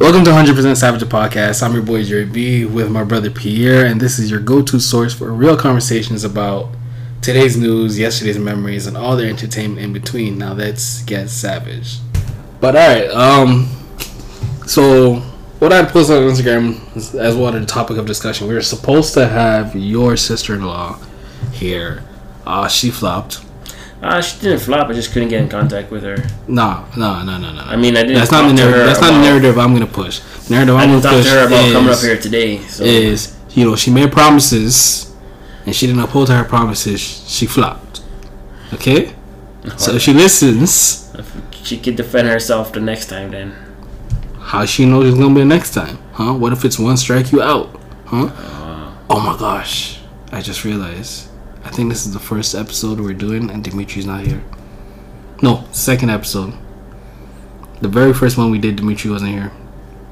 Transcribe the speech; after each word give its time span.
Welcome 0.00 0.24
to 0.24 0.30
100% 0.30 0.76
Savage 0.76 1.02
Podcast. 1.02 1.62
I'm 1.62 1.74
your 1.74 1.82
boy 1.82 2.02
Jerry 2.02 2.24
B 2.24 2.64
with 2.64 2.90
my 2.90 3.04
brother 3.04 3.30
Pierre, 3.30 3.84
and 3.84 4.00
this 4.00 4.18
is 4.18 4.30
your 4.30 4.40
go 4.40 4.62
to 4.62 4.80
source 4.80 5.14
for 5.14 5.32
real 5.32 5.56
conversations 5.56 6.24
about 6.24 6.70
today's 7.20 7.56
news, 7.56 7.98
yesterday's 7.98 8.38
memories, 8.38 8.86
and 8.86 8.96
all 8.96 9.16
the 9.16 9.28
entertainment 9.28 9.80
in 9.80 9.92
between. 9.92 10.38
Now 10.38 10.54
let's 10.54 11.02
get 11.02 11.28
savage. 11.28 11.98
But 12.60 12.74
alright, 12.74 13.10
um, 13.10 13.68
so 14.66 15.16
what 15.58 15.72
I 15.72 15.84
posted 15.84 16.16
on 16.16 16.22
Instagram 16.24 16.96
as, 16.96 17.36
one 17.36 17.54
of 17.54 17.60
the 17.60 17.66
topic 17.66 17.96
of 17.96 18.06
discussion, 18.06 18.48
we 18.48 18.54
were 18.54 18.62
supposed 18.62 19.14
to 19.14 19.28
have 19.28 19.76
your 19.76 20.16
sister 20.16 20.54
in 20.54 20.64
law 20.64 20.98
here. 21.52 22.02
Uh, 22.46 22.66
she 22.66 22.90
flopped. 22.90 23.44
Uh, 24.02 24.20
she 24.20 24.40
didn't 24.40 24.58
flop. 24.58 24.88
I 24.88 24.94
just 24.94 25.12
couldn't 25.12 25.28
get 25.28 25.40
in 25.40 25.48
contact 25.48 25.92
with 25.92 26.02
her. 26.02 26.16
No, 26.48 26.84
no, 26.96 27.22
no, 27.22 27.38
no, 27.38 27.52
no. 27.52 27.60
I 27.60 27.76
mean, 27.76 27.96
I 27.96 28.02
didn't. 28.02 28.16
That's 28.16 28.32
not 28.32 28.48
the 28.48 28.54
narrative. 28.54 28.86
That's 28.86 29.00
not 29.00 29.12
the 29.12 29.20
narrative 29.20 29.58
I'm 29.58 29.72
gonna 29.72 29.86
push. 29.86 30.18
The 30.18 30.54
narrative 30.54 30.74
I 30.74 30.82
I'm 30.82 31.00
gonna 31.00 31.16
push 31.16 31.24
to 31.24 31.30
her 31.30 31.46
about 31.46 31.64
is, 31.64 31.72
coming 31.72 31.92
up 31.92 32.00
here 32.00 32.18
today. 32.18 32.58
So 32.62 32.82
is 32.82 33.38
you 33.50 33.64
know 33.64 33.76
she 33.76 33.92
made 33.92 34.10
promises 34.10 35.14
and 35.66 35.74
she 35.74 35.86
didn't 35.86 36.02
uphold 36.02 36.30
her 36.30 36.42
promises. 36.42 37.00
She 37.00 37.46
flopped. 37.46 38.02
Okay, 38.74 39.14
so 39.76 39.92
if 39.92 40.02
she 40.02 40.12
listens, 40.12 41.14
she 41.62 41.78
could 41.78 41.94
defend 41.94 42.26
herself 42.26 42.72
the 42.72 42.80
next 42.80 43.06
time. 43.06 43.30
Then 43.30 43.54
how 44.40 44.64
she 44.64 44.84
knows 44.84 45.10
it's 45.10 45.16
gonna 45.16 45.32
be 45.32 45.42
the 45.42 45.46
next 45.46 45.74
time? 45.74 45.98
Huh? 46.14 46.34
What 46.34 46.52
if 46.52 46.64
it's 46.64 46.78
one 46.78 46.96
strike 46.96 47.30
you 47.30 47.40
out? 47.40 47.70
Huh? 48.06 48.30
Oh 49.08 49.20
my 49.20 49.38
gosh! 49.38 50.00
I 50.32 50.40
just 50.42 50.64
realized. 50.64 51.28
I 51.64 51.70
think 51.70 51.88
this 51.90 52.06
is 52.06 52.12
the 52.12 52.18
first 52.20 52.54
episode 52.54 53.00
we're 53.00 53.14
doing, 53.14 53.50
and 53.50 53.62
Dimitri's 53.62 54.06
not 54.06 54.26
here. 54.26 54.42
No, 55.42 55.64
second 55.72 56.10
episode. 56.10 56.54
The 57.80 57.88
very 57.88 58.12
first 58.12 58.36
one 58.38 58.50
we 58.50 58.58
did, 58.58 58.76
Dimitri 58.76 59.10
wasn't 59.10 59.32
here. 59.32 59.52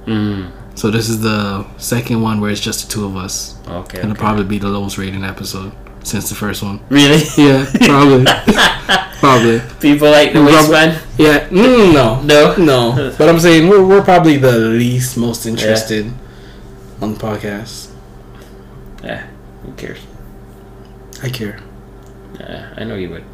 mm, 0.07 0.51
So 0.75 0.91
this 0.91 1.09
is 1.09 1.21
the 1.23 1.65
second 1.79 2.21
one 2.21 2.41
where 2.41 2.51
it's 2.51 2.61
just 2.61 2.87
the 2.87 2.93
two 2.93 3.05
of 3.05 3.17
us. 3.17 3.57
okay. 3.69 3.99
It'll 3.99 4.11
okay. 4.13 4.19
probably 4.19 4.45
be 4.45 4.59
the 4.59 4.69
lowest 4.69 4.99
rating 4.99 5.23
episode 5.25 5.73
since 6.03 6.29
the 6.29 6.35
first 6.35 6.63
one. 6.63 6.81
Really? 6.89 7.23
Yeah, 7.37 7.65
probably. 7.83 8.25
probably. 9.21 9.61
People 9.81 10.11
like 10.11 10.33
the 10.33 10.43
waistband. 10.43 11.01
Yeah, 11.19 11.49
mm, 11.49 11.93
no. 11.95 12.21
No. 12.23 12.57
No. 12.57 13.15
But 13.19 13.29
I'm 13.29 13.39
saying 13.39 13.69
we're, 13.69 13.85
we're 13.87 14.03
probably 14.03 14.37
the 14.37 14.53
least 14.59 15.17
most 15.17 15.47
interested 15.47 16.11
on 17.01 17.15
the 17.15 17.21
podcast. 17.21 17.91
Yeah. 19.05 19.27
Who 19.65 19.73
cares? 19.75 19.99
I 21.23 21.29
care. 21.29 21.61
Yeah, 22.39 22.73
I 22.77 22.85
know 22.85 22.95
you 22.97 23.11
would. 23.11 23.25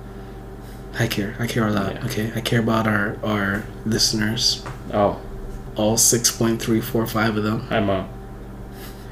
I 0.98 1.06
care. 1.06 1.36
I 1.38 1.46
care 1.46 1.66
a 1.66 1.70
lot. 1.72 1.94
Yeah. 1.94 2.04
Okay. 2.06 2.32
I 2.34 2.40
care 2.40 2.60
about 2.60 2.86
our 2.86 3.16
our 3.22 3.64
listeners. 3.84 4.64
Oh, 4.92 5.20
All 5.76 5.96
six 5.96 6.30
point 6.30 6.60
three 6.60 6.80
four 6.80 7.06
five 7.06 7.36
of 7.36 7.44
them. 7.44 7.60
hi 7.68 7.80
mom. 7.80 8.08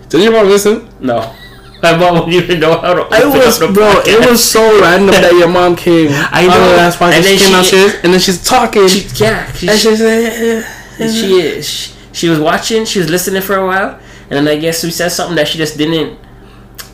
Did 0.08 0.22
your 0.22 0.33
mom 0.33 0.47
listen? 0.48 0.89
No, 1.00 1.34
my 1.83 1.97
mom 1.97 2.14
won't 2.14 2.33
even 2.33 2.58
know 2.61 2.78
how 2.80 2.95
to. 2.95 3.02
I 3.11 3.22
open 3.22 3.39
was 3.41 3.61
up 3.61 3.69
the 3.69 3.75
bro. 3.75 3.91
It 3.91 4.05
podcast. 4.06 4.30
was 4.30 4.45
so 4.45 4.80
random 4.80 5.11
that 5.14 5.33
your 5.34 5.48
mom 5.48 5.77
came. 5.77 6.08
I 6.12 6.42
on 6.45 6.48
know. 6.50 6.70
the 6.70 6.77
last 6.77 6.98
podcast. 6.98 7.12
And 7.17 7.25
then 7.25 7.39
she 7.39 7.45
came 7.45 7.47
she- 7.47 7.52
downstairs 7.52 7.95
and 8.05 8.12
then 8.12 8.20
she's 8.20 8.45
talking. 8.45 8.89
She, 8.89 9.00
yeah, 9.22 9.52
she, 9.52 9.69
and 9.69 9.78
she's 9.78 10.00
like, 10.00 11.11
she 11.12 11.34
is. 11.41 11.67
She, 11.69 11.92
she 12.12 12.28
was 12.28 12.39
watching. 12.41 12.84
She 12.86 12.98
was 12.98 13.11
listening 13.11 13.42
for 13.42 13.56
a 13.56 13.67
while, 13.67 14.00
and 14.30 14.47
then 14.47 14.48
I 14.48 14.56
guess 14.58 14.83
we 14.83 14.91
said 14.91 15.11
something 15.11 15.36
that 15.36 15.48
she 15.48 15.58
just 15.58 15.77
didn't 15.77 16.19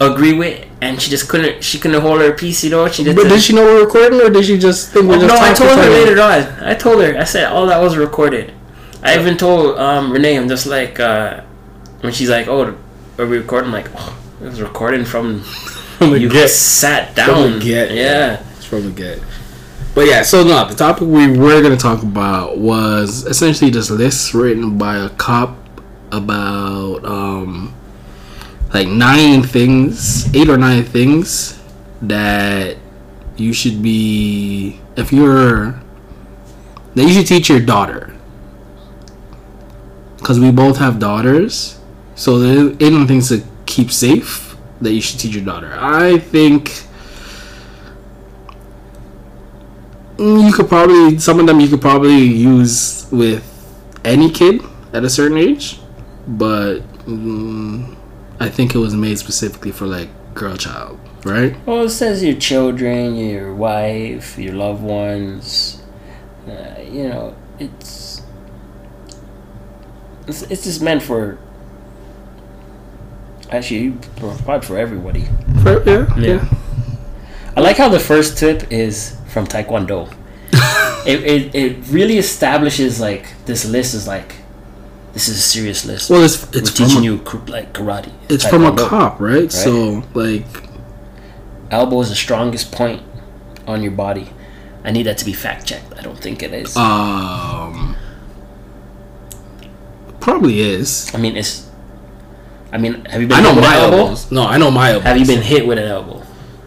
agree 0.00 0.32
with, 0.32 0.66
and 0.82 1.00
she 1.00 1.10
just 1.10 1.28
couldn't. 1.28 1.62
She 1.62 1.78
couldn't 1.78 2.00
hold 2.00 2.20
her 2.20 2.32
peace, 2.32 2.64
you 2.64 2.70
know. 2.70 2.88
She 2.88 3.04
just. 3.04 3.16
But 3.16 3.28
did 3.28 3.42
she 3.42 3.52
know 3.54 3.64
we're 3.64 3.84
recording, 3.84 4.20
or 4.20 4.30
did 4.30 4.44
she 4.44 4.58
just 4.58 4.92
think 4.92 5.04
we 5.04 5.16
were 5.16 5.26
just 5.26 5.34
no, 5.34 5.40
I 5.40 5.52
told 5.52 5.78
her 5.78 5.84
to 5.84 5.90
later 5.90 6.20
on. 6.20 6.64
I 6.64 6.74
told 6.74 7.02
her. 7.02 7.18
I 7.18 7.24
said 7.24 7.46
all 7.52 7.66
that 7.66 7.78
was 7.80 7.96
recorded. 7.96 8.52
I 9.02 9.18
even 9.18 9.36
told 9.36 9.78
um, 9.78 10.12
Renee. 10.12 10.36
I'm 10.36 10.48
just 10.48 10.66
like 10.66 11.00
uh, 11.00 11.42
when 12.00 12.12
she's 12.12 12.30
like, 12.30 12.48
"Oh, 12.48 12.76
are 13.18 13.26
we 13.26 13.38
recording?" 13.38 13.68
I'm 13.68 13.74
like, 13.74 13.90
"Oh, 13.96 14.18
it 14.40 14.44
was 14.44 14.60
recording 14.60 15.04
from 15.04 15.40
From 15.98 16.16
you 16.16 16.28
get. 16.30 16.48
sat 16.50 17.14
From 17.14 17.26
down." 17.26 17.58
the 17.58 17.64
get. 17.64 17.90
Yeah. 17.92 18.42
It's 18.56 18.64
from 18.64 18.84
the 18.84 18.90
get. 18.90 19.20
But 19.94 20.06
yeah, 20.06 20.22
so 20.22 20.44
no, 20.44 20.68
the 20.68 20.74
topic 20.74 21.02
we 21.08 21.36
were 21.36 21.60
gonna 21.62 21.76
talk 21.76 22.02
about 22.02 22.58
was 22.58 23.26
essentially 23.26 23.70
just 23.70 23.90
lists 23.90 24.34
written 24.34 24.78
by 24.78 24.96
a 24.96 25.08
cop 25.10 25.56
about 26.12 27.04
um 27.04 27.74
like 28.72 28.88
nine 28.88 29.42
things, 29.42 30.32
eight 30.34 30.48
or 30.48 30.56
nine 30.56 30.84
things 30.84 31.60
that 32.02 32.76
you 33.36 33.52
should 33.52 33.82
be 33.82 34.80
if 34.96 35.12
you're 35.12 35.80
that 36.94 37.02
you 37.02 37.10
should 37.10 37.26
teach 37.26 37.48
your 37.48 37.60
daughter. 37.60 38.14
Because 40.18 40.38
we 40.38 40.50
both 40.50 40.76
have 40.78 40.98
daughters 40.98 41.80
so 42.14 42.38
there 42.38 42.68
ain't 42.80 42.80
no 42.80 43.06
things 43.06 43.28
to 43.30 43.42
keep 43.64 43.90
safe 43.90 44.54
that 44.80 44.92
you 44.92 45.00
should 45.00 45.18
teach 45.18 45.34
your 45.34 45.44
daughter. 45.44 45.74
I 45.78 46.18
think 46.18 46.84
mm, 50.16 50.46
you 50.46 50.52
could 50.52 50.68
probably 50.68 51.18
some 51.18 51.40
of 51.40 51.46
them 51.46 51.60
you 51.60 51.68
could 51.68 51.80
probably 51.80 52.18
use 52.18 53.08
with 53.10 53.42
any 54.04 54.30
kid 54.30 54.62
at 54.92 55.04
a 55.04 55.10
certain 55.10 55.38
age 55.38 55.80
but 56.26 56.80
mm, 57.06 57.96
i 58.40 58.48
think 58.48 58.74
it 58.74 58.78
was 58.78 58.94
made 58.94 59.18
specifically 59.18 59.70
for 59.70 59.86
like 59.86 60.08
girl 60.34 60.56
child 60.56 60.98
right 61.24 61.54
Well, 61.66 61.84
it 61.84 61.90
says 61.90 62.22
your 62.24 62.34
children, 62.34 63.14
your 63.16 63.54
wife, 63.54 64.38
your 64.38 64.54
loved 64.54 64.82
ones. 64.82 65.82
Uh, 66.48 66.80
you 66.80 67.08
know, 67.10 67.36
it's, 67.58 68.22
it's 70.26 70.42
it's 70.50 70.64
just 70.64 70.80
meant 70.80 71.02
for. 71.02 71.36
Actually, 73.50 73.92
probably 74.16 74.66
for 74.66 74.78
everybody. 74.78 75.24
For- 75.62 75.82
yeah, 75.84 76.06
Yeah. 76.16 76.26
yeah 76.26 76.44
I 77.56 77.60
like 77.60 77.76
how 77.76 77.88
the 77.90 78.00
first 78.00 78.38
tip 78.38 78.70
is 78.72 79.16
from 79.28 79.46
Taekwondo. 79.46 80.08
it, 81.06 81.20
it 81.24 81.54
it 81.54 81.76
really 81.90 82.16
establishes 82.16 83.00
like 83.00 83.26
this 83.44 83.64
list 83.66 83.92
is 83.94 84.06
like 84.06 84.36
this 85.12 85.28
is 85.28 85.36
a 85.38 85.42
serious 85.42 85.84
list. 85.84 86.08
well 86.10 86.22
it's 86.22 86.42
We're 86.52 86.60
it's 86.60 86.72
teaching 86.72 86.98
a, 87.00 87.02
you 87.02 87.16
like 87.48 87.72
karate. 87.72 88.12
it's 88.28 88.46
from 88.46 88.64
a 88.64 88.74
cop 88.76 89.20
right? 89.20 89.50
so 89.50 90.04
like 90.14 90.46
Elbow 91.70 92.00
is 92.00 92.08
the 92.08 92.16
strongest 92.16 92.72
point 92.72 93.00
on 93.66 93.82
your 93.82 93.92
body. 93.92 94.28
I 94.82 94.90
need 94.90 95.04
that 95.04 95.18
to 95.18 95.24
be 95.24 95.32
fact 95.32 95.66
checked. 95.66 95.92
I 95.96 96.02
don't 96.02 96.18
think 96.18 96.42
it 96.42 96.52
is. 96.52 96.76
um 96.76 97.94
probably 100.20 100.60
is 100.60 101.12
I 101.14 101.18
mean, 101.18 101.36
it's. 101.36 101.68
I 102.72 102.78
mean, 102.78 103.04
have 103.06 103.20
you 103.20 103.26
been 103.26 103.36
i 103.38 103.40
know 103.42 103.48
hit 103.50 103.56
with 103.56 103.64
my 103.64 103.76
an 103.76 103.82
elbow? 103.84 103.96
elbows 103.98 104.30
no 104.30 104.42
i 104.46 104.56
know 104.56 104.70
my 104.70 104.90
elbows 104.92 105.04
Have 105.04 105.16
you 105.18 105.26
been 105.26 105.42
hit 105.42 105.66
with 105.66 105.78
an 105.78 105.84
elbow? 105.86 106.22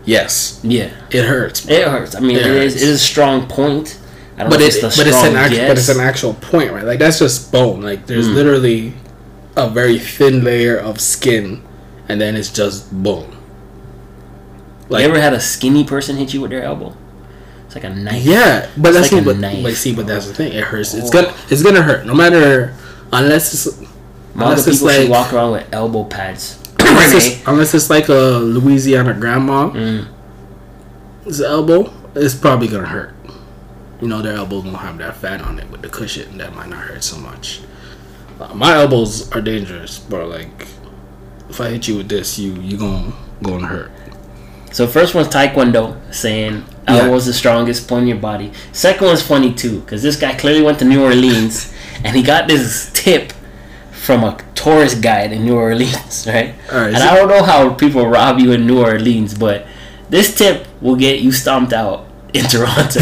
yes 0.05 0.59
Yeah, 0.63 0.89
it 1.11 1.23
hurts 1.25 1.67
it 1.69 1.87
hurts. 1.87 2.15
I 2.15 2.19
mean, 2.19 2.35
It 2.37 2.45
it 2.45 2.51
is. 2.63 2.75
It 2.75 2.87
is 2.89 2.95
a 3.01 3.05
strong 3.05 3.47
point. 3.47 3.99
I 4.38 4.41
don't 4.41 4.49
but 4.49 4.59
know 4.59 4.66
it, 4.66 4.67
it's 4.75 4.81
the 4.81 4.88
but 5.01 5.07
it's 5.07 5.23
an 5.23 5.35
actual, 5.35 5.67
but 5.67 5.77
it's 5.77 5.89
an 5.89 5.99
actual 5.99 6.33
point, 6.35 6.71
right? 6.71 6.83
Like 6.83 6.99
that's 6.99 7.19
just 7.19 7.51
bone. 7.51 7.81
Like 7.81 8.07
there's 8.07 8.27
Mm. 8.27 8.33
literally 8.35 8.94
a 9.55 9.69
very 9.69 9.99
thin 9.99 10.44
layer 10.44 10.77
of 10.77 10.99
skin, 10.99 11.61
and 12.09 12.19
then 12.19 12.35
it's 12.35 12.49
just 12.49 12.91
bone. 12.91 13.38
Like 14.89 15.03
you 15.03 15.09
ever 15.09 15.19
had 15.22 15.33
a 15.33 15.39
skinny 15.39 15.83
person 15.83 16.17
hit 16.17 16.33
you 16.33 16.41
with 16.41 16.51
their 16.51 16.63
elbow? 16.63 16.95
It's 17.66 17.75
like 17.75 17.83
a 17.85 17.89
knife. 17.89 18.23
yeah, 18.23 18.69
but 18.77 18.89
It's 18.89 18.97
that's 19.09 19.11
like 19.13 19.25
what, 19.25 19.38
knife. 19.38 19.63
but 19.63 19.73
see, 19.75 19.93
but 19.95 20.05
that's 20.07 20.27
the 20.27 20.33
thing. 20.33 20.51
It 20.53 20.63
hurts. 20.63 20.93
It's 20.93 21.09
Oh. 21.09 21.11
gonna 21.11 21.33
it's 21.49 21.61
gonna 21.63 21.81
hurt 21.81 22.05
no 22.05 22.13
matter 22.13 22.73
unless 23.11 23.53
it's 23.53 23.77
unless 24.35 24.66
it's 24.67 24.81
like 24.81 25.09
walk 25.09 25.31
around 25.33 25.51
with 25.53 25.67
elbow 25.72 26.03
pads. 26.05 26.57
unless 26.79 27.13
it's, 27.13 27.47
unless 27.47 27.73
it's 27.73 27.89
like 27.89 28.09
a 28.09 28.39
Louisiana 28.41 29.13
grandma. 29.13 29.69
Mm. 29.69 30.07
His 31.25 31.39
elbow 31.41 31.91
it's 32.16 32.35
probably 32.35 32.67
gonna 32.67 32.88
hurt. 32.88 33.12
You 34.03 34.09
know, 34.09 34.22
their 34.22 34.36
elbows 34.36 34.66
won't 34.66 34.75
have 34.78 34.97
that 34.97 35.16
fat 35.16 35.40
on 35.41 35.59
it 35.59 35.69
with 35.72 35.81
the 35.81 35.88
cushion. 35.88 36.38
That 36.38 36.53
might 36.53 36.68
not 36.68 36.80
hurt 36.84 37.06
so 37.06 37.18
much. 37.18 37.62
Uh, 38.38 38.53
my 38.53 38.74
elbows 38.75 39.32
are 39.32 39.40
dangerous, 39.40 39.97
but 39.97 40.28
like, 40.28 40.67
if 41.50 41.61
I 41.61 41.70
hit 41.70 41.88
you 41.88 41.96
with 41.97 42.09
this, 42.09 42.38
you 42.38 42.52
you 42.55 42.76
gonna 42.78 43.14
gonna 43.41 43.66
hurt. 43.67 43.91
So 44.73 44.88
first 44.88 45.16
one's 45.16 45.29
Taekwondo, 45.29 45.96
saying 46.14 46.66
Yeah. 46.85 46.96
elbow's 46.97 47.28
the 47.28 47.32
strongest 47.34 47.88
point 47.88 48.02
in 48.03 48.08
your 48.09 48.17
body. 48.17 48.52
Second 48.73 49.08
one's 49.08 49.22
funny 49.22 49.53
too, 49.53 49.79
because 49.79 50.03
this 50.03 50.17
guy 50.17 50.34
clearly 50.35 50.61
went 50.64 50.79
to 50.79 50.85
New 50.85 51.02
Orleans, 51.02 51.72
and 52.03 52.14
he 52.14 52.23
got 52.23 52.49
this 52.49 52.90
tip 52.94 53.32
from 53.94 54.26
a 54.26 54.35
tourist 54.53 55.02
guide 55.02 55.32
in 55.32 55.46
New 55.46 55.56
Orleans, 55.56 56.26
right? 56.34 56.56
Right, 56.70 56.88
and 56.91 56.97
so- 56.97 57.08
I 57.08 57.16
don't 57.16 57.29
know 57.29 57.44
how 57.44 57.70
people 57.73 58.06
rob 58.06 58.40
you 58.40 58.52
in 58.52 58.67
New 58.67 58.82
Orleans, 58.84 59.34
but 59.34 59.66
this 60.09 60.35
tip 60.35 60.67
will 60.82 60.97
get 60.97 61.22
you 61.22 61.32
stomped 61.32 61.72
out 61.72 62.06
in 62.34 62.44
Toronto. 62.53 62.99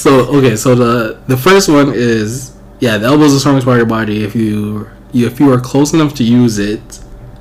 So 0.00 0.10
okay, 0.36 0.56
so 0.56 0.74
the 0.74 1.20
the 1.26 1.36
first 1.36 1.68
one 1.68 1.92
is 1.94 2.52
yeah, 2.80 2.96
the 2.96 3.06
elbow 3.06 3.24
is 3.24 3.34
the 3.34 3.40
strongest 3.40 3.66
part 3.66 3.74
of 3.76 3.80
your 3.80 3.86
body. 3.98 4.24
If 4.24 4.34
you, 4.34 4.88
you 5.12 5.26
if 5.26 5.38
you 5.38 5.52
are 5.52 5.60
close 5.60 5.92
enough 5.92 6.14
to 6.14 6.24
use 6.24 6.58
it, 6.58 6.80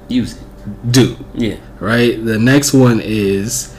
Use 0.10 0.34
it. 0.34 0.92
do 0.92 1.16
Yeah. 1.34 1.56
right. 1.80 2.14
The 2.32 2.38
next 2.38 2.74
one 2.74 3.00
is 3.02 3.74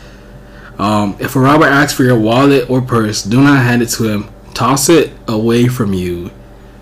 um, 0.79 1.17
if 1.21 1.37
a 1.37 1.41
robber 1.41 1.67
asks 1.67 1.93
for 1.93 2.05
your 2.05 2.19
wallet 2.19 2.71
or 2.71 2.81
purse, 2.81 3.23
do 3.23 3.43
not 3.43 3.62
hand 3.62 3.82
it 3.82 3.91
to 3.97 4.09
him. 4.09 4.31
Toss 4.55 4.88
it 4.88 5.12
away 5.29 5.69
from 5.69 5.93
you. 5.93 6.31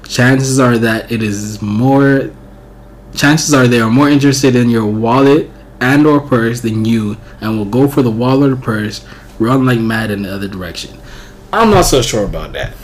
chances 0.09 0.61
are 0.61 0.79
that 0.79 1.11
it 1.11 1.23
is 1.23 1.61
more. 1.61 2.31
Chances 3.15 3.53
are 3.53 3.67
they 3.67 3.81
are 3.81 3.91
more 3.91 4.09
interested 4.09 4.55
in 4.55 4.71
your 4.71 4.87
wallet 4.87 5.50
and 5.81 6.06
or 6.06 6.21
purse 6.21 6.61
than 6.61 6.85
you, 6.85 7.17
and 7.41 7.59
will 7.59 7.65
go 7.65 7.89
for 7.89 8.03
the 8.03 8.11
wallet 8.11 8.53
or 8.53 8.56
purse, 8.56 9.05
run 9.41 9.67
like 9.67 9.81
mad 9.81 10.11
in 10.11 10.23
the 10.23 10.33
other 10.33 10.47
direction. 10.49 10.97
I'm 11.53 11.71
not 11.71 11.83
so 11.83 12.03
sure 12.03 12.25
about 12.25 12.53
that. 12.53 12.75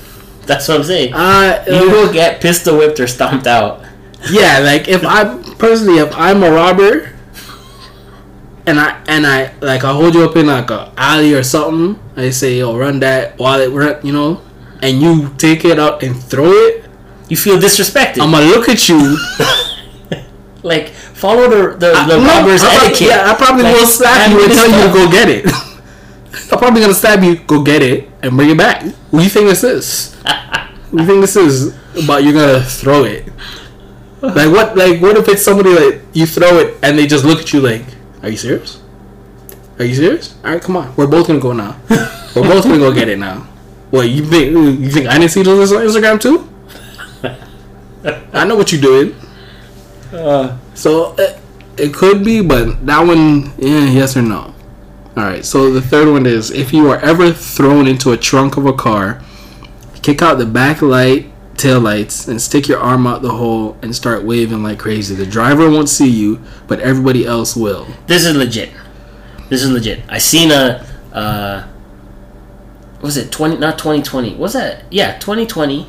That's 0.47 0.69
what 0.69 0.79
I'm 0.79 0.85
saying. 0.85 1.13
Uh, 1.15 1.65
you 1.67 1.91
will 1.91 2.13
get 2.13 2.41
pistol 2.41 2.79
whipped 2.79 3.01
or 3.01 3.07
stomped 3.07 3.47
out. 3.47 3.83
yeah, 4.31 4.59
like 4.61 4.89
if 4.89 5.05
I 5.05 5.25
personally, 5.59 5.99
if 5.99 6.15
I'm 6.17 6.43
a 6.43 6.51
robber, 6.51 7.11
and 8.67 8.81
I 8.81 9.03
and 9.09 9.27
I 9.27 9.53
like 9.61 9.85
I 9.85 9.93
hold 9.93 10.15
you 10.15 10.25
up 10.25 10.37
in 10.37 10.47
like 10.47 10.71
a 10.71 10.93
alley 10.97 11.35
or 11.35 11.43
something, 11.43 12.01
I 12.17 12.31
say 12.31 12.59
yo 12.59 12.77
run 12.77 13.01
that 13.01 13.39
wallet, 13.39 13.71
run, 13.71 14.05
you 14.07 14.13
know, 14.13 14.41
and 14.83 15.01
you 15.01 15.35
take 15.37 15.65
it 15.65 15.79
out 15.79 16.03
and 16.03 16.17
throw 16.17 16.51
it. 16.51 16.85
You 17.29 17.37
feel 17.37 17.57
disrespected. 17.59 18.21
I'm 18.21 18.31
gonna 18.31 18.47
look 18.47 18.69
at 18.69 18.89
you. 18.89 19.17
like 20.63 20.89
follow 20.91 21.49
the 21.49 21.77
the, 21.79 21.93
I- 21.93 22.09
the 22.09 22.17
no, 22.19 22.25
robber's 22.27 22.63
I 22.63 22.75
etiquette. 22.87 23.01
Yeah, 23.09 23.31
I 23.31 23.35
probably 23.35 23.65
Like, 23.65 23.75
will 23.77 23.87
slap 23.87 24.31
you 24.31 24.45
and 24.45 24.53
tell 24.53 24.69
you 24.69 24.87
to 24.89 24.93
go 24.93 25.11
get 25.11 25.29
it. 25.29 25.45
I'm 26.55 26.61
probably 26.61 26.83
gonna 26.83 26.95
stab 26.95 27.21
you, 27.25 27.35
go 27.35 27.65
get 27.65 27.83
it, 27.83 28.09
and 28.23 28.37
bring 28.37 28.51
it 28.51 28.57
back. 28.57 28.85
What 29.11 29.19
do 29.19 29.25
you 29.25 29.29
think 29.31 29.49
this 29.49 29.65
is? 29.65 30.15
what 30.23 30.93
do 30.93 30.99
you 31.03 31.07
think 31.07 31.21
this 31.21 31.35
is 31.35 31.75
about? 32.05 32.23
You're 32.23 32.33
gonna 32.33 32.63
throw 32.63 33.03
it. 33.03 33.27
Like 34.23 34.53
what? 34.55 34.77
Like 34.77 35.03
what 35.03 35.17
if 35.17 35.27
it's 35.29 35.43
somebody 35.45 35.75
like 35.75 36.03
you 36.13 36.27
throw 36.27 36.59
it 36.61 36.79
and 36.81 36.97
they 36.97 37.09
just 37.09 37.25
look 37.25 37.41
at 37.41 37.53
you 37.53 37.59
like, 37.61 37.83
"Are 38.23 38.29
you 38.29 38.37
serious? 38.37 38.81
Are 39.81 39.85
you 39.85 39.97
serious? 39.97 40.37
All 40.45 40.53
right, 40.53 40.63
come 40.63 40.77
on. 40.77 40.95
We're 40.95 41.09
both 41.09 41.27
gonna 41.27 41.41
go 41.41 41.53
now. 41.53 41.75
We're 42.37 42.47
both 42.47 42.63
gonna 42.63 42.79
go 42.79 42.95
get 42.95 43.09
it 43.09 43.19
now. 43.19 43.41
What 43.91 44.09
you 44.09 44.25
think? 44.25 44.53
You 44.53 44.91
think 44.91 45.09
I 45.09 45.19
didn't 45.19 45.33
see 45.33 45.43
those 45.43 45.73
on 45.73 45.83
Instagram 45.83 46.21
too? 46.21 46.49
I 48.33 48.45
know 48.45 48.55
what 48.55 48.71
you're 48.71 48.81
doing. 48.81 49.17
Uh, 50.13 50.57
So 50.75 51.17
it, 51.19 51.37
it 51.77 51.93
could 51.95 52.25
be, 52.25 52.43
but 52.43 52.87
that 52.87 53.01
one, 53.01 53.53
yeah, 53.59 53.91
yes 53.91 54.17
or 54.17 54.23
no. 54.23 54.54
All 55.17 55.25
right. 55.25 55.45
So 55.45 55.71
the 55.73 55.81
third 55.83 56.09
one 56.11 56.27
is 56.27 56.51
if 56.51 56.73
you 56.73 56.91
are 56.91 56.99
ever 56.99 57.33
thrown 57.33 57.87
into 57.87 58.13
a 58.13 58.17
trunk 58.17 58.57
of 58.57 58.67
a 58.67 58.73
car, 58.73 59.23
kick 60.03 60.23
out 60.23 60.39
the 60.39 60.47
back 60.47 60.83
light, 60.83 61.31
tail 61.57 61.81
lights, 61.81 62.27
and 62.27 62.41
stick 62.43 62.67
your 62.67 62.81
arm 62.81 63.07
out 63.07 63.23
the 63.23 63.31
hole 63.31 63.77
and 63.81 63.95
start 63.95 64.25
waving 64.25 64.63
like 64.63 64.79
crazy. 64.79 65.15
The 65.15 65.27
driver 65.27 65.71
won't 65.71 65.89
see 65.89 66.09
you, 66.11 66.41
but 66.67 66.81
everybody 66.81 67.25
else 67.25 67.55
will. 67.57 67.87
this 68.07 68.25
is 68.25 68.37
legit. 68.37 68.71
This 69.49 69.63
is 69.63 69.71
legit. 69.71 70.03
I 70.09 70.19
seen 70.19 70.51
a 70.51 70.85
uh, 71.13 71.69
was 73.01 73.17
it 73.17 73.31
twenty? 73.31 73.57
Not 73.59 73.79
twenty 73.79 74.03
twenty. 74.03 74.35
Was 74.35 74.55
that 74.55 74.85
yeah 74.91 75.19
twenty 75.19 75.47
twenty? 75.47 75.87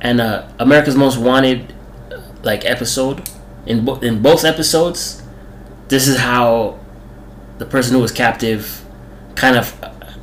And 0.00 0.20
uh, 0.20 0.46
America's 0.58 0.94
Most 0.94 1.16
Wanted 1.18 1.74
uh, 2.12 2.20
like 2.42 2.64
episode 2.64 3.28
in 3.64 3.84
bo- 3.84 3.98
in 3.98 4.22
both 4.22 4.44
episodes. 4.44 5.22
This 5.88 6.06
is 6.06 6.18
how 6.18 6.78
the 7.58 7.64
person 7.66 7.94
who 7.94 8.00
was 8.02 8.12
captive 8.12 8.84
kind 9.34 9.56
of 9.56 9.74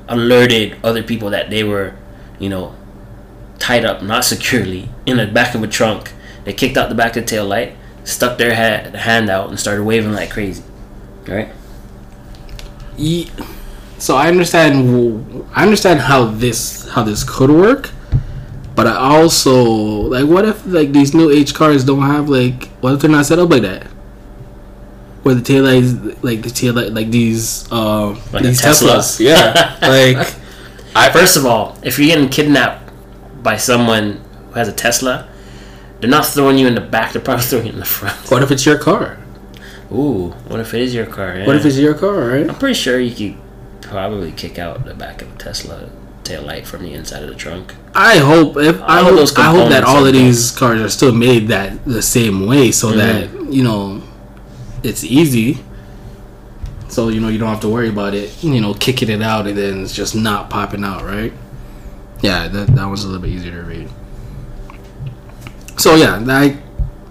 alerted 0.07 0.75
other 0.83 1.01
people 1.03 1.29
that 1.31 1.49
they 1.49 1.63
were, 1.63 1.93
you 2.39 2.49
know, 2.49 2.75
tied 3.59 3.85
up 3.85 4.01
not 4.03 4.25
securely 4.25 4.89
in 5.05 5.17
the 5.17 5.25
back 5.27 5.55
of 5.55 5.63
a 5.63 5.67
trunk. 5.67 6.11
They 6.43 6.53
kicked 6.53 6.77
out 6.77 6.89
the 6.89 6.95
back 6.95 7.15
of 7.15 7.23
the 7.23 7.27
tail 7.29 7.45
light, 7.45 7.75
stuck 8.03 8.37
their 8.37 8.53
ha- 8.53 8.97
hand 8.97 9.29
out, 9.29 9.49
and 9.49 9.59
started 9.59 9.83
waving 9.83 10.11
like 10.13 10.29
crazy. 10.31 10.63
All 11.29 11.35
right? 11.35 11.49
Ye- 12.97 13.29
So 13.97 14.17
I 14.17 14.27
understand. 14.27 15.45
I 15.55 15.63
understand 15.63 16.01
how 16.01 16.25
this 16.25 16.89
how 16.89 17.03
this 17.03 17.23
could 17.23 17.49
work, 17.49 17.91
but 18.75 18.85
I 18.85 18.95
also 18.97 19.55
like 19.63 20.25
what 20.27 20.43
if 20.43 20.65
like 20.67 20.91
these 20.91 21.13
new 21.13 21.31
H 21.31 21.53
cars 21.55 21.85
don't 21.85 22.01
have 22.01 22.27
like 22.27 22.67
what 22.81 22.93
if 22.93 22.99
they're 22.99 23.09
not 23.09 23.25
set 23.25 23.39
up 23.39 23.49
like 23.49 23.61
that? 23.61 23.87
Where 25.23 25.35
the 25.35 25.41
tail 25.41 25.63
lights 25.63 25.93
like 26.23 26.41
the 26.43 26.49
tail 26.49 26.73
light 26.73 26.91
like 26.91 27.09
these 27.09 27.67
uh 27.71 28.09
Like 28.31 28.43
these 28.43 28.61
Tesla. 28.61 28.97
Teslas, 28.97 29.19
yeah, 29.23 29.77
like 29.81 30.35
I, 30.95 31.09
First 31.11 31.37
of 31.37 31.45
all, 31.45 31.77
if 31.81 31.97
you're 31.97 32.07
getting 32.09 32.29
kidnapped 32.29 32.91
by 33.41 33.57
someone 33.57 34.21
who 34.49 34.53
has 34.59 34.67
a 34.67 34.73
Tesla, 34.73 35.27
they're 35.99 36.09
not 36.09 36.25
throwing 36.25 36.57
you 36.57 36.67
in 36.67 36.75
the 36.75 36.81
back. 36.81 37.13
They're 37.13 37.21
probably 37.21 37.43
throwing 37.49 37.67
you 37.67 37.73
in 37.73 37.79
the 37.79 37.85
front. 37.85 38.29
what 38.29 38.43
if 38.43 38.51
it's 38.51 38.65
your 38.65 38.77
car? 38.77 39.17
Ooh, 39.91 40.29
what 40.47 40.59
if 40.59 40.73
it 40.73 40.81
is 40.81 40.93
your 40.93 41.05
car? 41.05 41.37
Yeah. 41.37 41.45
What 41.47 41.55
if 41.55 41.65
it's 41.65 41.77
your 41.77 41.93
car, 41.93 42.13
right? 42.27 42.49
I'm 42.49 42.55
pretty 42.55 42.73
sure 42.75 42.99
you 42.99 43.13
could 43.13 43.37
probably 43.81 44.31
kick 44.31 44.57
out 44.59 44.85
the 44.85 44.93
back 44.93 45.21
of 45.21 45.31
a 45.33 45.37
Tesla 45.37 45.89
tail 46.23 46.41
light 46.41 46.65
from 46.65 46.83
the 46.83 46.93
inside 46.93 47.21
of 47.23 47.29
the 47.29 47.35
trunk. 47.35 47.75
I 47.95 48.17
hope 48.17 48.57
if 48.57 48.81
I 48.81 49.01
hope, 49.03 49.15
those 49.17 49.35
I 49.37 49.51
hope 49.51 49.69
that 49.69 49.83
all 49.83 50.05
of 50.05 50.13
these 50.13 50.51
cars 50.51 50.81
are 50.81 50.89
still 50.89 51.13
made 51.13 51.47
that 51.49 51.83
the 51.85 52.01
same 52.01 52.45
way, 52.45 52.71
so 52.71 52.91
Mm-hmm. 52.91 52.97
that 53.45 53.53
you 53.53 53.63
know 53.63 54.01
it's 54.83 55.03
easy. 55.03 55.59
So 56.89 57.07
you 57.09 57.19
know 57.19 57.27
you 57.29 57.37
don't 57.39 57.49
have 57.49 57.61
to 57.61 57.69
worry 57.69 57.89
about 57.89 58.13
it. 58.13 58.43
You 58.43 58.61
know, 58.61 58.73
kicking 58.73 59.09
it 59.09 59.21
out 59.21 59.47
and 59.47 59.57
then 59.57 59.81
it's 59.83 59.93
just 59.95 60.15
not 60.15 60.49
popping 60.49 60.83
out, 60.83 61.03
right? 61.03 61.33
Yeah, 62.21 62.47
that 62.47 62.67
that 62.75 62.85
one's 62.85 63.03
a 63.03 63.07
little 63.07 63.21
bit 63.21 63.31
easier 63.31 63.51
to 63.51 63.67
read. 63.67 63.89
So 65.77 65.95
yeah, 65.95 66.19
that 66.19 66.55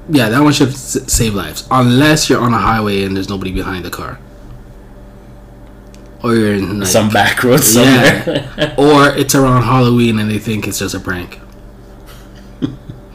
yeah 0.09 0.29
that 0.29 0.41
one 0.43 0.53
should 0.53 0.69
s- 0.71 1.13
save 1.13 1.35
lives 1.35 1.67
unless 1.71 2.29
you're 2.31 2.41
on 2.41 2.55
a 2.55 2.59
highway 2.59 3.03
and 3.05 3.15
there's 3.17 3.29
nobody 3.29 3.53
behind 3.53 3.85
the 3.85 3.91
car, 3.91 4.19
or 6.23 6.35
you're 6.35 6.55
in 6.55 6.79
like, 6.81 6.89
Some 6.89 7.09
back 7.11 7.43
road 7.43 7.61
somewhere. 7.61 8.23
yeah. 8.57 8.75
or 8.79 9.09
it's 9.19 9.35
around 9.35 9.63
Halloween 9.63 10.19
and 10.19 10.31
they 10.31 10.39
think 10.39 10.67
it's 10.69 10.79
just 10.79 10.95
a 10.95 11.01
prank. 11.01 11.41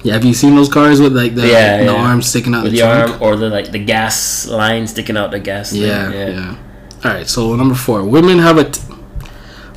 Yeah, 0.04 0.14
have 0.14 0.24
you 0.26 0.34
seen 0.34 0.56
those 0.56 0.70
cars 0.70 1.00
with 1.02 1.16
like 1.16 1.36
the, 1.36 1.48
Yeah, 1.48 1.78
the 1.78 1.86
yeah. 1.86 1.92
arms 1.92 2.28
sticking 2.28 2.54
out 2.54 2.64
With 2.64 2.74
the 2.74 2.80
the 2.80 2.86
trunk? 2.86 3.12
arm 3.14 3.24
or 3.24 3.36
the 3.36 3.50
like 3.50 3.72
the 3.72 3.80
gas 3.84 4.48
line 4.48 4.88
sticking 4.88 5.18
out 5.18 5.32
the 5.32 5.40
gas. 5.40 5.72
thing. 5.72 5.82
Yeah, 5.82 6.12
yeah. 6.12 6.56
All 7.04 7.12
right, 7.12 7.28
so 7.28 7.56
number 7.56 7.76
four, 7.76 8.04
women 8.04 8.40
have 8.40 8.58
a 8.58 8.66
t- 8.70 8.82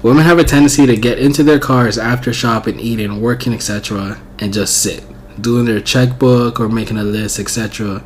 women 0.03 0.25
have 0.25 0.39
a 0.39 0.45
tendency 0.45 0.87
to 0.87 0.97
get 0.97 1.19
into 1.19 1.43
their 1.43 1.59
cars 1.59 1.99
after 1.99 2.33
shopping, 2.33 2.79
eating, 2.81 3.21
working, 3.21 3.53
etc., 3.53 4.21
and 4.39 4.53
just 4.53 4.79
sit, 4.83 5.05
doing 5.41 5.67
their 5.67 5.81
checkbook 5.81 6.59
or 6.61 6.69
making 6.69 6.97
a 6.97 7.03
list, 7.05 7.39
etc. 7.39 8.03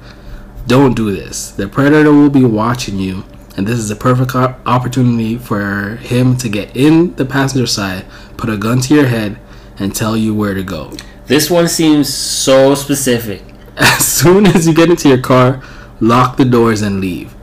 Don't 0.67 0.95
do 0.97 1.15
this. 1.15 1.51
The 1.51 1.69
predator 1.69 2.13
will 2.13 2.31
be 2.31 2.45
watching 2.45 2.99
you, 2.99 3.25
and 3.57 3.67
this 3.67 3.79
is 3.79 3.91
a 3.91 3.97
perfect 3.97 4.35
op- 4.35 4.59
opportunity 4.67 5.37
for 5.37 5.97
him 5.97 6.37
to 6.39 6.49
get 6.49 6.75
in 6.77 7.15
the 7.17 7.25
passenger 7.25 7.67
side, 7.67 8.05
put 8.37 8.51
a 8.51 8.57
gun 8.57 8.81
to 8.81 8.95
your 8.95 9.07
head, 9.07 9.39
and 9.79 9.95
tell 9.95 10.17
you 10.17 10.35
where 10.35 10.55
to 10.55 10.63
go. 10.63 10.91
This 11.27 11.51
one 11.51 11.69
seems 11.69 12.13
so 12.13 12.75
specific. 12.75 13.43
As 13.77 14.07
soon 14.07 14.47
as 14.47 14.67
you 14.69 14.75
get 14.75 14.91
into 14.91 15.09
your 15.09 15.21
car, 15.21 15.63
lock 16.01 16.37
the 16.37 16.45
doors 16.45 16.83
and 16.83 17.01
leave. 17.01 17.35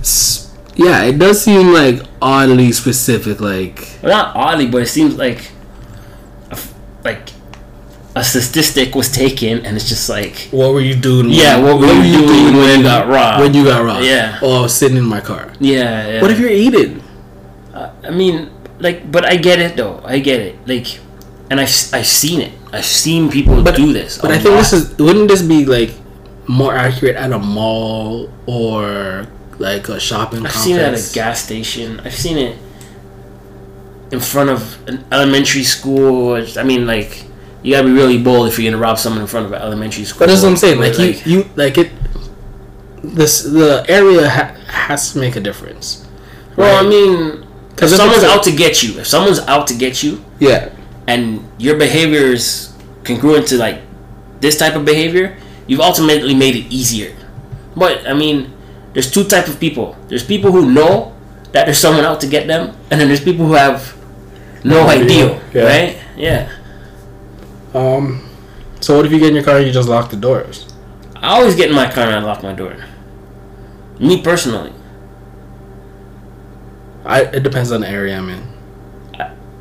S- 0.00 0.50
Yeah, 0.74 1.02
it 1.04 1.18
does 1.18 1.42
seem 1.42 1.72
like 1.74 2.02
oddly 2.22 2.72
specific. 2.72 3.40
Like, 3.40 3.98
Well, 4.02 4.10
not 4.12 4.34
oddly, 4.36 4.66
but 4.68 4.82
it 4.82 4.88
seems 4.88 5.16
like, 5.16 5.50
a 6.50 6.54
f- 6.54 6.72
like, 7.04 7.30
a 8.16 8.22
statistic 8.24 8.94
was 8.94 9.10
taken, 9.10 9.66
and 9.66 9.76
it's 9.76 9.88
just 9.88 10.08
like, 10.08 10.48
what 10.50 10.72
were 10.72 10.80
you 10.80 10.94
doing? 10.94 11.30
Yeah, 11.30 11.58
what 11.62 11.78
were 11.78 11.92
you 12.02 12.26
doing 12.26 12.54
when 12.56 12.78
you 12.78 12.82
got 12.86 13.06
robbed? 13.06 13.42
When 13.42 13.54
you 13.54 13.64
got 13.64 13.84
robbed? 13.84 14.06
Yeah. 14.06 14.38
Oh, 14.42 14.58
I 14.58 14.62
was 14.62 14.74
sitting 14.74 14.96
in 14.96 15.04
my 15.04 15.20
car. 15.20 15.52
yeah. 15.60 16.08
yeah. 16.08 16.22
What 16.22 16.30
if 16.30 16.38
you're 16.38 16.50
eating? 16.50 17.02
Uh, 17.74 17.90
I 18.02 18.10
mean, 18.10 18.50
like, 18.80 19.10
but 19.10 19.24
I 19.24 19.36
get 19.36 19.58
it 19.60 19.76
though. 19.76 20.00
I 20.04 20.18
get 20.18 20.40
it. 20.40 20.56
Like, 20.66 20.98
and 21.50 21.60
I've 21.60 21.72
I've 21.92 22.06
seen 22.06 22.40
it. 22.40 22.52
I've 22.72 22.84
seen 22.84 23.30
people 23.30 23.62
But- 23.62 23.76
do 23.76 23.92
this. 23.92 24.18
But 24.18 24.30
I 24.30 24.38
think 24.38 24.50
lot. 24.54 24.58
this 24.60 24.72
is 24.72 24.96
wouldn't 24.98 25.28
this 25.28 25.42
be 25.42 25.64
like 25.64 25.92
more 26.46 26.74
accurate 26.74 27.16
at 27.16 27.32
a 27.32 27.38
mall 27.38 28.30
or 28.46 29.26
like 29.58 29.88
a 29.88 29.98
shopping 30.00 30.44
I've 30.46 30.52
complex? 30.52 30.64
seen 30.64 30.76
it 30.76 30.82
at 30.82 30.94
a 30.94 31.14
gas 31.14 31.42
station. 31.44 32.00
I've 32.04 32.14
seen 32.14 32.38
it 32.38 32.56
in 34.10 34.20
front 34.20 34.50
of 34.50 34.78
an 34.88 35.04
elementary 35.12 35.64
school. 35.64 36.42
I 36.56 36.62
mean, 36.62 36.86
like, 36.86 37.24
you 37.62 37.74
gotta 37.74 37.86
be 37.88 37.92
really 37.92 38.16
bold 38.22 38.48
if 38.48 38.58
you're 38.58 38.70
gonna 38.70 38.80
rob 38.82 38.98
someone 38.98 39.20
in 39.20 39.26
front 39.26 39.46
of 39.46 39.52
an 39.52 39.60
elementary 39.60 40.04
school. 40.04 40.20
But 40.20 40.28
that's 40.28 40.42
what 40.42 40.48
I'm 40.50 40.56
saying. 40.56 40.78
Or, 40.78 40.86
Like, 40.88 40.98
you, 41.26 41.38
you 41.38 41.50
like 41.56 41.76
it. 41.78 41.90
This 43.02 43.42
the 43.42 43.84
area 43.88 44.28
ha- 44.28 44.54
has 44.66 45.12
to 45.12 45.18
make 45.18 45.36
a 45.36 45.40
difference. 45.40 46.04
well, 46.56 46.84
I 46.84 46.88
mean, 46.88 47.46
because 47.70 47.94
someone's 47.94 48.24
out 48.24 48.42
to 48.44 48.50
get 48.52 48.82
you, 48.82 48.98
if 48.98 49.06
someone's 49.06 49.38
out 49.40 49.66
to 49.68 49.74
get 49.74 50.02
you, 50.02 50.24
Yeah. 50.40 50.70
And 51.08 51.40
your 51.56 51.76
behavior 51.76 52.20
is 52.36 52.70
congruent 53.02 53.48
to 53.48 53.56
like 53.56 53.80
this 54.40 54.58
type 54.58 54.76
of 54.76 54.84
behavior, 54.84 55.36
you've 55.66 55.80
ultimately 55.80 56.34
made 56.34 56.54
it 56.54 56.68
easier. 56.70 57.16
But 57.74 58.06
I 58.06 58.12
mean, 58.12 58.52
there's 58.92 59.10
two 59.10 59.24
type 59.24 59.48
of 59.48 59.58
people. 59.58 59.96
There's 60.08 60.22
people 60.22 60.52
who 60.52 60.70
know 60.70 61.16
that 61.52 61.64
there's 61.64 61.78
someone 61.80 62.04
out 62.04 62.20
to 62.20 62.28
get 62.28 62.46
them, 62.46 62.76
and 62.90 63.00
then 63.00 63.08
there's 63.08 63.24
people 63.24 63.46
who 63.46 63.54
have 63.54 63.96
no 64.64 64.84
No 64.84 64.88
idea, 64.88 65.40
yeah. 65.54 65.62
right? 65.64 65.98
Yeah. 66.16 66.52
Um. 67.74 68.28
So 68.80 68.96
what 68.96 69.06
if 69.06 69.12
you 69.12 69.18
get 69.18 69.30
in 69.30 69.34
your 69.34 69.44
car 69.44 69.56
and 69.56 69.66
you 69.66 69.72
just 69.72 69.88
lock 69.88 70.10
the 70.10 70.16
doors? 70.16 70.66
I 71.16 71.38
always 71.40 71.56
get 71.56 71.68
in 71.70 71.74
my 71.74 71.90
car 71.90 72.04
and 72.04 72.14
I 72.14 72.22
lock 72.22 72.42
my 72.42 72.52
door. 72.52 72.76
Me 73.98 74.20
personally, 74.22 74.72
I 77.04 77.22
it 77.22 77.42
depends 77.42 77.72
on 77.72 77.80
the 77.80 77.88
area 77.88 78.16
I'm 78.16 78.28
in. 78.28 78.42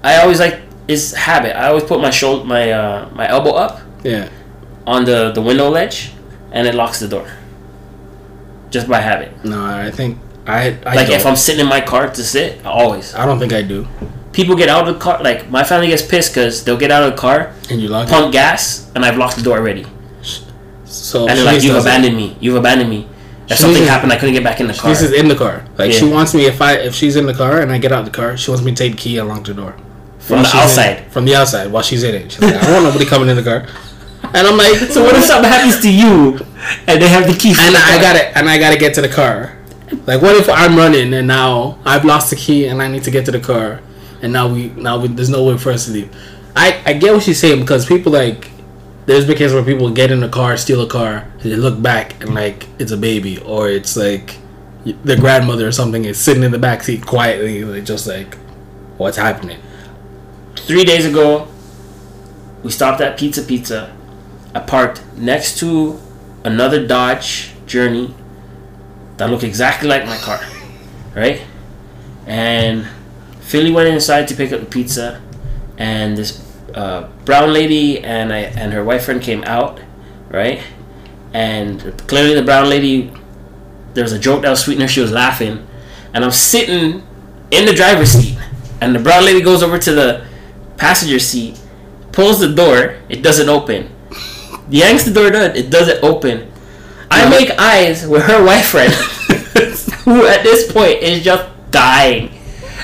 I 0.04 0.22
always 0.22 0.39
like 0.39 0.66
is 0.88 1.13
habit. 1.13 1.56
I 1.58 1.67
always 1.67 1.84
put 1.84 2.00
my 2.01 2.10
shoulder, 2.12 2.46
my 2.46 2.72
uh, 2.72 3.10
my 3.13 3.27
elbow 3.27 3.51
up 3.51 3.82
Yeah. 4.03 4.29
on 4.86 5.06
the 5.06 5.32
the 5.32 5.41
window 5.41 5.70
ledge, 5.70 6.12
and 6.51 6.67
it 6.67 6.75
locks 6.75 7.00
the 7.00 7.08
door. 7.08 7.27
Just 8.70 8.88
by 8.88 9.00
habit. 9.00 9.32
No, 9.46 9.63
I 9.63 9.91
think 9.91 10.17
I. 10.46 10.77
I 10.86 10.96
like 10.96 11.08
don't. 11.08 11.15
if 11.17 11.25
I'm 11.25 11.36
sitting 11.36 11.62
in 11.62 11.67
my 11.70 11.82
car 11.82 12.10
to 12.10 12.24
sit, 12.24 12.60
I 12.65 12.70
always. 12.70 13.15
I 13.15 13.25
don't 13.25 13.39
think 13.39 13.53
I 13.53 13.62
do. 13.62 13.88
People 14.34 14.56
get 14.56 14.70
out 14.70 14.88
of 14.88 14.94
the 14.94 15.00
car. 15.00 15.22
Like 15.24 15.50
my 15.50 15.63
family 15.63 15.88
gets 15.88 16.01
pissed 16.06 16.32
because 16.34 16.63
they'll 16.63 16.77
get 16.77 16.91
out 16.91 17.03
of 17.03 17.12
the 17.12 17.17
car, 17.17 17.53
And 17.70 17.82
you 17.82 17.88
lock 17.88 18.08
it. 18.08 18.12
pump 18.12 18.32
gas, 18.34 18.91
and 18.96 19.03
I've 19.06 19.17
locked 19.17 19.38
the 19.38 19.41
door 19.44 19.58
already. 19.58 19.86
So 20.86 21.27
And 21.27 21.38
they're 21.38 21.46
like, 21.46 21.63
"You've 21.63 21.74
does 21.75 21.86
it. 21.86 21.89
abandoned 21.89 22.15
me. 22.15 22.38
You've 22.39 22.56
abandoned 22.56 22.89
me." 22.89 23.08
If 23.50 23.58
something 23.58 23.84
is- 23.84 23.89
happened, 23.89 24.12
I 24.12 24.17
couldn't 24.17 24.36
get 24.36 24.44
back 24.44 24.60
in 24.60 24.67
the 24.67 24.74
car. 24.74 24.89
This 24.91 25.01
is 25.01 25.13
in 25.13 25.27
the 25.29 25.36
car. 25.36 25.63
Like 25.77 25.91
she 25.94 26.06
wants 26.10 26.34
me 26.34 26.46
if 26.46 26.62
I 26.62 26.74
if 26.74 26.94
she's 26.94 27.15
in 27.15 27.25
the 27.25 27.34
car 27.34 27.62
and 27.62 27.72
I 27.72 27.77
get 27.77 27.91
out 27.94 28.03
the 28.06 28.12
car, 28.12 28.36
she 28.38 28.51
wants 28.51 28.63
me 28.65 28.72
to 28.72 28.77
take 28.77 28.94
the 28.94 28.98
key 28.98 29.17
and 29.17 29.27
lock 29.29 29.44
the 29.46 29.53
door 29.53 29.75
From 30.27 30.43
the 30.43 30.50
in- 30.50 30.57
outside. 30.57 31.12
from 31.12 31.25
the 31.25 31.36
outside 31.36 31.72
while 31.72 31.84
she's 31.84 32.03
in 32.03 32.13
it. 32.15 32.31
She's 32.31 32.41
like, 32.41 32.55
I 32.55 32.62
don't 32.62 32.74
want 32.74 32.86
nobody 32.86 33.05
coming 33.05 33.29
in 33.29 33.36
the 33.38 33.43
car. 33.43 33.65
And 34.34 34.46
I'm 34.48 34.57
like, 34.57 34.75
So 34.91 35.03
what 35.03 35.15
if 35.15 35.24
something 35.24 35.50
happens 35.50 35.81
to 35.81 35.91
you, 35.91 36.38
and 36.88 37.01
they 37.01 37.07
have 37.07 37.27
the 37.27 37.38
key? 37.38 37.53
for 37.53 37.62
And 37.62 37.75
the 37.75 37.79
I 37.79 38.01
got 38.01 38.15
it. 38.15 38.36
And 38.36 38.50
I 38.50 38.57
gotta 38.57 38.77
get 38.77 38.93
to 38.96 39.01
the 39.01 39.10
car. 39.10 39.57
Like, 40.05 40.22
what 40.22 40.36
if 40.36 40.50
I'm 40.50 40.75
running 40.75 41.13
and 41.13 41.27
now 41.27 41.79
I've 41.86 42.03
lost 42.03 42.29
the 42.29 42.36
key 42.36 42.67
and 42.67 42.81
I 42.81 42.89
need 42.89 43.03
to 43.03 43.12
get 43.12 43.25
to 43.25 43.31
the 43.31 43.39
car, 43.39 43.79
and 44.22 44.34
now 44.34 44.51
we 44.51 44.67
now 44.72 45.00
we, 45.00 45.07
there's 45.07 45.29
no 45.29 45.46
way 45.46 45.57
for 45.57 45.72
us 45.72 45.86
to 45.86 45.91
leave. 45.91 46.10
I 46.55 46.81
I 46.86 46.93
get 46.93 47.13
what 47.13 47.24
she's 47.24 47.39
saying 47.39 47.62
because 47.62 47.86
people 47.86 48.12
like 48.12 48.50
there's 49.05 49.24
been 49.25 49.38
cases 49.38 49.53
where 49.53 49.63
people 49.63 49.89
get 49.91 50.12
in 50.12 50.22
a 50.24 50.27
car, 50.29 50.57
steal 50.57 50.81
a 50.81 50.88
car, 50.89 51.25
and 51.39 51.41
they 51.51 51.55
look 51.55 51.81
back 51.81 52.22
and 52.22 52.36
like 52.36 52.67
it's 52.79 52.91
a 52.91 52.98
baby 52.98 53.38
or 53.43 53.69
it's 53.69 53.96
like 53.96 54.36
their 55.05 55.17
grandmother 55.17 55.65
or 55.67 55.72
something 55.72 56.03
is 56.03 56.17
sitting 56.19 56.43
in 56.43 56.51
the 56.51 56.60
back 56.60 56.84
seat 56.84 57.05
quietly, 57.05 57.63
like 57.63 57.86
just 57.86 58.07
like 58.07 58.36
what's 58.98 59.15
happening. 59.17 59.60
Three 60.65 60.83
days 60.83 61.05
ago, 61.05 61.47
we 62.63 62.71
stopped 62.71 62.99
at 63.01 63.17
Pizza 63.17 63.41
Pizza. 63.41 63.95
I 64.53 64.59
parked 64.59 65.01
next 65.15 65.59
to 65.59 65.99
another 66.43 66.85
Dodge 66.85 67.53
Journey 67.65 68.13
that 69.17 69.29
looked 69.29 69.43
exactly 69.43 69.87
like 69.87 70.05
my 70.05 70.17
car, 70.17 70.39
right? 71.15 71.41
And 72.25 72.87
Philly 73.39 73.71
went 73.71 73.87
inside 73.87 74.27
to 74.27 74.35
pick 74.35 74.51
up 74.51 74.59
the 74.59 74.65
pizza, 74.65 75.21
and 75.77 76.17
this 76.17 76.45
uh, 76.73 77.07
brown 77.23 77.53
lady 77.53 77.99
and 78.03 78.33
I 78.33 78.39
and 78.39 78.73
her 78.73 78.83
wife 78.83 79.05
friend 79.05 79.21
came 79.21 79.43
out, 79.45 79.79
right? 80.29 80.61
And 81.33 81.97
clearly 82.07 82.33
the 82.35 82.43
brown 82.43 82.69
lady, 82.69 83.13
there 83.93 84.03
was 84.03 84.11
a 84.11 84.19
joke 84.19 84.41
that 84.41 84.49
was 84.49 84.61
sweet 84.63 84.75
in 84.75 84.81
her. 84.81 84.87
She 84.87 85.01
was 85.01 85.11
laughing, 85.11 85.65
and 86.13 86.25
I'm 86.25 86.31
sitting 86.31 87.07
in 87.51 87.65
the 87.65 87.73
driver's 87.73 88.09
seat, 88.09 88.37
and 88.81 88.93
the 88.93 88.99
brown 88.99 89.23
lady 89.23 89.41
goes 89.41 89.63
over 89.63 89.79
to 89.79 89.91
the 89.93 90.26
passenger 90.77 91.19
seat, 91.19 91.60
pulls 92.12 92.39
the 92.39 92.53
door, 92.53 92.98
it 93.10 93.22
doesn't 93.22 93.50
open. 93.50 93.89
Yanks 94.69 95.03
the 95.05 95.13
door 95.13 95.29
down, 95.29 95.55
it 95.55 95.69
doesn't 95.69 96.03
open. 96.03 96.51
I 97.10 97.29
make 97.29 97.51
eyes 97.60 98.05
with 98.05 98.24
her 98.24 98.43
wife 98.46 98.67
friend, 98.67 98.93
who 100.05 100.25
at 100.27 100.43
this 100.43 100.72
point 100.72 101.01
is 101.01 101.24
just 101.24 101.46
dying. 101.72 102.29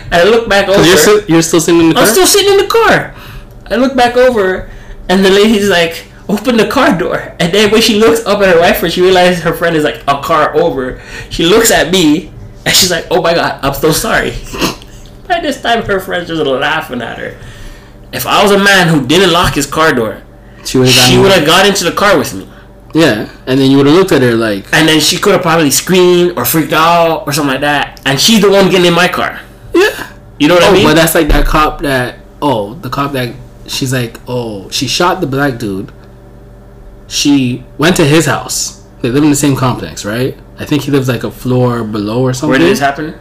And 0.06 0.16
I 0.16 0.24
look 0.24 0.48
back 0.50 0.68
over. 0.70 0.84
You're 0.84 0.98
still, 0.98 1.26
you're 1.26 1.42
still 1.42 1.60
sitting 1.62 1.82
in 1.82 1.90
the 1.90 1.96
car. 1.96 2.04
I'm 2.04 2.10
still 2.10 2.28
sitting 2.28 2.52
in 2.52 2.58
the 2.58 2.68
car. 2.68 3.16
I 3.68 3.76
look 3.76 3.96
back 3.96 4.16
over, 4.16 4.70
and 5.10 5.26
the 5.26 5.30
lady's 5.30 5.70
like, 5.70 6.06
"Open 6.30 6.58
the 6.58 6.68
car 6.68 6.98
door." 6.98 7.36
And 7.40 7.54
then 7.54 7.72
when 7.72 7.82
she 7.82 8.00
looks 8.00 8.26
up 8.26 8.42
at 8.42 8.54
her 8.54 8.60
wife, 8.60 8.80
friend, 8.80 8.94
she 8.94 9.02
realizes 9.02 9.44
her 9.44 9.54
friend 9.54 9.76
is 9.76 9.84
like 9.84 10.04
a 10.08 10.22
car 10.22 10.56
over. 10.56 11.02
She 11.30 11.46
looks 11.46 11.72
at 11.72 11.92
me, 11.92 12.32
and 12.66 12.76
she's 12.76 12.92
like, 12.92 13.08
"Oh 13.10 13.22
my 13.22 13.34
god, 13.34 13.60
I'm 13.64 13.74
so 13.74 13.92
sorry." 13.92 14.32
By 15.28 15.40
this 15.40 15.62
time, 15.62 15.84
her 15.86 16.00
friend's 16.00 16.28
just 16.28 16.44
laughing 16.44 17.02
at 17.02 17.18
her. 17.18 17.38
If 18.14 18.26
I 18.28 18.42
was 18.44 18.52
a 18.52 18.60
man 18.64 18.88
who 18.88 19.06
didn't 19.08 19.32
lock 19.34 19.56
his 19.56 19.66
car 19.66 19.94
door, 19.94 20.22
she 20.64 20.78
would 20.78 20.88
have 20.88 21.10
she 21.10 21.46
got 21.46 21.66
into 21.66 21.84
the 21.84 21.92
car 21.92 22.18
with 22.18 22.34
me, 22.34 22.48
Yeah, 22.94 23.28
and 23.48 23.60
then 23.60 23.70
you 23.72 23.78
would 23.78 23.88
have 23.88 23.96
looked 23.96 24.12
at 24.12 24.22
her 24.22 24.36
like, 24.36 24.66
and 24.72 24.88
then 24.88 25.00
she 25.02 25.18
could 25.18 25.34
have 25.34 25.42
probably 25.42 25.72
screamed 25.72 26.38
or 26.38 26.46
freaked 26.46 26.74
out 26.74 27.26
or 27.28 27.34
something 27.34 27.52
like 27.54 27.62
that. 27.62 28.00
And 28.06 28.20
she's 28.20 28.40
the 28.42 28.50
one 28.52 28.70
getting 28.70 28.86
in 28.88 28.94
my 28.94 29.08
car. 29.08 29.40
yeah. 29.74 30.12
You 30.40 30.48
know 30.48 30.56
what 30.56 30.64
I 30.64 30.70
Oh, 30.70 30.74
mean? 30.74 30.84
but 30.86 30.96
that's 30.96 31.16
like 31.16 31.28
that 31.30 31.46
cop 31.46 31.82
that 31.82 32.20
oh 32.42 32.74
the 32.76 32.90
cop 32.90 33.12
that 33.14 33.34
she's 33.68 33.94
like 33.94 34.20
oh 34.28 34.68
she 34.70 34.88
shot 34.88 35.22
the 35.22 35.28
black 35.28 35.58
dude. 35.60 35.92
She 37.08 37.64
went 37.78 37.96
to 37.98 38.06
his 38.06 38.26
house. 38.26 38.84
They 39.02 39.10
live 39.10 39.24
in 39.24 39.30
the 39.30 39.36
same 39.36 39.56
complex, 39.56 40.06
right? 40.06 40.38
I 40.58 40.66
think 40.66 40.84
he 40.84 40.92
lives 40.92 41.08
like 41.08 41.24
a 41.24 41.32
floor 41.32 41.84
below 41.84 42.22
or 42.24 42.34
something. 42.34 42.50
Where 42.50 42.60
did 42.60 42.70
this 42.70 42.80
happen? 42.80 43.16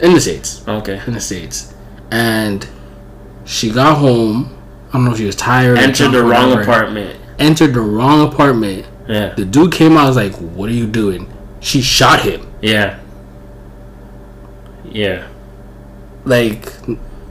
In 0.00 0.12
the 0.14 0.20
states, 0.20 0.62
Okay. 0.68 1.00
in 1.06 1.12
the 1.14 1.20
states, 1.20 1.74
and 2.10 2.66
she 3.48 3.70
got 3.70 3.96
home. 3.98 4.54
I 4.90 4.92
don't 4.92 5.06
know 5.06 5.12
if 5.12 5.18
she 5.18 5.24
was 5.24 5.36
tired. 5.36 5.78
Entered 5.78 6.10
the 6.10 6.22
wrong 6.22 6.50
whatever. 6.50 6.62
apartment. 6.62 7.20
Entered 7.38 7.74
the 7.74 7.80
wrong 7.80 8.28
apartment. 8.30 8.86
Yeah. 9.08 9.34
The 9.34 9.44
dude 9.44 9.72
came 9.72 9.96
out. 9.96 10.04
I 10.04 10.08
was 10.08 10.16
like, 10.16 10.34
"What 10.34 10.68
are 10.68 10.74
you 10.74 10.86
doing?" 10.86 11.32
She 11.60 11.80
shot 11.80 12.20
him. 12.20 12.46
Yeah. 12.60 13.00
Yeah. 14.84 15.28
Like 16.24 16.72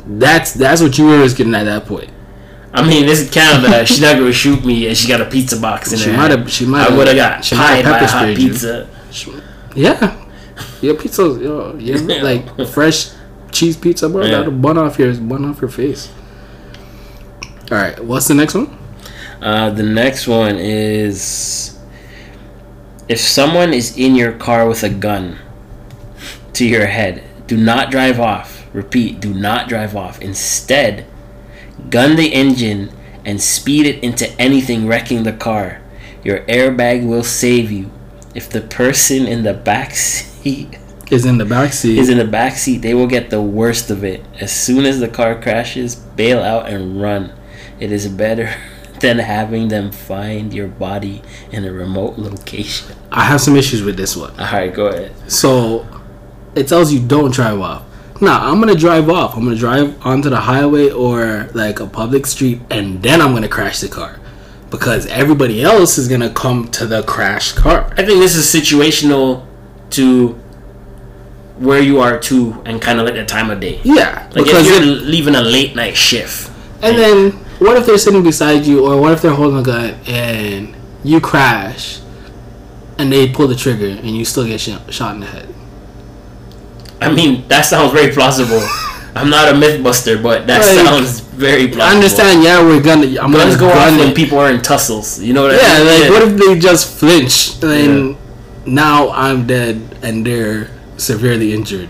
that's 0.08 0.54
that's 0.54 0.82
what 0.82 0.98
you 0.98 1.06
were 1.06 1.28
getting 1.30 1.54
at 1.54 1.66
that 1.66 1.86
point. 1.86 2.10
I 2.74 2.88
mean, 2.88 3.06
this 3.06 3.22
is 3.22 3.32
Canada. 3.32 3.86
She's 3.86 4.02
not 4.02 4.18
gonna 4.18 4.34
shoot 4.34 4.66
me, 4.66 4.88
and 4.88 4.98
she 4.98 5.08
got 5.08 5.22
a 5.22 5.26
pizza 5.26 5.60
box 5.60 5.92
in 5.92 6.00
there. 6.00 6.06
She 6.06 6.12
her 6.12 6.18
might 6.18 6.32
have. 6.32 6.52
She 6.52 6.66
might. 6.66 6.90
I 6.90 6.98
would 6.98 7.08
have 7.08 7.16
got 7.16 7.46
she 7.46 7.56
have 7.56 7.86
by 7.86 8.00
a 8.00 8.08
hot 8.08 8.36
pizza. 8.36 8.90
Yeah, 9.76 10.28
your 10.82 10.96
pizza, 10.96 11.24
yo, 11.24 11.76
yeah, 11.78 11.98
like 12.24 12.68
fresh 12.70 13.10
cheese 13.52 13.78
pizza, 13.78 14.10
bro. 14.10 14.24
Yeah. 14.24 14.38
That'll 14.38 14.52
bun 14.52 14.78
off 14.78 15.00
your 15.00 15.14
bun 15.16 15.46
off 15.46 15.62
your 15.62 15.70
face. 15.70 16.12
All 17.70 17.78
right, 17.78 18.02
what's 18.04 18.28
the 18.28 18.34
next 18.34 18.56
one? 18.56 18.78
Uh, 19.42 19.70
the 19.70 19.84
next 19.84 20.28
one 20.28 20.56
is 20.58 21.78
if 23.10 23.20
someone 23.20 23.74
is 23.74 23.98
in 23.98 24.16
your 24.16 24.32
car 24.32 24.68
with 24.68 24.84
a 24.84 24.90
gun 24.90 25.38
to 26.54 26.66
your 26.66 26.88
head, 26.88 27.24
do 27.46 27.58
not 27.58 27.92
drive 27.92 28.20
off. 28.20 28.66
Repeat, 28.74 29.20
do 29.20 29.34
not 29.34 29.68
drive 29.68 29.96
off. 29.96 30.22
Instead, 30.22 31.06
gun 31.90 32.16
the 32.16 32.34
engine 32.34 32.90
and 33.26 33.42
speed 33.42 33.86
it 33.86 34.04
into 34.04 34.30
anything 34.40 34.88
wrecking 34.88 35.24
the 35.24 35.34
car. 35.34 35.82
Your 36.24 36.42
airbag 36.42 37.08
will 37.08 37.24
save 37.24 37.72
you. 37.72 37.92
If 38.34 38.50
the 38.50 38.62
person 38.62 39.26
in 39.26 39.44
the 39.44 39.54
back 39.54 39.92
seat 39.96 40.78
Is 41.10 41.26
in 41.26 41.38
the 41.38 41.46
back 41.46 41.72
seat. 41.72 41.98
is 41.98 42.10
in 42.10 42.18
the 42.18 42.26
back 42.26 42.58
seat, 42.58 42.82
they 42.82 42.94
will 42.94 43.08
get 43.08 43.30
the 43.30 43.42
worst 43.42 43.90
of 43.90 44.04
it. 44.04 44.26
As 44.40 44.52
soon 44.52 44.86
as 44.86 45.00
the 45.00 45.08
car 45.08 45.42
crashes, 45.42 45.96
bail 45.96 46.40
out 46.40 46.68
and 46.68 47.02
run. 47.02 47.34
It 47.80 47.92
is 47.92 48.08
better 48.08 48.54
than 49.00 49.20
having 49.20 49.70
them 49.70 49.92
find 49.92 50.54
your 50.54 50.68
body 50.68 51.22
in 51.52 51.64
a 51.64 51.72
remote 51.72 52.18
location. 52.18 52.96
I 53.12 53.24
have 53.24 53.40
some 53.40 53.56
issues 53.56 53.84
with 53.84 53.96
this 53.96 54.18
one. 54.18 54.32
Alright, 54.32 54.74
go 54.74 54.88
ahead. 54.88 55.14
So 55.32 55.88
it 56.56 56.68
tells 56.68 56.92
you 56.92 57.00
don't 57.00 57.34
drive 57.34 57.62
off. 57.62 57.84
Nah, 58.20 58.52
I'm 58.52 58.60
gonna 58.60 58.76
drive 58.76 59.10
off. 59.10 59.38
I'm 59.38 59.44
gonna 59.44 59.56
drive 59.56 60.04
onto 60.06 60.30
the 60.30 60.42
highway 60.42 60.90
or 60.90 61.50
like 61.54 61.80
a 61.80 61.86
public 61.86 62.26
street, 62.26 62.60
and 62.72 63.02
then 63.04 63.22
I'm 63.22 63.34
gonna 63.34 63.48
crash 63.48 63.80
the 63.80 63.88
car 63.88 64.20
because 64.72 65.06
everybody 65.06 65.64
else 65.64 65.98
is 65.98 66.08
gonna 66.08 66.32
come 66.32 66.68
to 66.70 66.88
the 66.88 67.04
crashed 67.04 67.56
car. 67.56 67.86
I 67.92 68.04
think 68.04 68.20
this 68.20 68.36
is 68.36 68.46
situational 68.46 69.46
to 69.92 70.38
where 71.60 71.82
you 71.82 72.00
are 72.00 72.20
too 72.20 72.62
and 72.66 72.82
kind 72.82 73.00
of 73.00 73.06
like 73.06 73.16
the 73.16 73.26
time 73.26 73.50
of 73.50 73.60
day. 73.60 73.80
Yeah, 73.84 74.28
Like 74.36 74.46
because 74.46 74.68
if 74.68 74.74
you're 74.74 74.84
it, 74.98 75.02
leaving 75.04 75.36
a 75.36 75.42
late 75.42 75.76
night 75.76 75.96
shift. 75.98 76.52
And 76.82 76.98
then 76.98 77.32
what 77.60 77.78
if 77.78 77.86
they're 77.86 77.98
sitting 77.98 78.24
beside 78.24 78.66
you, 78.66 78.86
or 78.86 79.00
what 79.02 79.14
if 79.14 79.22
they're 79.22 79.34
holding 79.34 79.58
a 79.60 79.64
gun 79.64 79.96
and 80.08 80.76
you 81.04 81.20
crash, 81.20 82.00
and 83.00 83.12
they 83.12 83.28
pull 83.30 83.48
the 83.48 83.56
trigger 83.56 83.88
and 83.88 84.10
you 84.16 84.26
still 84.26 84.46
get 84.46 84.60
shot, 84.62 84.92
shot 84.94 85.16
in 85.16 85.22
the 85.22 85.28
head? 85.28 85.54
I 87.02 87.12
mean, 87.12 87.48
that 87.48 87.62
sounds 87.64 87.94
very 87.94 88.12
plausible. 88.14 88.62
I'm 89.16 89.30
not 89.32 89.50
a 89.50 89.54
mythbuster, 89.54 90.22
but 90.22 90.46
that 90.46 90.60
Like, 90.62 90.86
sounds 90.86 91.22
very 91.22 91.68
plausible. 91.68 91.82
I 91.84 91.96
understand. 91.96 92.44
Yeah, 92.44 92.62
we're 92.62 92.82
gonna. 92.82 93.08
I'm 93.20 93.32
Guns 93.32 93.56
gonna 93.56 93.58
go 93.58 93.70
off 93.70 93.90
gun 93.90 93.98
when 93.98 94.14
people 94.14 94.38
are 94.38 94.52
in 94.52 94.62
tussles. 94.62 95.20
You 95.20 95.34
know 95.34 95.44
what 95.44 95.56
Yeah, 95.56 95.62
I 95.74 95.78
mean? 95.80 95.88
Yeah, 95.88 96.00
like 96.02 96.10
what 96.12 96.22
if 96.32 96.38
they 96.38 96.60
just 96.60 97.00
flinch 97.00 97.64
and 97.64 98.16
now 98.68 99.10
I'm 99.10 99.48
dead 99.48 99.82
and 100.04 100.26
they're 100.26 100.70
severely 100.98 101.54
injured, 101.54 101.90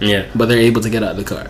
yeah. 0.00 0.26
but 0.34 0.46
they're 0.46 0.58
able 0.58 0.80
to 0.82 0.90
get 0.90 1.02
out 1.02 1.12
of 1.12 1.16
the 1.16 1.24
car. 1.24 1.46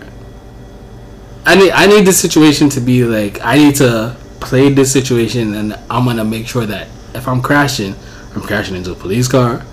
I 1.45 1.55
need 1.55 1.71
I 1.71 1.87
need 1.87 2.05
this 2.05 2.19
situation 2.19 2.69
to 2.69 2.81
be 2.81 3.03
like 3.03 3.39
I 3.41 3.57
need 3.57 3.75
to 3.77 4.15
play 4.39 4.69
this 4.69 4.91
situation 4.91 5.53
and 5.55 5.73
I'm 5.89 6.05
gonna 6.05 6.23
make 6.23 6.47
sure 6.47 6.65
that 6.65 6.87
if 7.13 7.27
I'm 7.27 7.41
crashing, 7.41 7.95
I'm 8.35 8.41
crashing 8.41 8.75
into 8.75 8.91
a 8.91 8.95
police 8.95 9.27
car, 9.27 9.65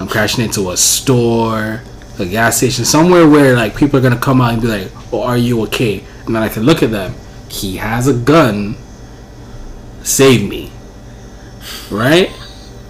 I'm 0.00 0.08
crashing 0.08 0.44
into 0.44 0.70
a 0.70 0.76
store, 0.76 1.82
a 2.18 2.26
gas 2.26 2.58
station, 2.58 2.84
somewhere 2.84 3.28
where 3.28 3.56
like 3.56 3.76
people 3.76 3.98
are 3.98 4.02
gonna 4.02 4.18
come 4.18 4.40
out 4.40 4.52
and 4.52 4.62
be 4.62 4.68
like, 4.68 4.90
"Oh, 5.12 5.22
are 5.22 5.38
you 5.38 5.62
okay?" 5.62 6.04
And 6.26 6.34
then 6.34 6.42
I 6.42 6.48
can 6.48 6.64
look 6.64 6.82
at 6.82 6.90
them. 6.90 7.14
He 7.48 7.76
has 7.76 8.06
a 8.06 8.14
gun. 8.14 8.76
Save 10.02 10.46
me, 10.46 10.70
right? 11.90 12.30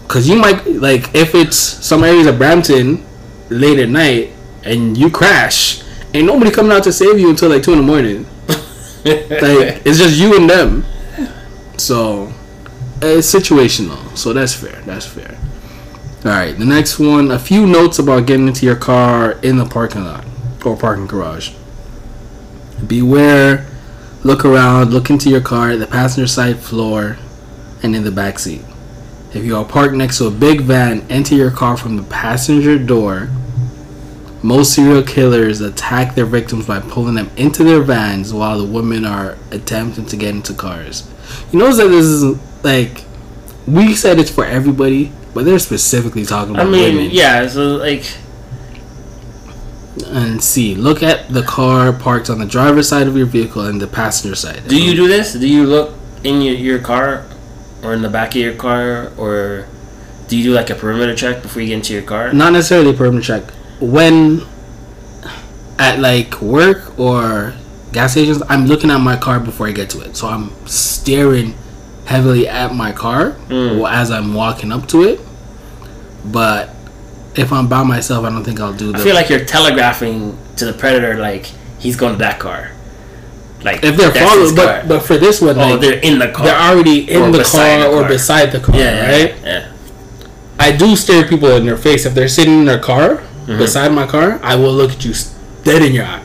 Because 0.02 0.28
you 0.28 0.36
might 0.36 0.66
like 0.66 1.14
if 1.14 1.34
it's 1.36 1.56
some 1.56 2.02
areas 2.02 2.26
of 2.26 2.38
Brampton 2.38 3.04
late 3.50 3.78
at 3.78 3.88
night 3.88 4.32
and 4.64 4.96
you 4.96 5.10
crash, 5.10 5.82
ain't 6.12 6.26
nobody 6.26 6.50
coming 6.50 6.72
out 6.72 6.84
to 6.84 6.92
save 6.92 7.18
you 7.18 7.30
until 7.30 7.50
like 7.50 7.62
two 7.62 7.72
in 7.72 7.78
the 7.78 7.84
morning. 7.84 8.26
like 9.04 9.82
it's 9.84 9.98
just 9.98 10.18
you 10.18 10.36
and 10.36 10.48
them. 10.48 10.84
So 11.76 12.32
eh, 13.02 13.18
it's 13.18 13.32
situational. 13.32 14.16
So 14.16 14.32
that's 14.32 14.54
fair. 14.54 14.80
That's 14.82 15.06
fair. 15.06 15.38
All 16.24 16.30
right. 16.30 16.56
The 16.56 16.64
next 16.64 16.98
one. 16.98 17.30
A 17.30 17.38
few 17.38 17.66
notes 17.66 17.98
about 17.98 18.26
getting 18.26 18.48
into 18.48 18.64
your 18.64 18.76
car 18.76 19.32
in 19.42 19.58
the 19.58 19.66
parking 19.66 20.04
lot 20.04 20.24
or 20.64 20.76
parking 20.76 21.06
garage. 21.06 21.52
Beware. 22.86 23.66
Look 24.22 24.44
around. 24.44 24.90
Look 24.90 25.10
into 25.10 25.28
your 25.28 25.42
car, 25.42 25.76
the 25.76 25.86
passenger 25.86 26.26
side 26.26 26.58
floor, 26.58 27.18
and 27.82 27.94
in 27.94 28.04
the 28.04 28.10
back 28.10 28.38
seat. 28.38 28.62
If 29.34 29.44
you 29.44 29.56
are 29.56 29.64
parked 29.64 29.94
next 29.94 30.18
to 30.18 30.26
a 30.26 30.30
big 30.30 30.60
van, 30.60 31.04
enter 31.10 31.34
your 31.34 31.50
car 31.50 31.76
from 31.76 31.96
the 31.96 32.02
passenger 32.04 32.78
door. 32.78 33.28
Most 34.42 34.74
serial 34.74 35.02
killers 35.02 35.60
attack 35.60 36.14
their 36.14 36.26
victims 36.26 36.66
by 36.66 36.78
pulling 36.80 37.14
them 37.14 37.30
into 37.36 37.64
their 37.64 37.80
vans 37.82 38.32
while 38.32 38.58
the 38.58 38.64
women 38.70 39.04
are 39.04 39.36
attempting 39.50 40.06
to 40.06 40.16
get 40.16 40.34
into 40.34 40.52
cars. 40.54 41.10
You 41.50 41.58
notice 41.58 41.78
that 41.78 41.88
this 41.88 42.04
is 42.04 42.38
like 42.62 43.04
we 43.66 43.94
said 43.94 44.18
it's 44.18 44.30
for 44.30 44.44
everybody, 44.44 45.10
but 45.32 45.44
they're 45.46 45.58
specifically 45.58 46.24
talking 46.24 46.54
about 46.54 46.66
women. 46.66 46.80
I 46.80 46.86
mean, 46.88 46.96
women. 46.96 47.10
yeah. 47.12 47.46
So 47.48 47.76
like, 47.76 48.04
And 50.06 50.44
see, 50.44 50.74
look 50.74 51.02
at 51.02 51.28
the 51.30 51.42
car 51.42 51.92
parked 51.92 52.28
on 52.28 52.38
the 52.38 52.46
driver's 52.46 52.88
side 52.88 53.06
of 53.08 53.16
your 53.16 53.26
vehicle 53.26 53.64
and 53.66 53.80
the 53.80 53.86
passenger 53.86 54.36
side. 54.36 54.68
do 54.68 54.80
you 54.80 54.94
do 54.94 55.08
this? 55.08 55.32
Do 55.32 55.48
you 55.48 55.64
look 55.64 55.94
in 56.22 56.42
your, 56.42 56.54
your 56.54 56.78
car, 56.80 57.24
or 57.84 57.92
in 57.94 58.02
the 58.02 58.08
back 58.08 58.30
of 58.30 58.36
your 58.40 58.54
car, 58.54 59.12
or 59.18 59.66
do 60.28 60.36
you 60.38 60.44
do 60.44 60.52
like 60.54 60.70
a 60.70 60.74
perimeter 60.74 61.14
check 61.14 61.42
before 61.42 61.60
you 61.62 61.68
get 61.68 61.74
into 61.76 61.92
your 61.92 62.02
car? 62.02 62.32
not 62.32 62.52
necessarily 62.52 62.90
a 62.90 62.94
permanent 62.94 63.24
check 63.24 63.42
when 63.80 64.40
at 65.78 65.98
like 66.00 66.40
work 66.40 66.98
or 66.98 67.52
gas 67.92 68.12
stations 68.12 68.42
i'm 68.48 68.66
looking 68.66 68.90
at 68.90 68.98
my 68.98 69.16
car 69.16 69.38
before 69.40 69.66
i 69.66 69.72
get 69.72 69.90
to 69.90 70.00
it 70.00 70.16
so 70.16 70.28
i'm 70.28 70.50
staring 70.66 71.54
heavily 72.06 72.46
at 72.48 72.74
my 72.74 72.92
car 72.92 73.32
Mm. 73.48 73.90
as 73.90 74.10
i'm 74.10 74.32
walking 74.34 74.70
up 74.72 74.86
to 74.88 75.02
it 75.02 75.20
but 76.24 76.70
if 77.34 77.52
i'm 77.52 77.68
by 77.68 77.82
myself 77.82 78.24
i 78.24 78.30
don't 78.30 78.44
think 78.44 78.60
i'll 78.60 78.72
do 78.72 78.92
the 78.92 78.98
I 78.98 79.02
feel 79.02 79.14
like 79.14 79.28
you're 79.28 79.44
telegraphing 79.44 80.38
to 80.56 80.64
the 80.64 80.72
predator 80.72 81.16
like 81.18 81.46
he's 81.80 81.96
going 81.96 82.12
to 82.14 82.18
that 82.20 82.38
car. 82.38 82.70
Like 83.64 83.82
if 83.82 83.96
they're 83.96 84.12
following 84.12 84.54
but 84.54 84.86
but 84.86 85.00
for 85.00 85.16
this 85.16 85.40
one 85.40 85.56
oh, 85.58 85.60
like, 85.72 85.80
they're 85.80 85.98
in 86.00 86.18
the 86.18 86.28
car. 86.30 86.44
they're 86.46 86.60
already 86.70 87.10
in 87.10 87.32
the 87.32 87.42
car, 87.42 87.78
the 87.80 87.88
or 87.88 88.06
beside 88.06 88.52
the 88.52 88.60
car 88.60 88.76
yeah, 88.76 88.92
yeah, 88.92 89.10
right 89.12 89.34
Yeah. 89.42 89.72
i 90.60 90.70
do 90.70 90.94
stare 90.96 91.26
people 91.26 91.48
in 91.56 91.64
their 91.64 91.78
face 91.78 92.04
if 92.04 92.12
they're 92.14 92.28
sitting 92.28 92.58
in 92.60 92.64
their 92.66 92.78
car 92.80 93.22
Mm-hmm. 93.44 93.58
beside 93.58 93.92
my 93.92 94.06
car 94.06 94.40
i 94.42 94.54
will 94.56 94.72
look 94.72 94.90
at 94.92 95.04
you 95.04 95.12
dead 95.64 95.82
in 95.82 95.92
your 95.92 96.06
eye 96.06 96.22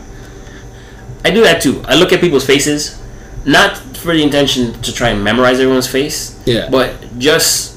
I 1.25 1.31
do 1.31 1.41
that 1.43 1.62
too. 1.62 1.84
I 1.86 1.96
look 1.96 2.13
at 2.13 2.22
people's 2.22 2.46
faces, 2.46 2.96
not 3.43 3.75
for 4.00 4.13
the 4.15 4.24
intention 4.24 4.72
to 4.84 4.93
try 4.93 5.10
and 5.10 5.22
memorize 5.22 5.60
everyone's 5.60 5.86
face, 5.88 6.39
yeah 6.46 6.69
but 6.72 6.96
just 7.19 7.75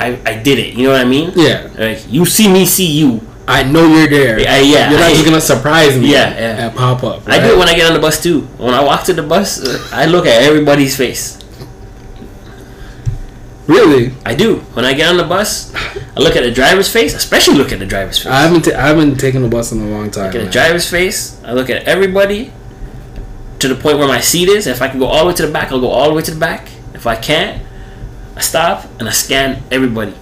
I 0.00 0.18
I 0.26 0.34
did 0.42 0.58
it. 0.58 0.74
You 0.74 0.84
know 0.86 0.92
what 0.92 1.00
I 1.06 1.08
mean? 1.08 1.30
yeah 1.36 1.70
Like 1.78 2.02
you 2.10 2.26
see 2.26 2.50
me, 2.52 2.66
see 2.66 2.90
you. 2.98 3.20
I 3.46 3.62
know 3.62 3.86
you're 3.86 4.08
there. 4.08 4.40
Yeah, 4.40 4.58
yeah. 4.58 4.90
You're 4.90 4.98
not 5.00 5.10
I- 5.10 5.12
just 5.12 5.24
gonna 5.24 5.40
surprise 5.40 5.98
me. 5.98 6.10
Yeah, 6.12 6.30
yeah. 6.34 6.66
And 6.68 6.76
pop 6.76 7.02
up. 7.04 7.28
I 7.28 7.38
do 7.40 7.54
it 7.54 7.58
when 7.58 7.68
I 7.68 7.74
get 7.74 7.86
on 7.86 7.92
the 7.94 8.00
bus 8.00 8.22
too. 8.22 8.42
When 8.56 8.72
I 8.72 8.82
walk 8.82 9.04
to 9.04 9.12
the 9.12 9.22
bus, 9.22 9.60
uh, 9.62 9.88
I 9.92 10.06
look 10.06 10.24
at 10.26 10.42
everybody's 10.42 10.96
face. 10.96 11.38
Really, 13.66 14.12
I 14.26 14.34
do. 14.34 14.56
When 14.76 14.84
I 14.84 14.92
get 14.92 15.08
on 15.08 15.16
the 15.16 15.24
bus, 15.24 15.74
I 15.74 16.20
look 16.20 16.36
at 16.36 16.42
the 16.42 16.50
driver's 16.50 16.90
face, 16.92 17.14
especially 17.14 17.54
look 17.56 17.72
at 17.72 17.78
the 17.78 17.86
driver's 17.86 18.18
face. 18.18 18.26
I 18.32 18.42
haven't. 18.42 18.62
T- 18.62 18.74
I 18.74 18.86
haven't 18.88 19.16
taken 19.16 19.40
the 19.42 19.48
bus 19.48 19.72
in 19.72 19.80
a 19.80 19.86
long 19.86 20.10
time. 20.10 20.26
look 20.26 20.34
at 20.36 20.44
the 20.44 20.50
driver's 20.50 20.88
face. 20.88 21.40
I 21.44 21.52
look 21.52 21.70
at 21.70 21.84
everybody 21.84 22.52
to 23.60 23.68
the 23.68 23.74
point 23.74 23.98
where 23.98 24.08
my 24.08 24.20
seat 24.20 24.48
is. 24.50 24.66
If 24.66 24.82
I 24.82 24.88
can 24.88 24.98
go 24.98 25.06
all 25.06 25.20
the 25.20 25.28
way 25.28 25.34
to 25.34 25.46
the 25.46 25.52
back, 25.52 25.72
I'll 25.72 25.80
go 25.80 25.88
all 25.88 26.08
the 26.08 26.14
way 26.14 26.22
to 26.22 26.30
the 26.30 26.40
back. 26.40 26.68
If 26.92 27.06
I 27.06 27.16
can't, 27.16 27.62
I 28.36 28.40
stop 28.40 28.84
and 29.00 29.08
I 29.08 29.12
scan 29.12 29.62
everybody. 29.70 30.14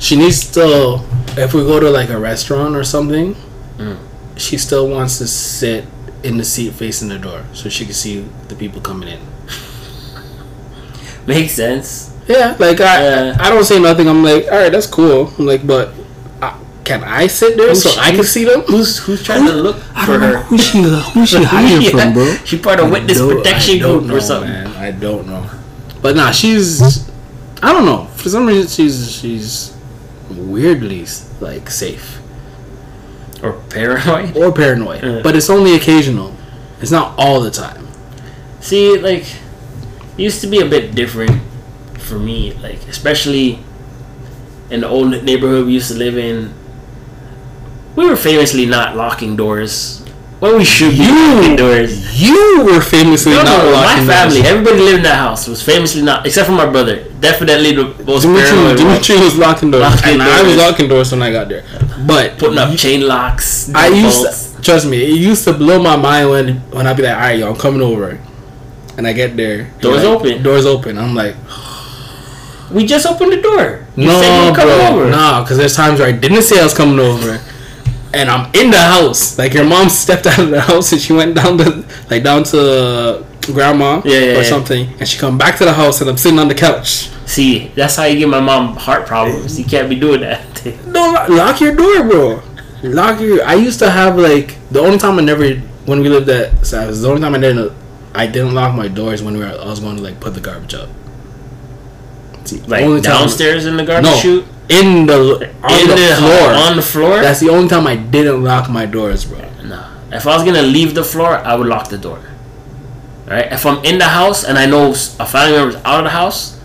She 0.00 0.16
needs 0.16 0.50
to. 0.52 1.00
If 1.36 1.52
we 1.54 1.62
go 1.62 1.80
to 1.80 1.90
like 1.90 2.10
a 2.10 2.18
restaurant 2.18 2.76
or 2.76 2.84
something, 2.84 3.34
Mm. 3.78 3.96
she 4.36 4.56
still 4.58 4.88
wants 4.88 5.18
to 5.18 5.26
sit 5.26 5.84
in 6.22 6.36
the 6.38 6.44
seat 6.44 6.72
facing 6.74 7.08
the 7.08 7.18
door 7.18 7.42
so 7.52 7.68
she 7.68 7.84
can 7.84 7.94
see 7.94 8.24
the 8.48 8.54
people 8.54 8.80
coming 8.80 9.08
in. 9.08 9.18
Makes 11.26 11.52
sense. 11.52 12.12
Yeah, 12.28 12.56
like 12.58 12.80
I, 12.80 13.02
Yeah. 13.02 13.36
I 13.40 13.50
don't 13.50 13.64
say 13.64 13.80
nothing. 13.80 14.08
I'm 14.08 14.22
like, 14.22 14.44
all 14.50 14.58
right, 14.58 14.70
that's 14.72 14.86
cool. 14.86 15.32
I'm 15.38 15.46
like, 15.46 15.66
but 15.66 15.90
uh, 16.40 16.54
can 16.84 17.02
I 17.04 17.26
sit 17.26 17.56
there 17.56 17.68
Who's 17.68 17.82
so 17.82 17.90
she- 17.90 18.00
I 18.00 18.12
can 18.12 18.24
see 18.24 18.44
them? 18.44 18.60
Who's 18.62 18.98
who's 18.98 19.22
trying 19.22 19.46
to 19.46 19.52
look 19.52 19.76
I 19.94 20.06
for 20.06 20.12
don't 20.12 20.20
know 20.20 20.36
her? 20.38 20.42
who 20.44 20.58
she 20.58 20.82
who 20.82 21.26
she 21.26 21.42
hiding 21.44 21.82
Yeah, 21.82 21.90
from, 21.90 22.12
bro. 22.14 22.34
She 22.44 22.58
part 22.58 22.80
of 22.80 22.90
witness 22.90 23.18
don't- 23.18 23.36
protection 23.36 23.78
group 23.80 24.04
know, 24.04 24.16
or 24.16 24.20
something. 24.20 24.50
Man. 24.52 24.66
I 24.76 24.90
don't 24.92 25.26
know. 25.26 25.48
But 26.00 26.16
nah, 26.16 26.30
she's. 26.30 27.08
I 27.62 27.72
don't 27.72 27.86
know. 27.86 28.06
For 28.16 28.28
some 28.28 28.46
reason, 28.46 28.68
she's 28.68 29.10
she's 29.10 29.73
weirdly 30.30 31.06
like 31.40 31.70
safe 31.70 32.20
Or 33.42 33.52
paranoid. 33.70 34.36
or 34.36 34.52
paranoid. 34.52 35.02
Yeah. 35.02 35.20
But 35.22 35.36
it's 35.36 35.50
only 35.50 35.74
occasional. 35.74 36.34
It's 36.80 36.90
not 36.90 37.14
all 37.18 37.40
the 37.40 37.50
time. 37.50 37.86
See, 38.60 38.98
like, 38.98 39.22
it 40.16 40.22
used 40.22 40.40
to 40.40 40.46
be 40.46 40.60
a 40.60 40.66
bit 40.66 40.94
different 40.94 41.40
for 41.98 42.18
me. 42.18 42.52
Like, 42.54 42.86
especially 42.88 43.58
in 44.70 44.80
the 44.80 44.88
old 44.88 45.10
neighborhood 45.24 45.66
we 45.66 45.72
used 45.74 45.88
to 45.92 45.94
live 45.98 46.16
in. 46.16 46.52
We 47.96 48.06
were 48.08 48.16
famously 48.16 48.66
not 48.66 48.96
locking 48.96 49.36
doors. 49.36 50.03
When 50.40 50.58
we 50.58 50.64
should 50.64 50.92
be 50.92 50.98
locking 51.08 51.56
doors. 51.56 52.20
You 52.20 52.64
were 52.66 52.80
famously 52.80 53.32
No, 53.32 53.42
not 53.44 53.64
no, 53.64 53.72
my 53.72 54.04
family, 54.06 54.42
doors. 54.42 54.50
everybody 54.50 54.78
lived 54.80 54.96
in 54.98 55.02
that 55.04 55.16
house 55.16 55.48
was 55.48 55.62
famously 55.62 56.02
not, 56.02 56.26
except 56.26 56.46
for 56.46 56.52
my 56.54 56.66
brother. 56.68 57.04
Definitely 57.20 57.72
the 57.74 57.84
most 58.04 58.22
Dimitri. 58.22 58.76
Dimitri 58.76 59.16
was 59.20 59.38
locking 59.38 59.70
doors, 59.70 59.82
Locking 59.82 60.12
and 60.14 60.22
I 60.22 60.42
was 60.42 60.56
locking 60.56 60.88
doors 60.88 61.10
when 61.12 61.22
I 61.22 61.32
got 61.32 61.48
there. 61.48 61.64
But 62.06 62.38
Putting 62.38 62.58
up 62.58 62.76
chain 62.76 63.06
locks. 63.08 63.72
I 63.74 63.88
used 63.88 64.56
to, 64.56 64.62
trust 64.62 64.86
me, 64.86 65.02
it 65.02 65.16
used 65.18 65.44
to 65.44 65.52
blow 65.54 65.82
my 65.82 65.96
mind 65.96 66.28
when 66.28 66.56
when 66.76 66.86
I'd 66.86 66.96
be 66.96 67.04
like, 67.04 67.14
all 67.14 67.20
right, 67.20 67.38
yo, 67.38 67.50
I'm 67.50 67.56
coming 67.56 67.80
over, 67.80 68.20
and 68.98 69.06
I 69.06 69.12
get 69.14 69.36
there, 69.36 69.70
Doors 69.80 70.04
like, 70.04 70.12
open. 70.20 70.42
doors 70.42 70.66
open. 70.66 70.98
I'm 70.98 71.14
like, 71.14 71.36
We 72.70 72.84
just 72.84 73.06
opened 73.06 73.32
the 73.32 73.40
door. 73.40 73.86
You 73.96 74.08
no, 74.08 74.20
said 74.20 74.44
you 74.44 74.50
were 74.50 74.56
coming 74.56 74.76
bro, 74.76 74.88
over. 75.04 75.10
no, 75.10 75.40
because 75.42 75.56
there's 75.56 75.76
times 75.76 76.00
where 76.00 76.08
I 76.08 76.12
didn't 76.12 76.42
say 76.42 76.60
I 76.60 76.64
was 76.64 76.74
coming 76.74 76.98
over, 76.98 77.40
and 78.14 78.30
I'm 78.30 78.50
in 78.54 78.70
the 78.70 78.78
house. 78.78 79.38
Like 79.38 79.54
your 79.54 79.64
mom 79.64 79.88
stepped 79.88 80.26
out 80.30 80.38
of 80.38 80.50
the 80.50 80.60
house 80.60 80.92
and 80.92 81.00
she 81.00 81.12
went 81.12 81.34
down 81.34 81.58
to 81.58 81.84
like 82.10 82.22
down 82.24 82.44
to 82.44 83.24
grandma 83.52 84.00
Yeah, 84.04 84.18
yeah, 84.18 84.18
or 84.32 84.42
yeah. 84.42 84.42
something, 84.42 84.88
and 84.98 85.06
she 85.08 85.18
come 85.18 85.36
back 85.36 85.58
to 85.58 85.64
the 85.64 85.72
house 85.72 86.00
and 86.00 86.08
I'm 86.10 86.16
sitting 86.16 86.38
on 86.38 86.48
the 86.48 86.54
couch. 86.54 87.10
See, 87.26 87.68
that's 87.74 87.96
how 87.96 88.04
you 88.04 88.18
give 88.18 88.28
my 88.28 88.40
mom 88.40 88.76
heart 88.76 89.06
problems. 89.06 89.58
You 89.58 89.64
can't 89.64 89.88
be 89.88 89.96
doing 89.98 90.20
that. 90.22 90.42
No, 90.86 91.26
lock 91.28 91.60
your 91.60 91.74
door, 91.74 92.04
bro. 92.04 92.42
Lock 92.82 93.20
your. 93.20 93.44
I 93.44 93.54
used 93.54 93.78
to 93.80 93.90
have 93.90 94.18
like 94.18 94.56
the 94.70 94.80
only 94.80 94.96
time 94.98 95.18
I 95.18 95.22
never 95.22 95.54
when 95.84 96.00
we 96.00 96.08
lived 96.08 96.28
at 96.30 96.66
Savage. 96.66 96.96
The 97.00 97.08
only 97.08 97.20
time 97.20 97.34
I 97.34 97.38
didn't 97.38 97.72
I 98.14 98.26
didn't 98.26 98.54
lock 98.54 98.74
my 98.74 98.88
doors 98.88 99.22
when 99.22 99.34
we 99.34 99.40
were 99.40 99.46
I 99.46 99.66
was 99.66 99.80
going 99.80 99.96
to 99.96 100.02
like 100.02 100.20
put 100.20 100.32
the 100.34 100.40
garbage 100.40 100.72
up. 100.74 100.88
See, 102.44 102.60
like 102.60 102.84
only 102.84 103.00
time- 103.02 103.20
downstairs 103.20 103.66
in 103.66 103.76
the 103.76 103.84
garbage 103.84 104.10
No, 104.10 104.16
chute. 104.18 104.44
In 104.80 105.06
the 105.06 105.50
on 105.62 105.80
in 105.80 105.88
the, 105.88 106.16
floor. 106.18 106.48
on 106.66 106.76
the 106.76 106.82
floor. 106.82 107.20
That's 107.20 107.40
the 107.40 107.50
only 107.50 107.68
time 107.68 107.86
I 107.86 107.96
didn't 107.96 108.42
lock 108.42 108.70
my 108.70 108.86
doors, 108.86 109.24
bro. 109.24 109.40
no. 109.64 109.90
If 110.12 110.26
I 110.26 110.34
was 110.36 110.44
gonna 110.44 110.62
leave 110.62 110.94
the 110.94 111.04
floor, 111.04 111.38
I 111.38 111.54
would 111.54 111.66
lock 111.66 111.88
the 111.88 111.98
door. 111.98 112.20
Right? 113.26 113.50
If 113.50 113.64
I'm 113.64 113.82
in 113.84 113.98
the 113.98 114.08
house 114.08 114.44
and 114.44 114.58
I 114.58 114.66
know 114.66 114.90
a 114.92 115.26
family 115.26 115.56
member's 115.56 115.76
out 115.84 115.98
of 116.00 116.04
the 116.04 116.10
house, 116.10 116.60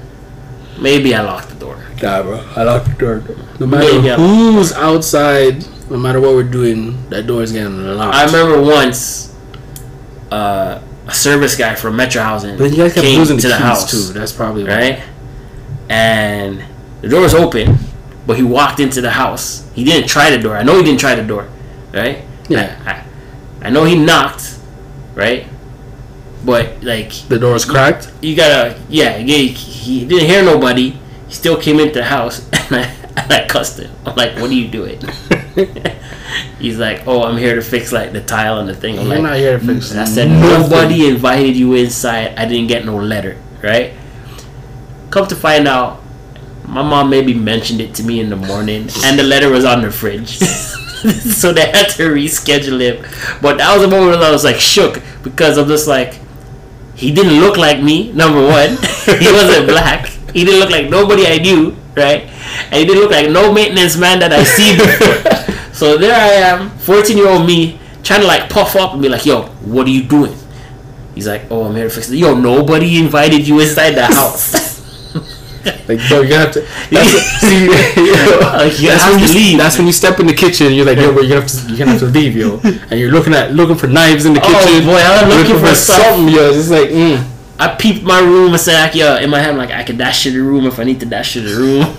maybe 0.78 1.16
I 1.16 1.22
lock 1.22 1.48
the 1.48 1.56
door. 1.56 1.78
Nah, 2.02 2.22
bro. 2.24 2.44
I 2.56 2.64
lock 2.64 2.84
the 2.86 2.94
door. 2.94 3.24
No 3.60 3.66
matter 3.68 4.02
Maybe 4.02 4.10
who's 4.10 4.72
outside, 4.74 5.66
no 5.90 5.98
matter 5.98 6.20
what 6.20 6.34
we're 6.34 6.44
doing, 6.44 7.10
that 7.10 7.28
door 7.28 7.44
is 7.44 7.52
getting 7.52 7.78
locked. 7.96 8.16
I 8.16 8.26
remember 8.26 8.62
once, 8.62 9.34
uh, 10.32 10.82
a 11.08 11.14
service 11.14 11.56
guy 11.56 11.76
from 11.76 11.96
Metro 11.96 12.22
Housing 12.22 12.58
But 12.58 12.72
you 12.72 12.78
guys 12.78 12.94
kept 12.94 13.06
came 13.06 13.20
losing 13.20 13.38
to 13.38 13.48
the 13.48 13.54
the 13.54 13.60
house, 13.60 13.90
too. 13.90 14.14
That's 14.14 14.32
probably 14.32 14.64
right? 14.64 15.02
And 15.90 16.64
the 17.02 17.10
door 17.10 17.22
was 17.22 17.34
open, 17.34 17.78
but 18.30 18.38
he 18.38 18.44
walked 18.44 18.80
into 18.80 19.02
the 19.02 19.10
house. 19.10 19.68
He 19.74 19.84
didn't 19.84 20.08
try 20.08 20.30
the 20.30 20.38
door. 20.38 20.56
I 20.56 20.62
know 20.62 20.78
he 20.78 20.84
didn't 20.84 21.00
try 21.00 21.16
the 21.16 21.26
door, 21.26 21.50
right? 21.92 22.22
Yeah. 22.48 22.78
I, 22.86 22.92
I, 23.66 23.68
I 23.68 23.70
know 23.72 23.86
he 23.86 23.96
knocked, 23.98 24.60
right? 25.16 25.48
But 26.46 26.84
like 26.84 27.10
The 27.28 27.40
door 27.40 27.56
is 27.56 27.66
cracked. 27.66 28.12
you 28.22 28.36
gotta, 28.36 28.80
yeah, 28.88 29.18
yeah. 29.18 29.38
He 29.50 30.06
didn't 30.06 30.28
hear 30.30 30.44
nobody. 30.46 30.92
He 31.28 31.34
still 31.34 31.58
came 31.60 31.80
into 31.80 31.96
the 31.96 32.06
house, 32.06 32.48
and 32.54 32.76
I, 32.76 32.84
and 33.18 33.34
I 33.34 33.48
cussed 33.48 33.80
him. 33.80 33.90
I'm 34.06 34.16
like, 34.16 34.36
"What 34.38 34.52
are 34.52 34.54
you 34.54 34.68
doing?" 34.68 35.02
He's 36.60 36.78
like, 36.78 37.08
"Oh, 37.08 37.24
I'm 37.24 37.38
here 37.38 37.56
to 37.56 37.62
fix 37.64 37.92
like 37.92 38.14
the 38.14 38.22
tile 38.22 38.60
and 38.60 38.70
the 38.70 38.76
thing." 38.76 39.00
I'm 39.00 39.08
You're 39.08 39.16
like, 39.16 39.24
not 39.24 39.38
here 39.38 39.58
to 39.58 39.66
fix 39.66 39.92
I 39.96 40.06
said, 40.06 40.30
nothing. 40.30 40.70
"Nobody 40.70 41.08
invited 41.10 41.56
you 41.58 41.74
inside. 41.74 42.38
I 42.38 42.46
didn't 42.46 42.68
get 42.68 42.86
no 42.86 42.96
letter, 42.98 43.38
right?" 43.64 43.94
Come 45.10 45.26
to 45.28 45.36
find 45.36 45.68
out, 45.68 46.00
my 46.70 46.84
mom 46.84 47.10
maybe 47.10 47.34
mentioned 47.34 47.82
it 47.82 47.96
to 47.96 48.04
me 48.04 48.20
in 48.20 48.30
the 48.30 48.36
morning, 48.36 48.88
and 49.04 49.18
the 49.18 49.24
letter 49.24 49.50
was 49.50 49.66
on 49.66 49.82
the 49.82 49.92
fridge. 49.92 50.38
so 50.38 51.52
they 51.52 51.66
had 51.72 51.90
to 51.90 52.04
reschedule 52.10 52.80
him. 52.80 53.02
But 53.42 53.58
that 53.58 53.76
was 53.76 53.84
a 53.84 53.88
moment 53.88 54.20
where 54.20 54.30
I 54.30 54.32
was 54.32 54.44
like 54.44 54.58
shook 54.58 55.02
because 55.24 55.58
I'm 55.58 55.68
just 55.68 55.88
like, 55.88 56.20
he 56.96 57.12
didn't 57.12 57.40
look 57.40 57.58
like 57.58 57.82
me. 57.82 58.12
Number 58.12 58.42
one, 58.42 58.70
he 59.20 59.32
wasn't 59.32 59.68
black. 59.68 60.08
He 60.34 60.46
didn't 60.46 60.60
look 60.60 60.70
like 60.70 60.90
nobody 60.90 61.26
I 61.26 61.38
knew, 61.40 61.72
right? 61.96 62.24
And 62.66 62.76
he 62.76 62.86
didn't 62.86 63.02
look 63.02 63.12
like 63.12 63.32
no 63.32 63.52
maintenance 63.52 63.98
man 63.98 64.20
that 64.20 64.32
I 64.32 64.44
see 64.44 64.76
before. 64.78 65.74
so 65.74 65.98
there 65.98 66.14
I 66.14 66.54
am, 66.54 66.70
14 66.70 67.18
year 67.18 67.30
old 67.30 67.48
me, 67.48 67.80
trying 68.04 68.22
to 68.22 68.28
like 68.28 68.50
puff 68.50 68.76
up 68.76 68.94
and 68.94 69.02
be 69.02 69.10
like, 69.10 69.26
yo, 69.26 69.44
what 69.66 69.88
are 69.88 69.92
you 69.92 70.04
doing? 70.04 70.38
He's 71.16 71.28
like, 71.28 71.44
oh, 71.50 71.66
I'm 71.66 71.76
here 71.76 71.86
to 71.86 71.90
fix 71.90 72.10
it. 72.12 72.18
Yo, 72.18 72.36
nobody 72.36 73.00
invited 73.00 73.48
you 73.48 73.60
inside 73.60 73.92
the 73.92 74.06
house. 74.06 74.69
Like, 75.66 76.00
bro, 76.08 76.22
you're 76.22 76.30
gonna 76.30 76.46
have 76.46 76.52
to. 76.54 76.62
That's, 76.92 77.12
see, 77.42 77.68
Like, 77.68 78.74
that's 78.78 79.06
when 79.10 79.20
you 79.20 79.28
leave. 79.34 79.58
That's 79.58 79.78
when 79.78 79.88
you 79.88 79.94
step 79.94 80.20
in 80.20 80.28
the 80.28 80.34
kitchen. 80.34 80.68
and 80.68 80.76
You're 80.76 80.86
like, 80.86 80.98
yo, 80.98 81.12
bro, 81.12 81.22
you're 81.22 81.30
gonna 81.30 81.42
have 81.42 81.50
to, 81.52 81.68
you're 81.70 81.78
gonna 81.78 81.92
have 81.92 82.00
to 82.02 82.06
leave, 82.08 82.36
yo. 82.36 82.60
And 82.90 83.00
you're 83.00 83.12
looking 83.12 83.34
at 83.34 83.54
looking 83.54 83.76
for 83.76 83.88
knives 83.88 84.26
in 84.26 84.34
the 84.34 84.40
kitchen. 84.40 84.56
Oh, 84.58 84.66
kitchen. 84.66 84.86
boy, 84.86 84.96
I'm 85.02 85.28
You're 85.30 85.38
looking 85.40 85.60
for 85.60 85.76
stuff. 85.76 85.98
something, 86.02 86.30
yo. 86.34 86.50
It's 86.52 86.70
like, 86.70 86.90
mm. 86.90 87.26
I 87.60 87.76
peeped 87.76 88.04
my 88.04 88.20
room 88.20 88.52
and 88.54 88.60
said, 88.62 88.82
like, 88.82 88.96
yo, 88.96 89.18
in 89.18 89.30
my 89.30 89.40
head, 89.40 89.50
I'm 89.50 89.58
like, 89.58 89.72
I 89.72 89.84
can 89.84 89.98
dash 89.98 90.24
to 90.24 90.32
the 90.32 90.40
room 90.42 90.66
if 90.66 90.80
I 90.80 90.84
need 90.86 91.00
to 91.02 91.06
dash 91.06 91.34
to 91.34 91.42
the 91.42 91.56
room. 91.60 91.96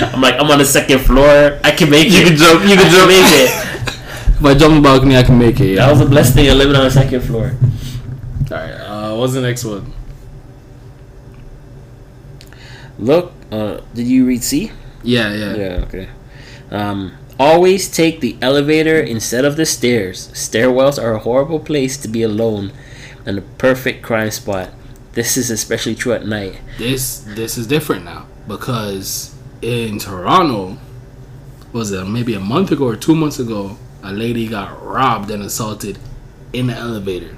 I'm 0.14 0.20
like, 0.20 0.34
I'm 0.40 0.50
on 0.50 0.58
the 0.58 0.64
second 0.64 1.00
floor. 1.00 1.58
I 1.64 1.70
can 1.70 1.90
make 1.90 2.06
it. 2.08 2.12
You 2.12 2.24
can 2.26 2.36
jump- 2.36 2.62
you 2.62 2.76
can 2.76 2.86
I 2.86 2.90
jump. 2.90 3.08
make 3.08 3.32
it. 3.32 3.50
if 4.38 4.44
I 4.44 4.54
jump 4.54 4.74
the 4.74 4.80
balcony, 4.80 5.16
I 5.16 5.22
can 5.22 5.38
make 5.38 5.58
it. 5.60 5.76
That 5.76 5.90
was 5.90 6.00
a 6.00 6.06
blessed 6.06 6.34
thing 6.34 6.48
of 6.48 6.56
living 6.56 6.76
on 6.76 6.84
the 6.84 6.90
second 6.90 7.20
floor. 7.22 7.54
All 8.50 8.56
right. 8.56 8.72
Uh, 8.72 9.16
what's 9.16 9.32
the 9.34 9.40
next 9.40 9.64
one? 9.64 9.92
Look, 12.98 13.32
uh, 13.50 13.80
did 13.94 14.06
you 14.06 14.26
read 14.26 14.42
C? 14.42 14.72
Yeah, 15.02 15.32
yeah. 15.32 15.54
Yeah, 15.54 15.84
okay. 15.84 16.08
Um, 16.70 17.16
always 17.38 17.88
take 17.88 18.20
the 18.20 18.36
elevator 18.40 18.98
instead 19.00 19.44
of 19.44 19.56
the 19.56 19.66
stairs. 19.66 20.28
Stairwells 20.32 21.02
are 21.02 21.14
a 21.14 21.18
horrible 21.18 21.60
place 21.60 21.96
to 21.98 22.08
be 22.08 22.22
alone 22.22 22.72
and 23.24 23.38
a 23.38 23.42
perfect 23.42 24.02
crime 24.02 24.30
spot. 24.30 24.70
This 25.12 25.36
is 25.36 25.50
especially 25.50 25.94
true 25.94 26.12
at 26.12 26.26
night. 26.26 26.60
This 26.78 27.20
this 27.20 27.56
is 27.56 27.66
different 27.66 28.04
now 28.04 28.26
because 28.46 29.34
in 29.62 29.98
Toronto, 29.98 30.78
was 31.72 31.90
it 31.90 32.04
maybe 32.04 32.34
a 32.34 32.40
month 32.40 32.70
ago 32.70 32.86
or 32.86 32.96
two 32.96 33.14
months 33.14 33.38
ago, 33.38 33.78
a 34.02 34.12
lady 34.12 34.46
got 34.46 34.82
robbed 34.82 35.30
and 35.30 35.42
assaulted 35.42 35.98
in 36.52 36.68
the 36.68 36.74
elevator, 36.74 37.36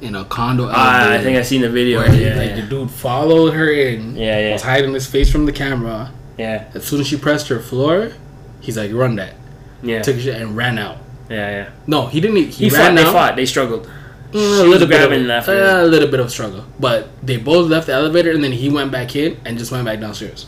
in 0.00 0.14
a 0.14 0.24
condo 0.24 0.64
elevator. 0.64 1.12
I 1.14 1.22
think 1.22 1.38
I 1.38 1.42
seen 1.42 1.60
the 1.62 1.70
video. 1.70 1.98
where 2.00 2.12
Yeah, 2.14 2.36
like 2.36 2.50
yeah. 2.50 2.56
the 2.60 2.62
dude 2.62 2.90
followed 2.90 3.52
her 3.54 3.70
in, 3.70 4.16
Yeah, 4.16 4.38
yeah. 4.38 4.52
was 4.52 4.62
hiding 4.62 4.92
his 4.94 5.06
face 5.06 5.30
from 5.30 5.46
the 5.46 5.52
camera. 5.52 6.12
yeah, 6.38 6.64
As 6.74 6.84
soon 6.84 7.00
as 7.00 7.06
she 7.06 7.16
pressed 7.16 7.48
her 7.48 7.60
floor, 7.60 8.12
he's 8.60 8.76
like, 8.76 8.92
"Run 8.92 9.16
that!" 9.16 9.34
yeah, 9.82 10.02
Took 10.02 10.18
shit 10.18 10.40
and 10.40 10.56
ran 10.56 10.78
out. 10.78 10.98
yeah, 11.30 11.50
yeah. 11.50 11.68
No, 11.86 12.06
he 12.06 12.20
didn't. 12.20 12.36
He, 12.36 12.44
He 12.44 12.70
fought. 12.70 12.78
ran 12.78 12.94
They 12.94 13.04
fought. 13.04 13.36
They 13.36 13.46
struggled. 13.46 13.88
Mm, 14.32 14.60
a 14.60 14.64
little 14.64 14.88
bit 14.88 15.00
of 15.30 15.48
uh, 15.48 15.52
a 15.52 15.86
little 15.86 16.08
bit 16.08 16.18
of 16.18 16.28
struggle, 16.30 16.64
but 16.80 17.08
they 17.22 17.36
both 17.36 17.70
left 17.70 17.86
the 17.86 17.92
elevator 17.92 18.32
and 18.32 18.42
then 18.42 18.50
he 18.50 18.68
went 18.68 18.90
back 18.90 19.14
in 19.14 19.36
and 19.44 19.56
just 19.58 19.70
went 19.70 19.84
back 19.84 20.00
downstairs. 20.00 20.46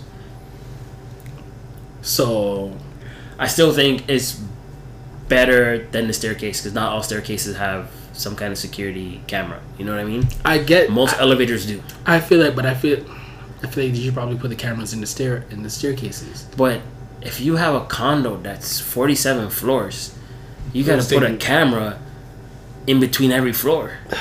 So 2.03 2.77
I 3.39 3.47
still 3.47 3.73
think 3.73 4.05
it's 4.09 4.41
better 5.29 5.87
than 5.89 6.07
the 6.07 6.13
staircase 6.13 6.61
because 6.61 6.75
not 6.75 6.93
all 6.93 7.03
staircases 7.03 7.57
have 7.57 7.91
some 8.17 8.35
kind 8.37 8.53
of 8.53 8.59
security 8.59 9.21
camera. 9.27 9.61
You 9.79 9.85
know 9.85 9.93
what 9.93 10.01
I 10.01 10.05
mean? 10.05 10.27
I 10.45 10.59
get 10.59 10.91
Most 10.91 11.17
I, 11.17 11.21
elevators 11.21 11.67
do, 11.67 11.83
I 12.05 12.21
feel 12.21 12.41
like, 12.43 12.57
but 12.57 12.67
I 12.67 12.75
feel 12.75 13.05
I 13.63 13.67
feel 13.69 13.85
like 13.87 13.97
you 13.97 14.05
should 14.05 14.15
probably 14.15 14.37
put 14.37 14.49
the 14.49 14.57
cameras 14.57 14.93
in 14.93 15.01
the 15.01 15.07
stair 15.07 15.45
in 15.51 15.63
the 15.63 15.71
staircases. 15.71 16.47
but 16.57 16.81
if 17.23 17.41
you 17.41 17.57
have 17.57 17.75
a 17.75 17.85
condo 17.87 18.37
that's 18.37 18.79
forty-seven 18.81 19.51
floors, 19.51 20.17
you 20.73 20.85
got 20.85 21.03
to 21.03 21.15
put 21.15 21.23
a 21.29 21.37
camera 21.37 21.99
in 22.87 23.01
between 23.01 23.33
every 23.33 23.53
floor. 23.53 23.99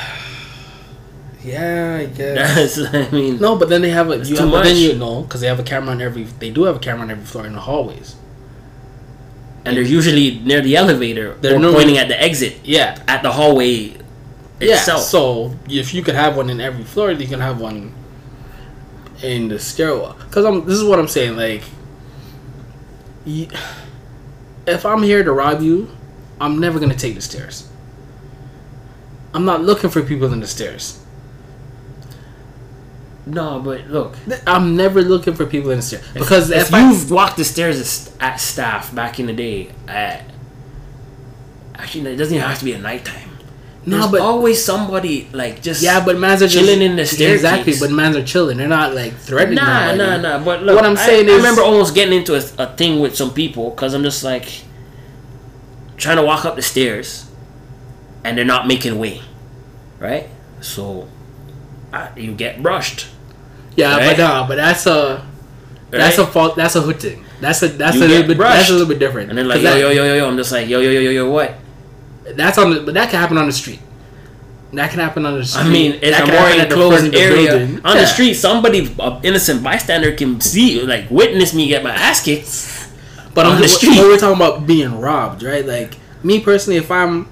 Yeah, 1.44 1.98
I 2.02 2.06
guess. 2.08 2.76
That's, 2.92 2.96
I 2.96 3.12
mean, 3.12 3.38
no, 3.38 3.56
but 3.56 3.70
then 3.70 3.84
they 3.84 3.92
have 3.92 4.10
a 4.10 4.18
you 4.18 4.36
have, 4.36 4.50
but 4.50 4.64
then 4.64 4.78
you 4.78 4.96
know 4.96 5.22
because 5.22 5.42
they 5.42 5.48
have 5.48 5.60
a 5.60 5.64
camera 5.64 5.92
on 5.92 6.02
every. 6.02 6.24
They 6.24 6.50
do 6.50 6.64
have 6.64 6.78
a 6.78 6.80
camera 6.80 7.04
on 7.04 7.12
every 7.12 7.24
floor 7.24 7.46
in 7.46 7.54
the 7.54 7.60
hallways. 7.60 8.16
And 9.66 9.76
they're 9.76 9.84
usually 9.84 10.40
near 10.40 10.62
the 10.62 10.76
elevator 10.78 11.34
They're 11.42 11.56
or 11.56 11.60
normally- 11.60 11.84
pointing 11.86 11.98
at 11.98 12.08
the 12.08 12.22
exit 12.22 12.60
Yeah, 12.64 13.02
at 13.08 13.24
the 13.24 13.32
hallway 13.32 13.98
yeah. 14.60 14.78
So 14.78 15.54
if 15.68 15.94
you 15.94 16.02
could 16.02 16.16
have 16.16 16.38
one 16.38 16.50
in 16.50 16.62
every 16.62 16.86
floor, 16.86 17.12
you 17.12 17.28
can 17.28 17.42
have 17.42 17.60
one 17.60 17.94
in 19.22 19.50
the 19.50 19.60
stairwell. 19.60 20.16
Because 20.18 20.46
I'm. 20.46 20.66
This 20.66 20.78
is 20.78 20.84
what 20.84 20.98
I'm 20.98 21.10
saying. 21.10 21.36
Like, 21.36 21.62
if 23.26 24.86
I'm 24.86 25.04
here 25.04 25.24
to 25.24 25.32
rob 25.32 25.62
you, 25.62 25.90
I'm 26.40 26.60
never 26.60 26.80
gonna 26.80 26.96
take 26.96 27.16
the 27.16 27.22
stairs. 27.22 27.68
I'm 29.34 29.46
not 29.46 29.62
looking 29.62 29.90
for 29.90 30.02
people 30.02 30.32
in 30.32 30.40
the 30.40 30.48
stairs. 30.48 31.04
No, 33.26 33.60
but 33.60 33.88
look, 33.88 34.16
I'm 34.46 34.76
never 34.76 35.02
looking 35.02 35.34
for 35.34 35.46
people 35.46 35.72
in 35.72 35.78
the 35.78 35.82
stairs 35.84 36.06
because 36.14 36.52
if, 36.52 36.68
if, 36.68 36.74
I, 36.74 36.88
you've 36.90 37.10
walked 37.12 37.38
the 37.38 37.44
stairs 37.46 38.10
at, 38.20 38.22
at 38.34 38.36
staff 38.40 38.94
back 38.94 39.20
in 39.20 39.26
the 39.26 39.34
day, 39.34 39.72
at 39.88 40.24
actually 41.74 42.12
it 42.14 42.16
doesn't 42.18 42.36
even 42.36 42.48
have 42.48 42.60
to 42.60 42.66
be 42.66 42.74
at 42.74 42.82
nighttime. 42.82 43.30
No, 43.88 44.00
There's 44.00 44.12
but- 44.12 44.22
always 44.22 44.64
somebody 44.64 45.28
like 45.32 45.62
just 45.62 45.84
yeah, 45.84 46.04
but 46.04 46.18
mans 46.18 46.42
are 46.42 46.48
just, 46.48 46.58
chilling 46.66 46.82
in 46.82 46.96
the 46.96 47.06
staircase. 47.06 47.36
Exactly, 47.44 47.74
but 47.80 47.92
mans 47.92 48.16
are 48.16 48.24
chilling. 48.24 48.58
They're 48.58 48.68
not 48.68 48.96
like 48.96 49.14
threatening. 49.16 49.58
Nah, 49.58 49.94
nah, 49.94 50.18
nah. 50.18 50.44
But 50.44 50.64
look, 50.64 50.76
What 50.76 50.86
I'm 50.86 50.94
I- 50.98 51.06
saying 51.06 51.30
I, 51.30 51.34
is- 51.34 51.38
remember 51.38 51.62
almost 51.62 51.94
getting 51.94 52.18
into 52.18 52.34
a, 52.36 52.42
a 52.64 52.76
thing 52.76 53.00
with 53.00 53.16
some 53.16 53.32
people 53.34 53.70
because 53.72 53.94
I'm 53.94 54.02
just 54.04 54.24
like 54.24 54.64
trying 55.98 56.18
to 56.18 56.24
walk 56.24 56.46
up 56.46 56.56
the 56.56 56.62
stairs, 56.64 57.30
and 58.24 58.38
they're 58.38 58.44
not 58.46 58.68
making 58.68 58.98
way, 58.98 59.22
right? 60.00 60.30
So 60.62 61.08
I, 61.94 62.10
you 62.18 62.34
get 62.34 62.64
brushed. 62.64 63.08
Yeah, 63.76 63.98
Right? 63.98 64.16
but 64.18 64.24
nah, 64.24 64.48
but 64.48 64.56
that's 64.56 64.86
a 64.88 65.26
that's 65.92 66.18
right? 66.18 66.28
a 66.28 66.32
fault. 66.32 66.56
That's 66.56 66.76
a 66.76 66.82
hood 66.82 67.00
thing. 67.00 67.24
That's 67.42 67.62
a 67.64 67.68
that's 67.68 67.96
You 67.98 68.04
a 68.04 68.08
little 68.08 68.28
bit 68.28 68.38
brushed. 68.38 68.56
that's 68.58 68.70
a 68.70 68.74
little 68.74 68.88
bit 68.88 69.00
different. 69.00 69.30
and 69.30 69.38
then 69.38 69.48
like 69.48 69.62
yo 69.62 69.70
that- 69.72 69.80
yo 69.80 69.90
yo 69.92 70.04
yo 70.06 70.16
yo. 70.16 70.28
I'm 70.28 70.38
just 70.38 70.52
like 70.52 70.68
yo 70.68 70.80
yo 70.80 70.90
yo 70.90 71.00
yo 71.02 71.12
yo 71.12 71.30
what? 71.30 71.56
That's 72.36 72.58
on 72.58 72.74
the 72.74 72.80
but 72.82 72.94
that 72.96 73.10
can 73.10 73.20
happen 73.20 73.38
on 73.38 73.46
the 73.48 73.52
street. 73.54 73.80
That 74.74 74.90
can 74.92 75.00
happen 75.00 75.26
on 75.26 75.38
the 75.38 75.46
street. 75.46 75.62
I 75.64 75.70
mean, 75.70 75.92
it's 76.02 76.18
That 76.18 76.24
a 76.28 76.32
more 76.32 76.36
happen 76.42 76.60
at 76.60 76.70
the 76.70 76.76
front 76.76 76.94
enclosed 77.06 77.16
area 77.16 77.48
building. 77.52 77.82
on 77.86 77.96
Yeah. 77.96 78.02
the 78.02 78.08
street. 78.08 78.34
Somebody, 78.34 78.92
an 79.00 79.20
innocent 79.24 79.64
bystander, 79.64 80.12
can 80.12 80.42
see, 80.42 80.82
like, 80.82 81.06
witness 81.10 81.54
me 81.54 81.68
get 81.68 81.82
my 81.84 81.92
ass 81.92 82.22
kicked. 82.22 82.50
But 83.34 83.46
on 83.46 83.62
the 83.62 83.70
street. 83.70 83.98
we're 84.00 84.18
talking 84.18 84.36
about 84.36 84.66
being 84.68 85.00
robbed, 85.00 85.44
right? 85.44 85.66
Like 85.66 85.96
me 86.24 86.40
personally, 86.42 86.78
if 86.78 86.90
I'm, 86.92 87.28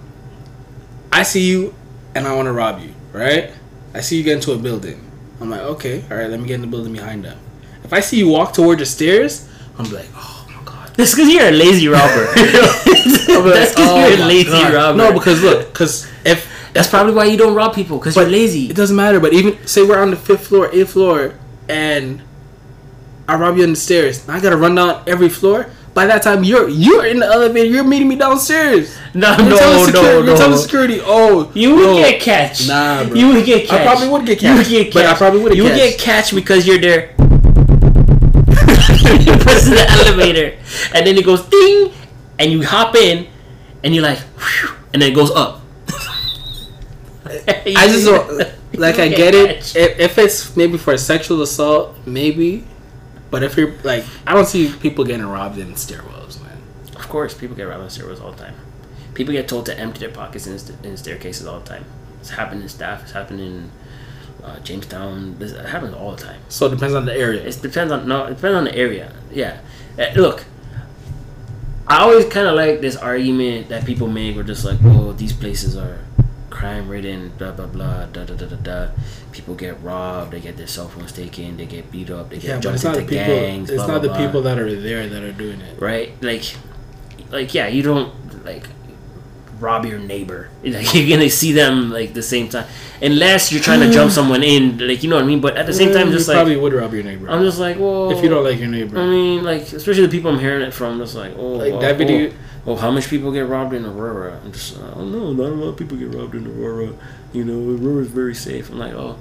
I 1.11 1.23
see 1.23 1.41
you, 1.41 1.73
and 2.15 2.27
I 2.27 2.35
want 2.35 2.45
to 2.45 2.53
rob 2.53 2.79
you, 2.81 2.93
right? 3.11 3.51
I 3.93 3.99
see 4.01 4.17
you 4.17 4.23
get 4.23 4.35
into 4.35 4.51
a 4.53 4.57
building. 4.57 5.01
I'm 5.41 5.49
like, 5.49 5.61
okay, 5.61 6.03
all 6.09 6.17
right, 6.17 6.29
let 6.29 6.39
me 6.39 6.47
get 6.47 6.55
in 6.55 6.61
the 6.61 6.67
building 6.67 6.93
behind 6.93 7.25
them. 7.25 7.37
If 7.83 7.91
I 7.93 7.99
see 7.99 8.17
you 8.17 8.29
walk 8.29 8.53
toward 8.53 8.79
the 8.79 8.85
stairs, 8.85 9.47
I'm 9.77 9.91
like, 9.91 10.07
oh 10.15 10.47
my 10.49 10.63
god. 10.63 10.93
That's 10.95 11.13
because 11.13 11.29
you're 11.33 11.47
a 11.47 11.51
lazy 11.51 11.87
robber. 11.87 12.27
Like, 13.33 13.43
That's 13.55 13.71
because 13.71 13.89
oh 13.89 14.07
you're 14.07 14.19
a 14.21 14.25
lazy 14.27 14.49
God. 14.51 14.73
robber. 14.73 14.97
No, 14.97 15.13
because 15.13 15.41
look, 15.41 15.73
because 15.73 16.07
if 16.23 16.47
that's 16.73 16.87
probably 16.87 17.13
why 17.13 17.25
you 17.25 17.35
don't 17.37 17.55
rob 17.55 17.73
people 17.73 17.97
because 17.97 18.15
you're 18.15 18.25
lazy. 18.25 18.69
It 18.69 18.75
doesn't 18.75 18.95
matter. 18.95 19.19
But 19.19 19.33
even 19.33 19.65
say 19.67 19.83
we're 19.83 19.99
on 20.01 20.11
the 20.11 20.15
fifth 20.15 20.47
floor, 20.47 20.69
eighth 20.71 20.91
floor, 20.91 21.33
and 21.67 22.21
I 23.27 23.35
rob 23.35 23.57
you 23.57 23.63
on 23.63 23.71
the 23.71 23.75
stairs. 23.75 24.27
I 24.29 24.39
gotta 24.39 24.55
run 24.57 24.75
down 24.75 25.03
every 25.07 25.29
floor. 25.29 25.69
By 25.93 26.07
that 26.07 26.23
time, 26.23 26.43
you're 26.43 26.67
you're 26.69 27.05
in 27.05 27.19
the 27.19 27.27
elevator. 27.27 27.69
You're 27.69 27.83
meeting 27.83 28.07
me 28.07 28.15
downstairs. 28.15 28.97
No, 29.13 29.37
You're 29.37 29.49
no, 29.49 29.57
telling 29.57 29.85
security, 29.85 30.09
no, 30.09 30.25
You're 30.25 30.37
telling 30.37 30.57
security, 30.57 30.99
oh, 31.03 31.51
You 31.53 31.75
would 31.75 31.85
yo, 31.85 31.95
get 31.97 32.19
catch. 32.19 32.67
Nah, 32.67 33.03
bro. 33.03 33.13
You 33.13 33.27
would 33.27 33.45
get 33.45 33.67
catch. 33.67 33.79
I 33.79 33.85
probably 33.85 34.07
would 34.09 34.25
get 34.25 34.41
You 34.41 34.55
would 34.55 34.65
catch, 34.65 34.93
but 34.93 35.05
I 35.05 35.13
probably 35.13 35.41
would've 35.41 35.57
You 35.57 35.63
would 35.63 35.73
catch. 35.73 35.91
get 35.91 35.99
catch 35.99 36.33
because 36.33 36.65
you're 36.65 36.79
there. 36.79 37.11
you 39.19 39.37
press 39.37 39.69
the 39.69 39.85
elevator, 39.87 40.57
and 40.95 41.05
then 41.05 41.15
it 41.15 41.25
goes 41.25 41.43
ding, 41.43 41.91
and 42.39 42.51
you 42.51 42.65
hop 42.65 42.95
in, 42.95 43.27
and 43.83 43.93
you're 43.93 44.03
like, 44.03 44.17
whew, 44.17 44.73
and 44.93 45.01
then 45.01 45.11
it 45.11 45.15
goes 45.15 45.29
up. 45.29 45.61
I 47.47 47.87
just 47.87 48.05
don't 48.05 48.37
like. 48.79 48.97
I 48.99 49.09
get 49.09 49.35
it. 49.35 49.57
catch. 49.57 49.75
If, 49.75 49.99
if 49.99 50.17
it's 50.17 50.57
maybe 50.57 50.79
for 50.79 50.93
a 50.93 50.97
sexual 50.97 51.43
assault, 51.43 51.95
maybe. 52.07 52.65
But 53.33 53.41
if 53.41 53.57
you're 53.57 53.71
like, 53.83 54.05
I 54.27 54.35
don't 54.35 54.45
see 54.45 54.71
people 54.71 55.03
getting 55.05 55.25
robbed 55.25 55.57
in 55.57 55.73
stairwells, 55.73 56.39
man. 56.43 56.55
Of 56.95 57.09
course, 57.09 57.33
people 57.33 57.55
get 57.55 57.63
robbed 57.63 57.81
in 57.81 57.89
stairwells 57.89 58.21
all 58.21 58.31
the 58.31 58.37
time. 58.37 58.53
People 59.15 59.33
get 59.33 59.47
told 59.47 59.65
to 59.65 59.79
empty 59.79 60.01
their 60.01 60.11
pockets 60.11 60.45
in, 60.45 60.59
st- 60.59 60.85
in 60.85 60.95
staircases 60.97 61.47
all 61.47 61.59
the 61.59 61.67
time. 61.67 61.85
It's 62.19 62.29
happened 62.29 62.61
in 62.61 62.69
staff. 62.69 63.01
It's 63.01 63.13
happened 63.13 63.39
in 63.39 63.71
uh, 64.43 64.59
Jamestown. 64.59 65.39
This 65.39 65.51
it 65.51 65.65
happens 65.65 65.95
all 65.95 66.11
the 66.11 66.21
time. 66.21 66.41
So 66.49 66.67
it 66.67 66.75
depends 66.75 66.93
on 66.93 67.05
the 67.05 67.15
area. 67.15 67.43
It 67.43 67.59
depends 67.59 67.91
on 67.91 68.07
no. 68.07 68.25
It 68.25 68.35
depends 68.35 68.55
on 68.55 68.65
the 68.65 68.75
area. 68.75 69.11
Yeah. 69.31 69.61
Uh, 69.97 70.13
look, 70.15 70.45
I 71.87 72.01
always 72.01 72.27
kind 72.27 72.45
of 72.45 72.53
like 72.53 72.81
this 72.81 72.95
argument 72.95 73.69
that 73.69 73.83
people 73.83 74.09
make. 74.09 74.35
Where 74.35 74.43
just 74.43 74.63
like, 74.63 74.77
oh, 74.83 75.11
these 75.13 75.33
places 75.33 75.75
are 75.75 76.01
crime 76.51 76.87
ridden, 76.87 77.31
blah 77.39 77.51
blah 77.51 77.65
blah, 77.65 78.05
da 78.05 78.25
da 78.25 78.35
da 78.35 78.45
da 78.45 78.55
da. 78.57 78.91
People 79.33 79.55
get 79.55 79.81
robbed, 79.81 80.31
they 80.31 80.39
get 80.39 80.57
their 80.57 80.67
cell 80.67 80.87
phones 80.87 81.11
taken, 81.11 81.57
they 81.57 81.65
get 81.65 81.91
beat 81.91 82.09
up, 82.11 82.29
they 82.29 82.35
get 82.37 82.43
Yeah, 82.45 82.59
jumped 82.59 82.75
it's 82.75 82.83
not 82.83 82.93
the 82.93 82.99
into 83.01 83.09
people. 83.13 83.25
gangs. 83.35 83.69
it's 83.69 83.77
blah, 83.83 83.87
not 83.87 84.01
blah, 84.01 84.13
the 84.13 84.17
blah. 84.19 84.25
people 84.27 84.41
that 84.43 84.59
are 84.59 84.75
there 84.79 85.07
that 85.09 85.23
are 85.23 85.31
doing 85.31 85.59
it. 85.61 85.81
right? 85.81 86.11
Like, 86.21 86.55
like 87.31 87.53
yeah, 87.53 87.67
you 87.67 87.81
don't 87.81 88.13
like 88.45 88.67
rob 89.59 89.85
your 89.85 89.99
neighbor. 89.99 90.49
Like 90.63 90.93
you're 90.93 91.09
gonna 91.09 91.29
see 91.29 91.51
them 91.51 91.89
like 91.91 92.13
the 92.13 92.21
same 92.23 92.47
time, 92.49 92.65
unless 93.01 93.51
you're 93.51 93.61
trying 93.61 93.81
to 93.81 93.91
jump 93.91 94.11
someone 94.19 94.43
in. 94.43 94.77
Like 94.77 95.03
you 95.03 95.09
know 95.09 95.17
what 95.17 95.23
I 95.25 95.27
mean. 95.27 95.41
But 95.41 95.57
at 95.57 95.65
the 95.65 95.73
same 95.73 95.91
time, 95.93 96.07
Mm, 96.07 96.11
just 96.13 96.27
you 96.27 96.33
like 96.33 96.37
probably 96.43 96.57
would 96.57 96.73
rob 96.73 96.93
your 96.93 97.03
neighbor 97.03 97.29
I'm 97.29 97.43
just 97.43 97.59
like, 97.59 97.77
well, 97.77 98.11
if 98.11 98.23
you 98.23 98.29
don't 98.29 98.43
like 98.43 98.59
your 98.59 98.69
neighbor. 98.69 98.97
I 98.99 99.05
mean, 99.05 99.43
like 99.43 99.63
especially 99.73 100.05
the 100.05 100.11
people 100.11 100.31
I'm 100.31 100.39
hearing 100.39 100.61
it 100.63 100.73
from. 100.73 100.97
Just 100.99 101.15
like, 101.15 101.33
oh, 101.37 101.53
like 101.53 101.73
oh, 101.73 101.79
that 101.81 101.97
video. 101.97 102.31
Oh, 102.65 102.71
oh, 102.71 102.75
how 102.75 102.91
much 102.91 103.09
people 103.09 103.31
get 103.31 103.45
robbed 103.47 103.73
in 103.73 103.85
Aurora? 103.85 104.39
I'm 104.43 104.51
just, 104.53 104.77
I 104.79 104.91
don't 104.91 105.11
know. 105.11 105.33
Not 105.33 105.49
a 105.51 105.55
lot 105.55 105.69
of 105.69 105.77
people 105.77 105.97
get 105.97 106.13
robbed 106.15 106.35
in 106.35 106.47
Aurora. 106.47 106.93
You 107.33 107.43
know, 107.45 107.59
Aurora's 107.75 108.07
very 108.07 108.35
safe. 108.35 108.69
I'm 108.69 108.79
like, 108.79 108.93
oh. 108.93 109.17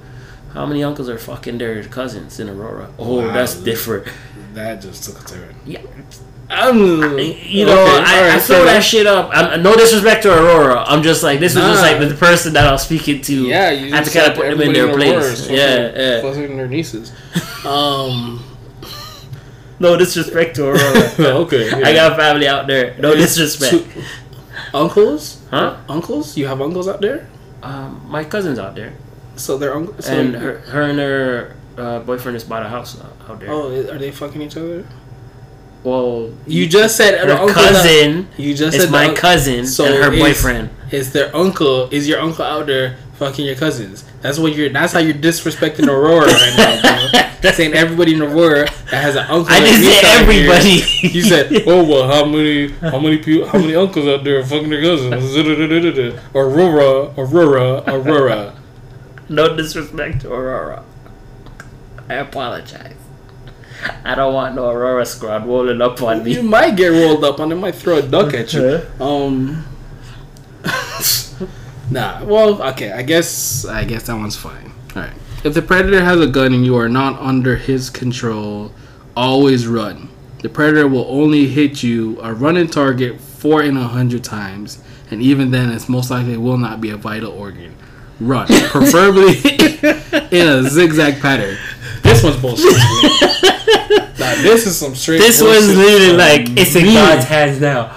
How 0.55 0.67
many 0.67 0.85
uncles 0.85 1.09
are 1.09 1.17
fucking 1.17 1.57
their 1.57 1.83
cousins 1.85 2.39
in 2.39 2.47
Aurora? 2.51 2.91
Oh, 2.99 3.21
Wow. 3.27 3.33
that's 3.33 3.55
different. 3.55 4.07
That 4.53 4.83
just 4.83 5.03
took 5.05 5.19
a 5.23 5.25
turn. 5.25 5.55
Yeah, 5.65 5.81
I'm, 6.53 6.79
you 7.19 7.67
know, 7.67 7.73
Okay, 7.73 8.05
I, 8.05 8.19
alright, 8.19 8.35
I 8.35 8.39
throw 8.39 8.65
that 8.65 8.85
shit 8.85 9.07
up. 9.07 9.31
I'm, 9.33 9.63
no 9.63 9.75
disrespect 9.75 10.23
to 10.25 10.33
Aurora. 10.33 10.85
I'm 10.87 11.03
just 11.03 11.23
like 11.23 11.41
this 11.41 11.55
was 11.55 11.65
just 11.65 11.83
like 11.83 11.99
the 11.99 12.15
person 12.15 12.53
that 12.55 12.67
I 12.67 12.73
was 12.73 12.83
speaking 12.83 13.21
to. 13.23 13.47
Yeah, 13.47 13.71
you 13.71 13.93
I 13.93 13.97
have 13.97 14.05
to 14.05 14.13
kind 14.13 14.31
of 14.31 14.37
put 14.37 14.51
them 14.51 14.61
in 14.61 14.73
their 14.73 14.93
place. 14.95 15.49
Yeah, 15.49 15.93
yeah. 15.95 16.21
fucking 16.21 16.57
their 16.57 16.69
nieces. 16.69 17.13
Um. 17.63 18.43
No 19.79 19.97
disrespect 19.97 20.57
to 20.57 20.67
Aurora. 20.67 21.13
okay. 21.43 21.71
I 21.73 21.93
got 21.93 22.17
family 22.17 22.49
out 22.49 22.67
there. 22.67 22.97
No 22.99 23.15
disrespect. 23.15 23.71
Two- 23.73 24.03
uncles? 24.75 25.41
Huh? 25.51 25.77
Uncles? 25.89 26.37
You 26.37 26.47
have 26.49 26.61
uncles 26.61 26.89
out 26.89 27.01
there? 27.01 27.29
Um, 27.63 28.05
my 28.09 28.25
cousin's 28.25 28.59
out 28.59 28.75
there, 28.75 28.95
So 29.37 29.59
they're 29.59 29.75
uncles. 29.75 30.07
So 30.07 30.13
and 30.13 30.35
her, 30.35 30.59
her 30.59 30.83
and 30.83 30.99
her 30.99 31.57
uh, 31.79 32.01
boyfriend 32.01 32.37
just 32.37 32.49
bought 32.49 32.65
a 32.65 32.69
house 32.69 33.01
out 33.01 33.41
there. 33.41 33.51
Oh, 33.51 33.71
are 33.91 33.99
they 33.99 34.11
fucking 34.11 34.43
each 34.43 34.57
other? 34.57 34.87
Well, 35.85 36.31
You 36.47 36.69
just 36.69 36.97
said 36.97 37.19
her 37.19 37.27
the 37.27 37.33
uncle 37.41 37.49
that- 37.63 37.73
cousin 37.73 38.29
you 38.37 38.55
just 38.55 38.77
said 38.79 38.91
my 38.91 39.09
the, 39.09 39.15
cousin 39.15 39.67
so 39.67 39.85
and 39.85 39.95
her 40.05 40.13
is- 40.13 40.21
boyfriend. 40.21 40.71
Is 40.93 41.13
their 41.13 41.35
uncle? 41.35 41.89
Is 41.91 42.07
your 42.07 42.21
uncle 42.21 42.45
out 42.45 42.67
there 42.67 42.97
fucking 43.15 43.47
your 43.47 43.55
cousins? 43.57 44.05
That's 44.21 44.39
what 44.39 44.55
you're. 44.55 44.69
That's 44.69 44.93
how 44.93 44.99
you're 45.01 45.15
disrespecting 45.15 45.89
Aurora 45.89 46.27
right 46.27 46.55
now, 46.57 47.09
bro. 47.41 47.51
Saying 47.53 47.73
everybody 47.75 48.15
in 48.15 48.23
Aurora 48.23 48.67
that 48.91 49.03
has 49.03 49.17
an 49.17 49.25
uncle. 49.29 49.53
I 49.53 49.59
like 49.59 49.65
didn't 49.65 49.81
me 49.81 49.93
say 49.93 50.07
out 50.07 50.31
here. 50.31 50.53
everybody. 50.53 51.09
You 51.09 51.23
said, 51.23 51.63
"Oh 51.67 51.83
well, 51.83 52.07
how 52.07 52.25
many, 52.27 52.69
how 52.69 53.01
many 53.01 53.19
people, 53.19 53.49
how 53.49 53.59
many 53.59 53.75
uncles 53.75 54.07
out 54.07 54.23
there 54.23 54.39
are 54.39 54.45
fucking 54.45 54.69
their 54.71 54.83
cousins?" 54.83 55.35
Aurora, 56.35 57.13
Aurora, 57.19 57.83
Aurora. 57.89 58.55
No 59.29 59.57
disrespect 59.57 60.21
to 60.23 60.33
Aurora. 60.33 60.85
I 62.09 62.15
apologize. 62.15 62.95
I 64.05 64.15
don't 64.15 64.35
want 64.35 64.55
no 64.55 64.71
Aurora 64.71 65.07
squad 65.07 65.47
rolling 65.47 65.81
up 65.81 66.03
on 66.03 66.25
me. 66.25 66.35
You 66.35 66.43
might 66.43 66.77
get 66.77 66.89
rolled 66.89 67.25
up, 67.25 67.41
and 67.41 67.53
they 67.53 67.57
might 67.57 67.75
throw 67.75 67.99
a 67.99 68.03
duck 68.03 68.35
at 68.35 68.53
you. 68.53 68.83
Um. 69.01 69.65
nah. 71.91 72.25
Well, 72.25 72.63
okay. 72.71 72.93
I 72.93 73.03
guess. 73.03 73.65
I 73.65 73.85
guess 73.85 74.05
that 74.07 74.17
one's 74.17 74.37
fine. 74.37 74.73
All 74.95 75.03
right. 75.03 75.13
If 75.45 75.55
the 75.55 75.63
predator 75.63 76.05
has 76.05 76.21
a 76.21 76.27
gun 76.27 76.55
and 76.55 76.65
you 76.65 76.77
are 76.77 76.89
not 76.89 77.21
under 77.21 77.57
his 77.57 77.91
control, 77.91 78.73
always 79.17 79.67
run. 79.67 80.09
The 80.43 80.49
predator 80.49 80.89
will 80.89 81.07
only 81.09 81.47
hit 81.47 81.83
you 81.83 82.21
a 82.21 82.33
running 82.33 82.69
target 82.69 83.21
four 83.21 83.63
in 83.63 83.77
a 83.77 83.89
hundred 83.89 84.25
times, 84.25 84.83
and 85.11 85.21
even 85.23 85.51
then, 85.51 85.71
it's 85.71 85.89
most 85.89 86.11
likely 86.11 86.37
will 86.37 86.59
not 86.59 86.81
be 86.81 86.91
a 86.91 86.97
vital 86.97 87.33
organ. 87.33 87.75
Run, 88.21 88.47
preferably 88.69 89.37
in 90.31 90.47
a 90.47 90.63
zigzag 90.63 91.21
pattern. 91.21 91.57
This 92.13 92.23
one's 92.23 92.37
bullshit. 92.37 92.73
nah, 94.19 94.35
this 94.43 94.67
is 94.67 94.77
some 94.77 94.95
straight. 94.95 95.19
This 95.19 95.41
bullshit 95.41 95.63
one's 95.63 95.77
literally 95.77 96.09
from 96.09 96.19
like 96.19 96.59
it's 96.59 96.77
in 96.77 96.85
me. 96.85 96.95
God's 96.95 97.25
hands 97.25 97.61
now. 97.61 97.97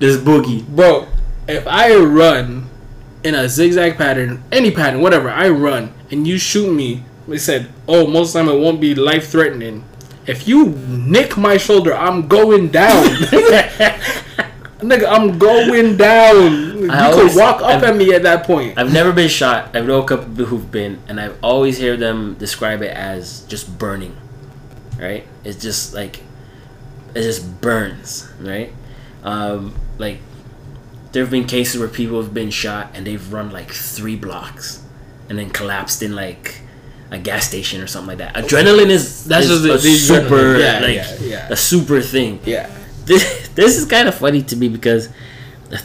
This 0.00 0.16
boogie. 0.16 0.66
Bro, 0.66 1.06
if 1.46 1.66
I 1.66 1.94
run 1.96 2.68
in 3.22 3.34
a 3.34 3.48
zigzag 3.48 3.96
pattern, 3.96 4.42
any 4.50 4.70
pattern, 4.70 5.00
whatever, 5.00 5.30
I 5.30 5.48
run 5.48 5.94
and 6.10 6.26
you 6.26 6.38
shoot 6.38 6.72
me, 6.72 7.04
they 7.28 7.38
said, 7.38 7.70
oh, 7.88 8.06
most 8.06 8.28
of 8.28 8.44
the 8.44 8.50
time 8.50 8.58
it 8.58 8.60
won't 8.60 8.80
be 8.80 8.94
life 8.94 9.28
threatening. 9.28 9.84
If 10.26 10.48
you 10.48 10.70
nick 10.88 11.36
my 11.36 11.56
shoulder, 11.56 11.94
I'm 11.94 12.26
going 12.26 12.68
down. 12.68 13.06
Nigga, 14.80 15.08
I'm 15.08 15.38
going 15.38 15.96
down. 15.96 16.52
You 16.78 16.90
I 16.90 17.10
could 17.12 17.34
walk 17.34 17.62
up 17.62 17.66
I've- 17.68 17.86
at 17.86 17.96
me 17.96 18.12
at 18.14 18.22
that 18.24 18.44
point. 18.44 18.78
I've 18.78 18.92
never 18.92 19.12
been 19.12 19.28
shot. 19.28 19.74
I 19.74 19.80
know 19.80 20.02
a 20.02 20.06
couple 20.06 20.26
people 20.26 20.44
who've 20.46 20.70
been, 20.70 20.98
and 21.08 21.18
I've 21.20 21.36
always 21.42 21.80
heard 21.80 21.98
them 21.98 22.34
describe 22.38 22.82
it 22.82 22.94
as 22.94 23.40
just 23.48 23.78
burning. 23.78 24.14
Right? 24.98 25.26
It's 25.44 25.60
just 25.62 25.94
like 25.94 26.20
it 27.14 27.22
just 27.22 27.60
burns. 27.60 28.28
Right? 28.40 28.72
Um, 29.24 29.74
like 29.98 30.18
there 31.12 31.22
have 31.22 31.30
been 31.30 31.46
cases 31.46 31.78
where 31.80 31.88
people 31.88 32.20
have 32.22 32.34
been 32.34 32.50
shot 32.50 32.90
and 32.94 33.06
they've 33.06 33.32
run 33.32 33.50
like 33.50 33.70
three 33.72 34.16
blocks 34.16 34.82
and 35.30 35.38
then 35.38 35.48
collapsed 35.50 36.02
in 36.02 36.14
like 36.14 36.60
a 37.10 37.18
gas 37.18 37.48
station 37.48 37.80
or 37.80 37.86
something 37.86 38.18
like 38.18 38.34
that. 38.34 38.34
Adrenaline 38.34 38.90
is 38.90 39.24
That's 39.24 39.46
is 39.46 39.62
just 39.62 39.84
a 39.86 39.88
super. 39.90 40.58
Yeah, 40.58 40.80
like 40.80 40.94
yeah, 40.96 41.16
yeah. 41.20 41.48
a 41.50 41.56
super 41.56 42.00
thing 42.02 42.40
Yeah. 42.44 42.68
this, 43.06 43.35
this 43.56 43.76
is 43.76 43.84
kind 43.86 44.06
of 44.08 44.14
funny 44.14 44.42
to 44.42 44.54
me 44.56 44.68
because 44.68 45.08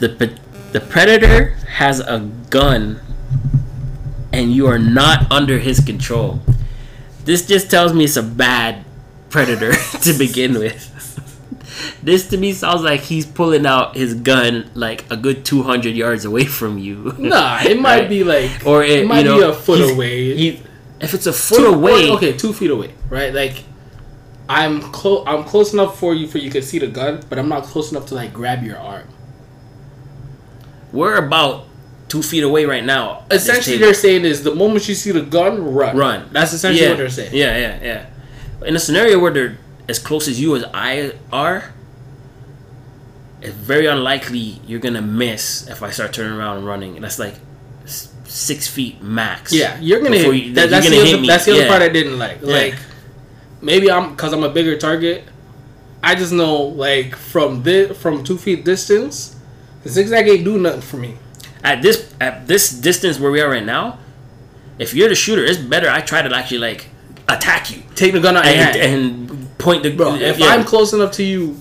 the 0.00 0.32
the 0.72 0.80
predator 0.80 1.50
has 1.68 2.00
a 2.00 2.20
gun 2.50 3.00
and 4.32 4.52
you 4.52 4.66
are 4.66 4.78
not 4.78 5.30
under 5.30 5.58
his 5.58 5.80
control. 5.80 6.40
This 7.24 7.46
just 7.46 7.70
tells 7.70 7.92
me 7.92 8.04
it's 8.04 8.16
a 8.16 8.22
bad 8.22 8.84
predator 9.30 9.72
to 10.02 10.12
begin 10.14 10.54
with. 10.54 10.88
This 12.02 12.28
to 12.30 12.36
me 12.36 12.52
sounds 12.52 12.82
like 12.82 13.00
he's 13.00 13.24
pulling 13.26 13.64
out 13.64 13.96
his 13.96 14.14
gun 14.14 14.70
like 14.74 15.04
a 15.10 15.16
good 15.16 15.44
200 15.44 15.94
yards 15.96 16.24
away 16.24 16.44
from 16.44 16.78
you. 16.78 17.14
Nah, 17.18 17.60
it 17.62 17.78
might 17.78 18.00
Right. 18.00 18.08
be 18.08 18.24
like, 18.24 18.50
Or 18.66 18.82
it, 18.84 19.00
it 19.00 19.06
might 19.06 19.20
you 19.24 19.30
know, 19.30 19.36
be 19.38 19.42
a 19.44 19.52
foot 19.54 19.90
away. 19.92 20.34
he- 20.36 20.60
if 21.00 21.14
it's 21.14 21.26
a 21.26 21.32
foot 21.32 21.58
Two- 21.58 21.66
away, 21.74 22.10
Okay, 22.10 22.32
two 22.36 22.52
feet 22.52 22.70
away, 22.70 22.94
right? 23.08 23.32
Like, 23.34 23.64
I'm 24.48 24.80
close. 24.80 25.24
I'm 25.26 25.44
close 25.44 25.72
enough 25.72 25.98
for 25.98 26.14
you 26.14 26.26
for 26.26 26.38
you 26.38 26.50
could 26.50 26.64
see 26.64 26.78
the 26.78 26.86
gun, 26.88 27.22
but 27.28 27.38
I'm 27.38 27.48
not 27.48 27.64
close 27.64 27.90
enough 27.90 28.06
to 28.06 28.14
like 28.14 28.32
grab 28.32 28.62
your 28.62 28.78
arm. 28.78 29.06
we're 30.92 31.16
about 31.16 31.66
two 32.08 32.22
feet 32.22 32.42
away 32.42 32.66
right 32.66 32.84
now. 32.84 33.24
Essentially, 33.30 33.78
they're 33.78 33.94
saying 33.94 34.24
is 34.26 34.42
the 34.42 34.54
moment 34.54 34.86
you 34.88 34.94
see 34.94 35.12
the 35.12 35.22
gun, 35.22 35.72
run. 35.72 35.96
Run. 35.96 36.28
That's 36.32 36.52
essentially 36.52 36.82
yeah. 36.84 36.90
what 36.90 36.98
they're 36.98 37.08
saying. 37.08 37.34
Yeah, 37.34 37.56
yeah, 37.56 37.82
yeah. 37.82 38.66
In 38.66 38.76
a 38.76 38.78
scenario 38.78 39.18
where 39.18 39.32
they're 39.32 39.58
as 39.88 39.98
close 39.98 40.28
as 40.28 40.40
you 40.40 40.54
as 40.54 40.64
I 40.74 41.14
are, 41.32 41.72
it's 43.40 43.54
very 43.54 43.86
unlikely 43.86 44.60
you're 44.66 44.80
gonna 44.80 45.02
miss 45.02 45.66
if 45.68 45.82
I 45.82 45.90
start 45.90 46.12
turning 46.12 46.38
around 46.38 46.58
and 46.58 46.66
running. 46.66 46.96
And 46.96 47.04
that's 47.04 47.18
like 47.18 47.34
six 48.24 48.68
feet 48.68 49.02
max. 49.02 49.52
Yeah, 49.52 49.78
you're 49.80 50.00
gonna 50.02 50.16
hit. 50.18 50.34
you- 50.34 50.54
that, 50.54 50.70
that's, 50.70 50.86
gonna 50.86 50.98
the 50.98 51.04
hit 51.04 51.14
other, 51.14 51.22
me. 51.22 51.28
that's 51.28 51.44
the 51.46 51.52
other 51.52 51.62
Yeah. 51.62 51.68
part 51.68 51.82
I 51.82 51.88
didn't 51.88 52.18
like. 52.18 52.38
Yeah. 52.42 52.52
Like, 52.52 52.74
maybe 53.62 53.90
I'm 53.90 54.10
because 54.10 54.32
I'm 54.32 54.42
a 54.44 54.48
bigger 54.50 54.76
target. 54.76 55.24
I 56.02 56.14
just 56.14 56.32
know 56.32 56.56
like 56.62 57.14
from 57.16 57.62
this 57.62 57.96
from 57.96 58.24
two 58.24 58.36
feet 58.38 58.64
distance, 58.64 59.36
the 59.84 59.88
zigzag 59.88 60.28
ain't 60.28 60.44
do 60.44 60.58
nothing 60.58 60.80
for 60.82 60.96
me. 60.96 61.16
At 61.64 61.80
this 61.82 62.12
at 62.20 62.46
this 62.48 62.70
distance 62.70 63.18
where 63.20 63.30
we 63.30 63.40
are 63.40 63.48
right 63.50 63.64
now, 63.64 63.98
if 64.78 64.94
you're 64.94 65.08
the 65.08 65.14
shooter, 65.14 65.44
it's 65.44 65.58
better 65.58 65.88
I 65.88 66.00
try 66.00 66.22
to 66.22 66.34
actually 66.34 66.58
like 66.58 66.86
attack 67.28 67.70
you 67.70 67.82
Take 67.94 68.12
the 68.14 68.20
gun 68.20 68.36
out 68.36 68.44
and, 68.44 68.76
and 69.30 69.58
point 69.58 69.84
the 69.84 69.94
Bro, 69.94 70.16
if 70.16 70.38
yeah. 70.40 70.46
I'm 70.46 70.64
close 70.64 70.92
enough 70.92 71.12
to 71.12 71.22
you 71.22 71.56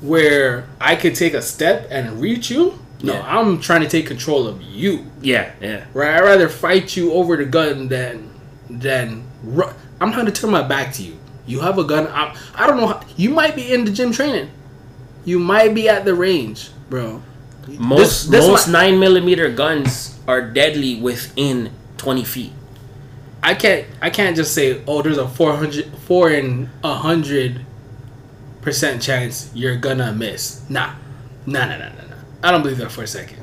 where 0.00 0.66
I 0.80 0.96
could 0.96 1.14
take 1.14 1.34
a 1.34 1.42
step 1.42 1.86
and 1.90 2.20
reach 2.20 2.50
you, 2.50 2.78
no, 3.02 3.12
Yeah. 3.14 3.38
I'm 3.38 3.60
trying 3.60 3.82
to 3.82 3.88
take 3.88 4.06
control 4.06 4.48
of 4.48 4.60
you. 4.62 5.06
yeah 5.22 5.52
yeah 5.60 5.84
Right? 5.94 6.16
I'd 6.16 6.22
rather 6.24 6.48
fight 6.48 6.96
you 6.96 7.12
over 7.12 7.36
the 7.36 7.44
gun 7.44 7.86
than 7.88 8.30
than 8.68 9.22
ru- 9.44 9.72
I'm 10.00 10.12
trying 10.12 10.26
to 10.26 10.32
turn 10.32 10.50
my 10.50 10.62
back 10.62 10.92
to 10.94 11.02
you. 11.02 11.16
You 11.46 11.60
have 11.60 11.78
a 11.78 11.84
gun. 11.84 12.06
I, 12.08 12.36
I 12.54 12.66
don't 12.66 12.76
know. 12.78 12.86
How, 12.88 13.00
you 13.16 13.30
might 13.30 13.54
be 13.56 13.72
in 13.72 13.84
the 13.84 13.90
gym 13.90 14.12
training. 14.12 14.50
You 15.24 15.38
might 15.38 15.74
be 15.74 15.88
at 15.88 16.04
the 16.04 16.14
range, 16.14 16.70
bro. 16.88 17.22
most 17.78 18.30
This- 18.30 18.40
this 18.40 18.46
most 18.46 18.68
nine 18.68 18.98
millimeter 18.98 19.50
guns 19.50 20.18
are 20.26 20.40
deadly 20.40 21.00
within 21.00 21.70
twenty 21.98 22.24
feet. 22.24 22.52
I 23.42 23.54
can't. 23.54 23.86
I 24.02 24.10
can't 24.10 24.36
just 24.36 24.54
say, 24.54 24.82
oh, 24.86 25.00
there's 25.02 25.16
a 25.18 25.26
400, 25.26 25.86
four 26.06 26.30
in 26.30 26.68
a 26.84 26.94
hundred 26.94 27.64
percent 28.62 29.00
chance 29.02 29.50
you're 29.54 29.76
gonna 29.76 30.12
miss. 30.12 30.62
Nah, 30.68 30.92
nah, 31.46 31.64
nah, 31.66 31.78
nah, 31.78 31.88
nah, 31.88 32.04
nah. 32.08 32.16
I 32.42 32.50
don't 32.52 32.62
believe 32.62 32.78
that 32.78 32.92
for 32.92 33.02
a 33.02 33.06
second. 33.06 33.38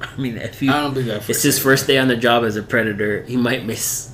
I 0.00 0.16
mean, 0.20 0.36
if 0.36 0.60
you 0.62 0.70
I 0.70 0.80
don't 0.80 0.92
believe 0.92 1.08
that 1.08 1.22
for 1.24 1.32
It's 1.32 1.42
his 1.42 1.56
second. 1.56 1.64
first 1.70 1.86
day 1.86 1.98
on 1.98 2.08
the 2.08 2.16
job 2.16 2.44
as 2.44 2.56
a 2.56 2.62
predator. 2.62 3.22
He 3.24 3.36
might 3.36 3.64
miss 3.64 4.10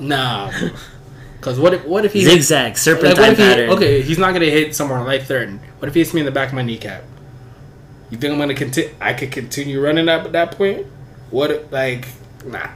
Nah, 0.00 0.52
because 1.36 1.58
what 1.58 1.74
if 1.74 1.84
what 1.84 2.04
if 2.04 2.12
he 2.12 2.24
zigzag 2.24 2.70
like, 2.70 2.78
serpentine 2.78 3.32
if 3.32 3.38
he, 3.38 3.44
pattern. 3.44 3.70
okay? 3.70 4.02
He's 4.02 4.18
not 4.18 4.32
gonna 4.32 4.46
hit 4.46 4.74
somewhere 4.74 5.02
life 5.02 5.26
threatening. 5.26 5.60
What 5.78 5.88
if 5.88 5.94
he 5.94 6.00
hits 6.00 6.14
me 6.14 6.20
in 6.20 6.26
the 6.26 6.32
back 6.32 6.48
of 6.48 6.54
my 6.54 6.62
kneecap? 6.62 7.04
You 8.10 8.18
think 8.18 8.32
I'm 8.32 8.38
gonna 8.38 8.54
continue? 8.54 8.94
I 9.00 9.12
could 9.14 9.30
continue 9.30 9.80
running 9.80 10.08
up 10.08 10.24
at 10.24 10.32
that 10.32 10.52
point? 10.52 10.86
What 11.30 11.70
like 11.70 12.08
nah. 12.44 12.70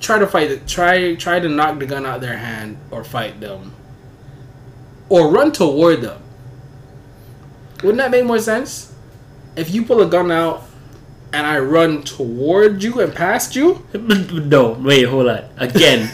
Try 0.00 0.18
to 0.18 0.26
fight 0.26 0.50
it. 0.50 0.66
Try 0.66 1.14
try 1.14 1.40
to 1.40 1.48
knock 1.48 1.78
the 1.78 1.86
gun 1.86 2.04
out 2.04 2.20
their 2.20 2.36
hand 2.36 2.78
or 2.90 3.02
fight 3.02 3.40
them, 3.40 3.74
or 5.08 5.30
run 5.30 5.52
toward 5.52 6.02
them. 6.02 6.22
Wouldn't 7.76 7.98
that 7.98 8.10
make 8.10 8.24
more 8.24 8.38
sense? 8.38 8.92
If 9.56 9.72
you 9.72 9.84
pull 9.84 10.02
a 10.02 10.06
gun 10.06 10.30
out 10.30 10.64
and 11.32 11.46
I 11.46 11.58
run 11.58 12.02
toward 12.02 12.82
you 12.82 13.00
and 13.00 13.14
past 13.14 13.56
you, 13.56 13.86
no, 13.94 14.72
wait, 14.72 15.04
hold 15.04 15.28
on. 15.28 15.44
Again, 15.58 16.10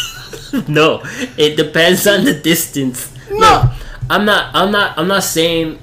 no. 0.68 1.02
It 1.36 1.56
depends 1.56 2.06
on 2.06 2.24
the 2.24 2.34
distance. 2.34 3.12
No. 3.30 3.72
I'm 4.10 4.24
not. 4.24 4.54
I'm 4.54 4.70
not. 4.70 4.98
I'm 4.98 5.08
not 5.08 5.22
saying 5.22 5.78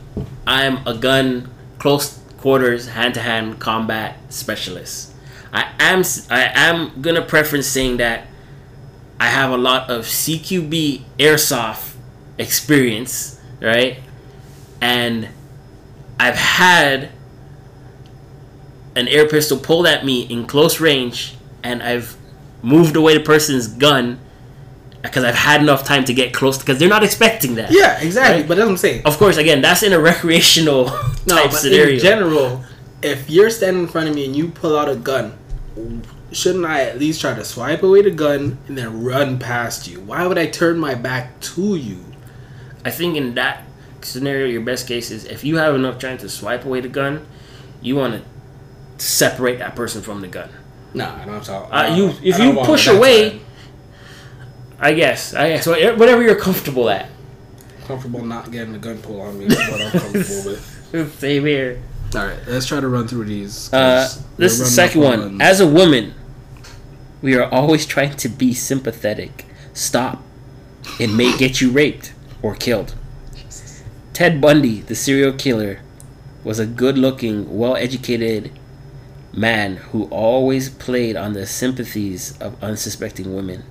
I'm 0.45 0.85
a 0.87 0.93
gun 0.93 1.49
close 1.79 2.19
quarters 2.37 2.89
hand 2.89 3.15
to 3.15 3.21
hand 3.21 3.59
combat 3.59 4.17
specialist. 4.29 5.13
I 5.51 5.71
am. 5.79 6.03
I 6.29 6.51
am 6.53 7.01
gonna 7.01 7.23
preference 7.23 7.67
saying 7.67 7.97
that 7.97 8.27
I 9.19 9.27
have 9.27 9.51
a 9.51 9.57
lot 9.57 9.89
of 9.89 10.05
CQB 10.05 11.03
airsoft 11.17 11.95
experience, 12.37 13.39
right? 13.61 13.99
And 14.79 15.29
I've 16.19 16.35
had 16.35 17.09
an 18.95 19.07
air 19.07 19.27
pistol 19.27 19.57
pulled 19.57 19.85
at 19.87 20.05
me 20.05 20.21
in 20.23 20.45
close 20.47 20.79
range, 20.79 21.35
and 21.63 21.81
I've 21.83 22.15
moved 22.61 22.95
away 22.95 23.17
the 23.17 23.23
person's 23.23 23.67
gun 23.67 24.19
because 25.01 25.23
I've 25.23 25.35
had 25.35 25.61
enough 25.61 25.85
time 25.85 26.03
to 26.05 26.13
get 26.13 26.33
close 26.33 26.57
because 26.57 26.77
they're 26.77 26.89
not 26.89 27.03
expecting 27.03 27.55
that. 27.55 27.71
yeah, 27.71 27.99
exactly. 28.01 28.41
Right. 28.41 28.47
But 28.47 28.55
that's 28.55 28.65
what 28.65 28.71
I'm 28.71 28.77
saying. 28.77 29.01
Of 29.05 29.17
course, 29.17 29.37
again, 29.37 29.61
that's 29.61 29.81
in 29.83 29.93
a 29.93 29.99
recreational 30.11 30.85
No, 30.85 31.35
type 31.35 31.51
but 31.51 31.59
scenario. 31.59 31.93
in 31.93 31.99
general, 31.99 32.63
if 33.01 33.29
you're 33.29 33.49
standing 33.49 33.83
in 33.83 33.89
front 33.89 34.09
of 34.09 34.15
me 34.15 34.25
and 34.25 34.35
you 34.35 34.49
pull 34.49 34.77
out 34.77 34.89
a 34.89 34.95
gun, 34.97 35.37
shouldn't 36.33 36.65
I 36.65 36.83
at 36.83 36.99
least 36.99 37.21
try 37.21 37.33
to 37.33 37.45
swipe 37.45 37.81
away 37.81 38.01
the 38.01 38.11
gun 38.11 38.57
and 38.67 38.77
then 38.77 39.01
run 39.03 39.39
past 39.39 39.87
you? 39.87 40.01
Why 40.01 40.27
would 40.27 40.37
I 40.37 40.47
turn 40.47 40.77
my 40.77 40.95
back 40.95 41.39
to 41.41 41.75
you? 41.77 42.03
I 42.83 42.91
think 42.91 43.15
in 43.15 43.35
that 43.35 43.63
scenario, 44.01 44.47
your 44.47 44.61
best 44.61 44.85
case 44.87 45.11
is 45.11 45.23
if 45.23 45.45
you 45.45 45.57
have 45.57 45.75
enough 45.75 45.97
time 45.99 46.17
to 46.17 46.27
swipe 46.29 46.65
away 46.65 46.81
the 46.81 46.89
gun, 46.89 47.25
you 47.81 47.95
want 47.95 48.15
to 48.15 48.21
separate 49.01 49.59
that 49.59 49.75
person 49.75 50.01
from 50.01 50.21
the 50.21 50.27
gun. 50.27 50.49
Nah, 50.93 51.21
I 51.21 51.25
don't 51.25 51.43
talk. 51.43 51.69
Uh, 51.71 51.93
you- 51.95 52.13
if 52.23 52.39
you 52.39 52.53
push 52.63 52.87
away- 52.87 53.29
time. 53.31 53.39
I 54.81 54.93
guess. 54.93 55.33
I 55.33 55.49
guess. 55.49 55.67
Whatever 55.67 56.21
you're 56.23 56.35
comfortable 56.39 56.89
at. 56.89 57.09
comfortable 57.85 58.23
not 58.23 58.51
getting 58.51 58.71
the 58.73 58.79
gun 58.79 58.97
pulled 58.99 59.21
on 59.21 59.39
me. 59.39 59.45
is 59.45 59.55
what 59.57 59.81
I'm 59.81 59.91
comfortable 59.91 60.51
with. 60.51 61.15
Same 61.19 61.45
here. 61.45 61.81
All 62.15 62.25
right, 62.25 62.37
let's 62.47 62.65
try 62.65 62.79
to 62.79 62.87
run 62.87 63.07
through 63.07 63.25
these. 63.25 63.71
Uh, 63.73 64.01
'cause 64.07 64.23
this 64.37 64.53
is 64.53 64.59
the 64.59 64.65
second 64.65 65.01
one. 65.01 65.21
on- 65.21 65.41
As 65.41 65.59
a 65.59 65.67
woman, 65.67 66.13
we 67.21 67.35
are 67.35 67.49
always 67.49 67.85
trying 67.85 68.15
to 68.17 68.29
be 68.29 68.53
sympathetic. 68.53 69.45
Stop. 69.73 70.23
It 70.99 71.09
may 71.11 71.35
get 71.37 71.61
you 71.61 71.69
raped 71.71 72.13
or 72.41 72.55
killed. 72.55 72.93
Ted 74.13 74.41
Bundy, 74.41 74.81
the 74.81 74.95
serial 74.95 75.33
killer, 75.33 75.79
was 76.43 76.57
a 76.59 76.65
good 76.65 76.97
looking, 76.97 77.57
well 77.57 77.75
educated 77.75 78.51
man 79.33 79.77
who 79.77 80.05
always 80.05 80.69
played 80.69 81.15
on 81.15 81.33
the 81.33 81.45
sympathies 81.45 82.37
of 82.39 82.61
unsuspecting 82.63 83.35
women. 83.35 83.63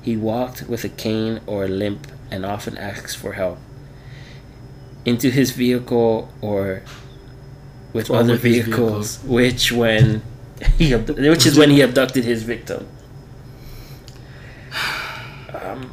He 0.00 0.16
walked 0.16 0.62
with 0.68 0.84
a 0.84 0.88
cane 0.88 1.40
or 1.46 1.64
a 1.64 1.68
limp 1.68 2.06
and 2.30 2.44
often 2.44 2.76
asked 2.78 3.16
for 3.16 3.34
help. 3.34 3.58
Into 5.04 5.30
his 5.30 5.50
vehicle 5.50 6.32
or 6.40 6.82
with 7.92 8.10
Or 8.10 8.16
other 8.16 8.32
with 8.34 8.42
his 8.42 8.64
vehicles, 8.64 9.18
which 9.24 9.72
when 9.72 10.22
he 10.78 10.94
abdu- 10.94 11.14
which 11.30 11.44
is 11.44 11.58
when 11.58 11.70
he 11.70 11.80
abducted 11.82 12.24
his 12.24 12.42
victim. 12.42 12.86
Um, 15.52 15.92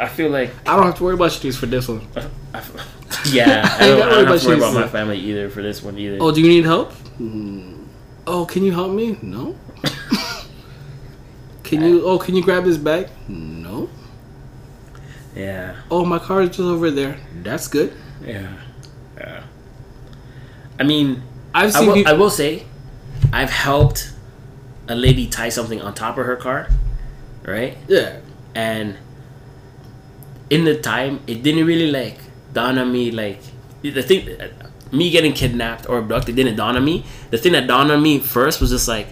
I 0.00 0.08
feel 0.08 0.30
like 0.30 0.50
I 0.66 0.76
don't 0.76 0.86
have 0.86 0.96
to 0.96 1.04
worry 1.04 1.14
about 1.14 1.42
you 1.44 1.52
for 1.52 1.66
this 1.66 1.88
one. 1.88 2.06
Yeah, 3.30 3.66
I 3.80 3.84
I 3.84 3.88
don't, 3.88 4.02
I 4.02 4.10
don't 4.10 4.26
have 4.26 4.40
to 4.42 4.48
worry 4.48 4.56
about 4.58 4.74
my 4.74 4.88
family 4.88 5.18
either 5.18 5.48
for 5.48 5.62
this 5.62 5.82
one 5.82 5.98
either. 5.98 6.18
Oh, 6.20 6.32
do 6.32 6.40
you 6.40 6.48
need 6.48 6.64
help? 6.64 6.92
Hmm. 6.92 7.73
Oh, 8.26 8.44
can 8.46 8.62
you 8.64 8.72
help 8.72 8.92
me? 8.92 9.18
No. 9.22 9.54
can 11.62 11.82
you? 11.82 12.06
Oh, 12.06 12.18
can 12.18 12.34
you 12.34 12.42
grab 12.42 12.64
this 12.64 12.78
bag? 12.78 13.08
No. 13.28 13.88
Yeah, 15.36 15.74
Oh, 15.90 16.04
my 16.04 16.20
car 16.20 16.42
is 16.42 16.50
just 16.50 16.60
over 16.60 16.90
there. 16.92 17.18
That's 17.42 17.66
good. 17.66 17.92
yeah, 18.24 18.52
yeah. 19.18 19.42
I 20.78 20.84
mean, 20.84 21.22
I've 21.52 21.74
I 21.74 21.80
will, 21.80 21.94
people. 21.94 22.12
I 22.12 22.16
will 22.16 22.30
say, 22.30 22.66
I've 23.32 23.50
helped 23.50 24.12
a 24.88 24.94
lady 24.94 25.26
tie 25.26 25.48
something 25.48 25.80
on 25.82 25.92
top 25.94 26.18
of 26.18 26.26
her 26.26 26.36
car, 26.36 26.68
right? 27.44 27.76
yeah. 27.88 28.20
And 28.54 28.96
in 30.50 30.64
the 30.64 30.78
time, 30.80 31.18
it 31.26 31.42
didn't 31.42 31.66
really 31.66 31.90
like 31.90 32.18
dawn 32.52 32.78
on 32.78 32.92
me. 32.92 33.10
Like 33.10 33.40
the 33.82 34.02
thing, 34.04 34.28
me 34.94 35.10
getting 35.10 35.32
kidnapped 35.32 35.88
or 35.88 35.98
abducted 35.98 36.36
didn't 36.36 36.56
dawn 36.56 36.76
on 36.76 36.84
me. 36.84 37.04
The 37.30 37.38
thing 37.38 37.52
that 37.52 37.66
dawned 37.66 37.90
on 37.90 38.02
me 38.02 38.18
first 38.18 38.60
was 38.60 38.70
just 38.70 38.88
like, 38.88 39.08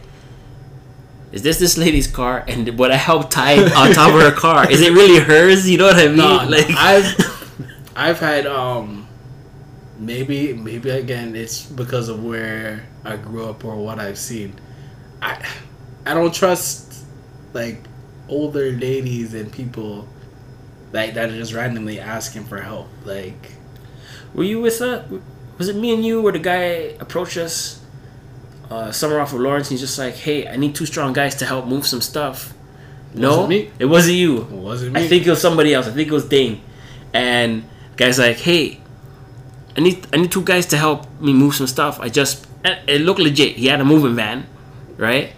is 1.32 1.42
this 1.42 1.58
this 1.58 1.78
lady's 1.78 2.06
car? 2.06 2.44
And 2.46 2.78
what 2.78 2.92
I 2.92 2.96
helped 2.96 3.32
tie 3.32 3.56
on 3.58 3.92
top 3.92 4.14
of 4.14 4.20
her 4.20 4.32
car 4.32 4.70
is 4.70 4.82
it 4.82 4.92
really 4.92 5.18
hers? 5.18 5.68
You 5.68 5.78
know 5.78 5.86
what 5.86 5.96
I 5.96 6.08
mean? 6.08 6.16
No, 6.16 6.44
like 6.48 6.66
I've 6.70 7.56
I've 7.96 8.20
had 8.20 8.46
um 8.46 9.08
maybe 9.98 10.52
maybe 10.52 10.90
again 10.90 11.34
it's 11.34 11.64
because 11.64 12.08
of 12.08 12.22
where 12.22 12.86
I 13.04 13.16
grew 13.16 13.46
up 13.48 13.64
or 13.64 13.76
what 13.76 13.98
I've 13.98 14.18
seen. 14.18 14.60
I 15.22 15.44
I 16.04 16.14
don't 16.14 16.34
trust 16.34 17.04
like 17.54 17.80
older 18.28 18.72
ladies 18.72 19.34
and 19.34 19.50
people 19.50 20.08
like 20.92 21.14
that 21.14 21.30
are 21.30 21.36
just 21.36 21.54
randomly 21.54 21.98
asking 21.98 22.44
for 22.44 22.60
help. 22.60 22.88
Like 23.04 23.52
Were 24.34 24.44
you 24.44 24.60
with 24.60 24.82
uh 24.82 25.04
Was 25.58 25.68
it 25.68 25.76
me 25.76 25.92
and 25.94 26.04
you 26.04 26.22
where 26.22 26.32
the 26.32 26.38
guy 26.38 26.96
approached 27.00 27.36
us? 27.36 27.80
Uh, 28.70 28.90
somewhere 28.90 29.20
off 29.20 29.32
of 29.34 29.40
Lawrence. 29.40 29.68
He's 29.68 29.80
just 29.80 29.98
like, 29.98 30.14
"Hey, 30.14 30.48
I 30.48 30.56
need 30.56 30.74
two 30.74 30.86
strong 30.86 31.12
guys 31.12 31.34
to 31.36 31.44
help 31.46 31.66
move 31.66 31.86
some 31.86 32.00
stuff." 32.00 32.54
No, 33.14 33.28
Wasn't 33.30 33.48
me. 33.50 33.70
it 33.78 33.84
wasn't 33.84 34.16
you. 34.16 34.38
it 34.38 34.48
wasn't 34.50 34.92
me. 34.94 35.04
I 35.04 35.08
think 35.08 35.26
it 35.26 35.30
was 35.30 35.40
somebody 35.42 35.74
else. 35.74 35.86
I 35.86 35.90
think 35.90 36.08
it 36.08 36.12
was 36.14 36.24
Dane. 36.24 36.62
And 37.12 37.64
the 37.90 37.96
guy's 37.96 38.18
like, 38.18 38.38
"Hey, 38.38 38.80
I 39.76 39.80
need 39.80 40.06
I 40.12 40.16
need 40.16 40.32
two 40.32 40.42
guys 40.42 40.64
to 40.66 40.78
help 40.78 41.06
me 41.20 41.34
move 41.34 41.54
some 41.54 41.66
stuff. 41.66 42.00
I 42.00 42.08
just 42.08 42.46
it 42.64 43.02
looked 43.02 43.20
legit. 43.20 43.56
He 43.56 43.66
had 43.66 43.80
a 43.80 43.84
moving 43.84 44.16
van, 44.16 44.46
right? 44.96 45.32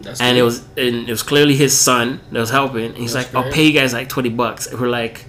That's 0.00 0.20
and 0.20 0.34
good. 0.34 0.40
it 0.40 0.42
was 0.44 0.58
and 0.76 1.08
it 1.08 1.10
was 1.10 1.22
clearly 1.22 1.54
his 1.54 1.78
son 1.78 2.18
that 2.32 2.40
was 2.40 2.50
helping. 2.50 2.86
And 2.86 2.96
he's 2.96 3.12
That's 3.12 3.32
like, 3.32 3.44
"I'll 3.46 3.52
pay 3.52 3.66
you 3.66 3.72
guys 3.72 3.92
like 3.92 4.08
twenty 4.08 4.30
bucks." 4.30 4.66
And 4.66 4.80
we're 4.80 4.88
like, 4.88 5.26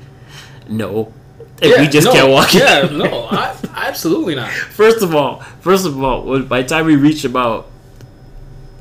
"No." 0.68 1.14
And 1.62 1.72
Yeah, 1.72 1.82
we 1.82 1.88
just 1.88 2.06
no, 2.08 2.14
can't 2.14 2.30
walk. 2.32 2.54
Yeah, 2.54 2.90
no, 2.92 3.26
I, 3.32 3.56
absolutely 3.76 4.36
not. 4.36 4.50
First 4.52 5.02
of 5.04 5.14
all, 5.16 5.42
first 5.62 5.86
of 5.86 6.02
all, 6.04 6.42
by 6.44 6.62
the 6.64 6.68
time 6.68 6.86
we 6.86 6.96
reached 6.96 7.24
about 7.26 7.68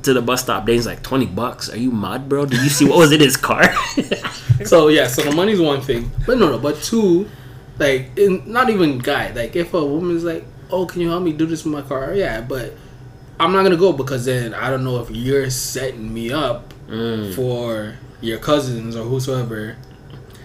to 0.03 0.13
the 0.15 0.21
bus 0.21 0.41
stop, 0.41 0.65
Dane's 0.65 0.87
like 0.87 1.03
twenty 1.03 1.27
bucks. 1.27 1.69
Are 1.69 1.77
you 1.77 1.91
mad, 1.91 2.27
bro? 2.27 2.45
Did 2.45 2.61
you 2.63 2.69
see 2.69 2.85
what 2.85 2.97
was 2.97 3.11
in 3.11 3.19
his 3.19 3.37
car? 3.37 3.63
So 4.65 4.89
yeah, 4.89 5.07
so 5.07 5.23
the 5.23 5.31
money's 5.31 5.59
one 5.59 5.81
thing, 5.81 6.11
but 6.27 6.37
no, 6.37 6.51
no, 6.51 6.59
but 6.59 6.75
two, 6.83 7.27
like, 7.79 8.15
in, 8.15 8.43
not 8.51 8.69
even 8.69 8.99
guy. 8.99 9.31
Like, 9.31 9.55
if 9.55 9.73
a 9.73 9.83
woman's 9.83 10.23
like, 10.23 10.45
"Oh, 10.69 10.85
can 10.85 11.01
you 11.01 11.09
help 11.09 11.23
me 11.23 11.33
do 11.33 11.47
this 11.47 11.65
with 11.65 11.73
my 11.73 11.81
car?" 11.81 12.13
Yeah, 12.13 12.41
but 12.41 12.73
I'm 13.39 13.53
not 13.53 13.63
gonna 13.63 13.75
go 13.75 13.91
because 13.91 14.25
then 14.25 14.53
I 14.53 14.69
don't 14.69 14.83
know 14.83 14.99
if 15.01 15.09
you're 15.09 15.49
setting 15.49 16.13
me 16.13 16.31
up 16.31 16.73
Mm. 16.89 17.33
for 17.33 17.95
your 18.21 18.37
cousins 18.37 18.95
or 18.97 19.03
whosoever 19.05 19.77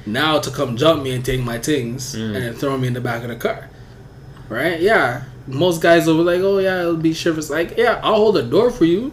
now 0.07 0.39
to 0.39 0.51
come 0.51 0.77
jump 0.77 1.03
me 1.03 1.13
and 1.15 1.25
take 1.25 1.43
my 1.43 1.59
things 1.59 2.15
Mm. 2.15 2.35
and 2.35 2.37
then 2.37 2.55
throw 2.55 2.77
me 2.79 2.87
in 2.89 2.95
the 2.95 3.01
back 3.01 3.23
of 3.23 3.29
the 3.29 3.37
car. 3.37 3.69
Right? 4.49 4.81
Yeah. 4.81 5.23
Most 5.49 5.81
guys 5.83 6.07
will 6.07 6.17
be 6.19 6.23
like, 6.23 6.41
"Oh 6.41 6.59
yeah, 6.59 6.81
it'll 6.81 6.97
be 6.97 7.13
shivers." 7.13 7.51
Like, 7.51 7.77
yeah, 7.77 8.01
I'll 8.03 8.17
hold 8.17 8.37
the 8.37 8.43
door 8.43 8.71
for 8.71 8.85
you 8.85 9.13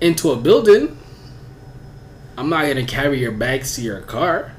into 0.00 0.30
a 0.30 0.36
building. 0.36 0.96
I'm 2.36 2.48
not 2.48 2.66
gonna 2.66 2.86
carry 2.86 3.18
your 3.20 3.32
bags 3.32 3.74
to 3.76 3.82
your 3.82 4.00
car. 4.00 4.52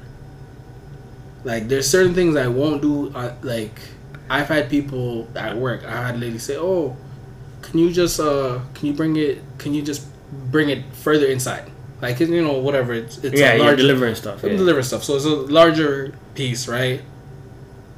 Like, 1.44 1.68
there's 1.68 1.88
certain 1.88 2.14
things 2.14 2.36
I 2.36 2.48
won't 2.48 2.82
do. 2.82 3.10
Uh, 3.14 3.32
like, 3.42 3.78
I've 4.28 4.48
had 4.48 4.68
people 4.68 5.26
at 5.34 5.56
work. 5.56 5.84
I 5.84 6.08
had 6.08 6.20
ladies 6.20 6.42
say, 6.42 6.56
"Oh, 6.58 6.96
can 7.62 7.78
you 7.78 7.90
just 7.92 8.20
uh, 8.20 8.58
can 8.74 8.88
you 8.88 8.92
bring 8.92 9.16
it? 9.16 9.42
Can 9.58 9.72
you 9.74 9.82
just 9.82 10.02
bring 10.52 10.68
it 10.68 10.84
further 10.92 11.26
inside? 11.26 11.69
Like, 12.00 12.18
you 12.20 12.42
know, 12.42 12.54
whatever. 12.54 12.94
It's, 12.94 13.18
it's 13.18 13.38
yeah, 13.38 13.52
a 13.52 13.56
you're 13.56 13.64
larger 13.64 13.76
delivering 13.82 14.14
stuff. 14.14 14.42
Yeah. 14.42 14.50
delivering 14.50 14.84
stuff. 14.84 15.04
So 15.04 15.16
it's 15.16 15.24
a 15.24 15.28
larger 15.28 16.14
piece, 16.34 16.66
right? 16.68 17.02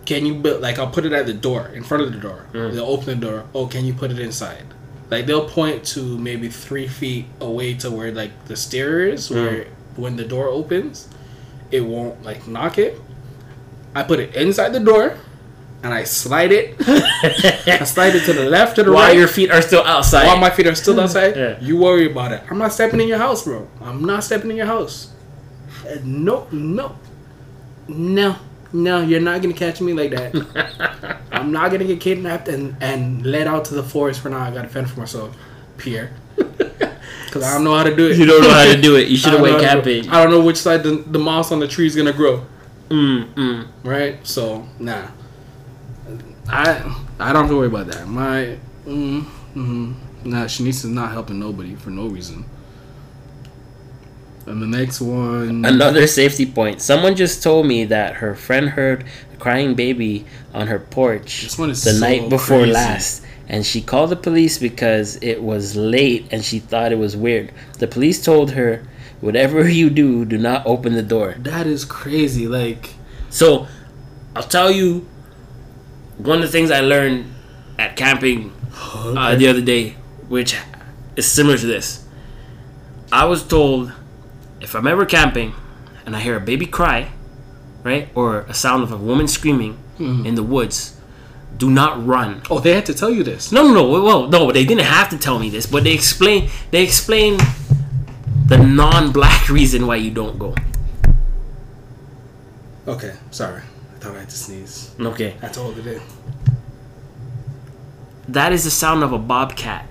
Can 0.05 0.27
you 0.27 0.35
build 0.35 0.61
like 0.61 0.79
I'll 0.81 0.91
put 0.91 1.05
it 1.05 1.13
at 1.13 1.27
the 1.27 1.35
door, 1.35 1.69
in 1.69 1.85
front 1.85 2.03
of 2.03 2.13
the 2.13 2.19
door. 2.19 2.47
Mm. 2.53 2.73
They'll 2.75 2.85
open 2.87 3.21
the 3.21 3.27
door. 3.27 3.45
Oh, 3.55 3.67
can 3.69 3.85
you 3.85 3.95
put 3.95 4.11
it 4.11 4.19
inside? 4.19 4.65
Like 5.11 5.27
they'll 5.27 5.49
point 5.49 5.85
to 5.95 6.19
maybe 6.19 6.49
three 6.49 6.89
feet 6.89 7.27
away 7.41 7.75
to 7.75 7.91
where 7.91 8.11
like 8.11 8.33
the 8.47 8.57
stair 8.57 9.07
is, 9.07 9.29
Mm. 9.31 9.35
where 9.35 9.67
when 9.95 10.17
the 10.17 10.25
door 10.25 10.49
opens, 10.49 11.09
it 11.71 11.83
won't 11.83 12.25
like 12.25 12.49
knock 12.49 12.79
it. 12.79 12.99
I 13.95 14.03
put 14.03 14.19
it 14.19 14.35
inside 14.35 14.73
the 14.73 14.81
door, 14.81 15.17
and 15.83 15.93
I 15.93 16.05
slide 16.05 16.53
it. 16.53 16.77
I 17.81 17.85
slide 17.85 18.15
it 18.15 18.25
to 18.27 18.33
the 18.33 18.45
left 18.45 18.79
or 18.79 18.85
the 18.85 18.93
While 18.93 19.09
right. 19.09 19.17
your 19.17 19.29
feet 19.29 19.51
are 19.51 19.63
still 19.63 19.83
outside. 19.85 20.27
while 20.27 20.37
my 20.37 20.51
feet 20.51 20.67
are 20.67 20.75
still 20.75 20.99
outside, 21.01 21.37
Yeah. 21.37 21.59
you 21.61 21.77
worry 21.77 22.11
about 22.11 22.33
it. 22.33 22.43
I'm 22.51 22.59
not 22.59 22.73
stepping 22.73 23.01
in 23.01 23.09
your 23.09 23.19
house, 23.19 23.45
bro. 23.45 23.69
I'm 23.81 24.05
not 24.05 24.23
stepping 24.25 24.51
in 24.51 24.57
your 24.57 24.67
house. 24.67 25.11
Uh, 25.87 25.97
No, 26.05 26.47
no, 26.53 26.97
no, 27.89 28.37
no. 28.73 29.01
You're 29.03 29.21
not 29.21 29.43
gonna 29.43 29.55
catch 29.55 29.81
me 29.81 29.93
like 29.93 30.11
that. 30.13 31.19
I'm 31.33 31.51
not 31.53 31.71
gonna 31.73 31.85
get 31.85 32.01
kidnapped 32.01 32.49
and 32.49 32.77
and 32.81 33.25
led 33.27 33.47
out 33.47 33.65
to 33.67 33.75
the 33.75 33.83
forest 33.83 34.21
for 34.21 34.29
now. 34.31 34.41
I 34.41 34.51
gotta 34.53 34.69
fend 34.69 34.89
for 34.91 35.01
myself, 35.01 35.37
Pierre. 35.79 36.13
Cause 37.33 37.43
I 37.45 37.55
don't 37.55 37.65
know 37.65 37.75
how 37.75 37.83
to 37.85 37.97
do 37.97 38.11
it. 38.11 38.19
you 38.19 38.27
don't 38.27 38.43
know 38.43 38.53
how 38.53 38.65
to 38.73 38.81
do 38.81 38.97
it. 38.97 39.09
You 39.09 39.17
should 39.17 39.33
have 39.33 39.41
don't 39.41 39.51
went 39.51 39.63
know 39.63 39.69
how 39.69 39.75
to 39.77 39.83
do 39.83 39.91
it. 39.91 39.95
camping. 40.03 40.11
I 40.15 40.23
don't 40.23 40.31
know 40.31 40.45
which 40.45 40.59
side 40.59 40.83
the, 40.83 40.97
the 40.97 41.19
moss 41.19 41.51
on 41.51 41.61
the 41.61 41.67
tree 41.67 41.87
is 41.87 41.97
gonna 41.97 42.13
grow. 42.13 42.45
Mm, 42.91 43.33
mm. 43.35 43.67
Right? 43.83 44.25
So 44.27 44.69
nah. 44.79 45.09
I 46.49 46.95
I 47.21 47.33
don't 47.33 47.43
have 47.43 47.51
to 47.51 47.57
worry 47.57 47.69
about 47.69 47.87
that. 47.89 48.07
My 48.09 48.57
mm, 48.87 49.25
mm, 49.55 49.95
nah, 50.25 50.45
Shanice 50.45 50.69
is 50.69 50.87
not 50.87 51.13
helping 51.13 51.39
nobody 51.39 51.75
for 51.75 51.91
no 51.91 52.07
reason. 52.07 52.45
And 54.45 54.61
the 54.61 54.67
next 54.67 55.01
one, 55.01 55.65
Another 55.65 56.07
safety 56.09 56.47
point. 56.47 56.83
Someone 56.83 57.15
just 57.15 57.45
told 57.45 57.65
me 57.67 57.85
that 57.85 58.15
her 58.15 58.35
friend 58.35 58.71
heard 58.71 59.05
a 59.33 59.37
crying 59.37 59.75
baby 59.75 60.25
on 60.53 60.67
her 60.67 60.81
porch 60.81 61.43
This 61.45 61.57
one 61.57 61.71
is 61.71 61.85
the 61.85 61.93
so 61.93 62.01
night 62.01 62.29
before 62.29 62.59
crazy. 62.59 62.73
last. 62.73 63.23
And 63.49 63.65
she 63.65 63.81
called 63.81 64.11
the 64.11 64.17
police 64.17 64.59
because 64.59 65.17
it 65.23 65.41
was 65.43 65.77
late 65.77 66.27
and 66.33 66.45
she 66.45 66.59
thought 66.59 66.91
it 66.91 66.99
was 66.99 67.17
weird. 67.17 67.53
The 67.79 67.87
police 67.87 68.25
told 68.25 68.51
her, 68.53 68.83
Whatever 69.21 69.69
you 69.81 69.91
do, 69.91 70.25
do 70.25 70.39
not 70.39 70.67
open 70.67 70.95
the 70.95 71.03
door. 71.05 71.37
that 71.39 71.69
is 71.69 71.85
crazy. 71.85 72.49
Like 72.49 72.91
So, 73.31 73.69
I'll 74.35 74.43
tell 74.43 74.73
you 74.73 75.07
one 76.19 76.39
of 76.39 76.43
the 76.43 76.49
things 76.53 76.71
I 76.71 76.81
learned 76.81 77.33
at 77.79 77.97
camping 77.97 78.53
uh, 78.95 79.35
the 79.37 79.49
other 79.49 79.61
day, 79.61 79.91
which 80.29 80.57
is 81.17 81.31
similar 81.31 81.59
to 81.59 81.67
this. 81.67 82.05
I 83.11 83.25
was 83.27 83.43
told 83.47 83.93
if 84.61 84.75
I'm 84.75 84.87
ever 84.87 85.05
camping 85.05 85.55
and 86.07 86.17
I 86.17 86.21
hear 86.21 86.37
a 86.37 86.41
baby 86.41 86.67
cry, 86.67 87.11
right, 87.83 88.09
or 88.15 88.41
a 88.41 88.55
sound 88.55 88.83
of 88.83 88.93
a 88.93 88.97
woman 88.97 89.29
screaming 89.29 89.79
in 89.99 90.35
the 90.35 90.43
woods, 90.43 90.99
do 91.59 91.71
not 91.71 92.05
run. 92.05 92.43
oh, 92.51 92.59
they 92.59 92.75
had 92.75 92.87
to 92.87 92.95
tell 92.95 93.11
you 93.11 93.23
this. 93.23 93.53
No, 93.53 93.63
no, 93.63 93.73
no. 93.75 94.03
Well, 94.03 94.27
no, 94.29 94.51
they 94.51 94.65
didn't 94.65 94.85
have 94.85 95.11
to 95.11 95.19
tell 95.19 95.39
me 95.39 95.49
this, 95.49 95.65
but 95.67 95.85
they 95.85 95.93
explain. 95.93 96.51
They 96.73 96.83
explain 96.83 97.39
the 98.47 98.59
non-black 98.59 99.49
reason 99.59 99.87
why 99.87 99.97
you 99.97 100.11
don't 100.11 100.39
go. 100.41 100.57
Okay, 102.89 103.15
sorry. 103.31 103.63
I 104.03 104.05
thought 104.05 104.17
I 104.17 104.21
had 104.21 104.31
to 104.31 104.37
sneeze. 104.37 104.95
Okay, 104.99 105.37
That's 105.41 105.57
all 105.59 105.71
it 105.79 105.87
is. 105.87 106.03
that 108.29 108.53
is 108.53 108.65
the 108.65 108.71
sound 108.71 109.05
of 109.05 109.13
a 109.13 109.19
bobcat. 109.19 109.87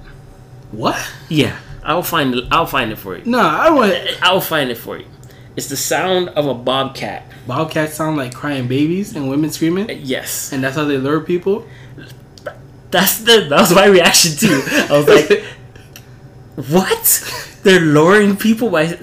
What? 0.72 1.00
Yeah, 1.30 1.58
I'll 1.84 2.04
find 2.04 2.36
it. 2.36 2.44
I'll 2.52 2.66
find 2.66 2.92
it 2.92 2.98
for 2.98 3.16
you. 3.18 3.24
No, 3.26 3.40
I 3.40 3.70
want. 3.70 3.94
I'll 4.22 4.42
find 4.42 4.70
it 4.70 4.78
for 4.78 4.98
you. 4.98 5.06
It's 5.56 5.68
the 5.68 5.78
sound 5.78 6.30
of 6.30 6.46
a 6.46 6.54
bobcat. 6.54 7.26
Bobcats 7.48 7.94
sound 7.96 8.18
like 8.18 8.34
crying 8.34 8.68
babies 8.68 9.16
and 9.16 9.30
women 9.30 9.50
screaming, 9.50 9.90
uh, 9.90 9.94
Yes, 9.94 10.52
and 10.54 10.62
that's 10.64 10.76
how 10.76 10.84
they 10.86 10.98
lure 10.98 11.22
people. 11.22 11.66
that's 12.90 13.20
the 13.20 13.48
that 13.50 13.60
was 13.62 13.74
my 13.74 13.86
reaction 13.86 14.36
too. 14.38 14.62
I 14.90 14.98
was 14.98 15.08
like, 15.08 15.44
"What? 16.70 17.60
They're 17.64 17.80
luring 17.80 18.36
people 18.38 18.70
by." 18.70 18.98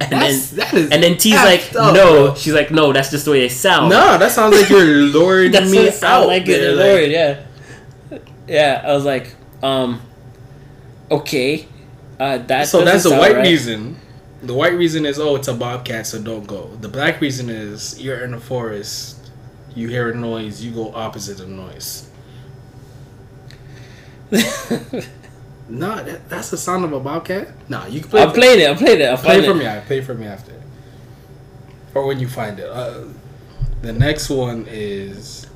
And 0.00 0.12
That's- 0.12 0.50
then, 0.50 0.58
that 0.58 0.74
is 0.74 0.90
and 0.90 1.02
then 1.02 1.16
T's 1.18 1.34
like, 1.34 1.74
up, 1.74 1.92
no. 1.94 2.26
bro. 2.26 2.34
She's 2.36 2.52
like, 2.52 2.70
no. 2.70 2.92
That's 2.92 3.10
just 3.10 3.24
the 3.24 3.32
way 3.32 3.40
they 3.40 3.48
sound. 3.48 3.90
No, 3.90 4.16
that 4.16 4.30
sounds 4.30 4.56
like 4.56 4.68
you're 4.70 4.80
luring 4.84 5.50
That's 5.52 5.70
me 5.70 5.86
what 5.86 6.02
out. 6.04 6.26
like. 6.28 6.46
like- 6.46 6.56
lured, 6.56 7.10
yeah. 7.10 7.44
Yeah, 8.46 8.82
I 8.86 8.92
was 8.94 9.04
like, 9.04 9.34
um, 9.62 10.00
okay. 11.10 11.66
Uh, 12.18 12.38
that 12.38 12.68
So 12.68 12.84
that's 12.84 13.02
the 13.04 13.10
white 13.10 13.34
right. 13.34 13.42
reason. 13.42 13.96
The 14.42 14.54
white 14.54 14.72
reason 14.74 15.04
is 15.04 15.18
oh, 15.18 15.34
it's 15.36 15.48
a 15.48 15.54
bobcat, 15.54 16.06
so 16.06 16.22
don't 16.22 16.46
go. 16.46 16.68
The 16.80 16.88
black 16.88 17.20
reason 17.20 17.50
is 17.50 18.00
you're 18.00 18.24
in 18.24 18.30
the 18.30 18.40
forest, 18.40 19.30
you 19.74 19.88
hear 19.88 20.10
a 20.10 20.14
noise, 20.14 20.64
you 20.64 20.70
go 20.70 20.94
opposite 20.94 21.40
of 21.40 21.48
noise. 21.48 22.08
No, 25.68 26.02
that, 26.02 26.28
that's 26.30 26.50
the 26.50 26.56
sound 26.56 26.84
of 26.84 26.92
a 26.92 27.00
bobcat. 27.00 27.48
Nah, 27.68 27.86
you 27.86 28.00
can 28.00 28.08
play. 28.10 28.22
I'm 28.22 28.32
playing 28.32 28.60
it. 28.60 28.70
I 28.70 28.74
played 28.74 29.00
it. 29.00 29.10
I'm 29.10 29.18
play 29.18 29.38
it 29.38 29.44
for 29.44 29.50
it. 29.50 29.54
me. 29.54 29.66
I 29.66 29.80
play 29.80 30.00
for 30.00 30.14
me 30.14 30.26
after, 30.26 30.52
or 31.94 32.06
when 32.06 32.18
you 32.18 32.28
find 32.28 32.58
it. 32.58 32.68
Uh, 32.68 33.04
the 33.82 33.92
next 33.92 34.30
one 34.30 34.64
is. 34.68 35.46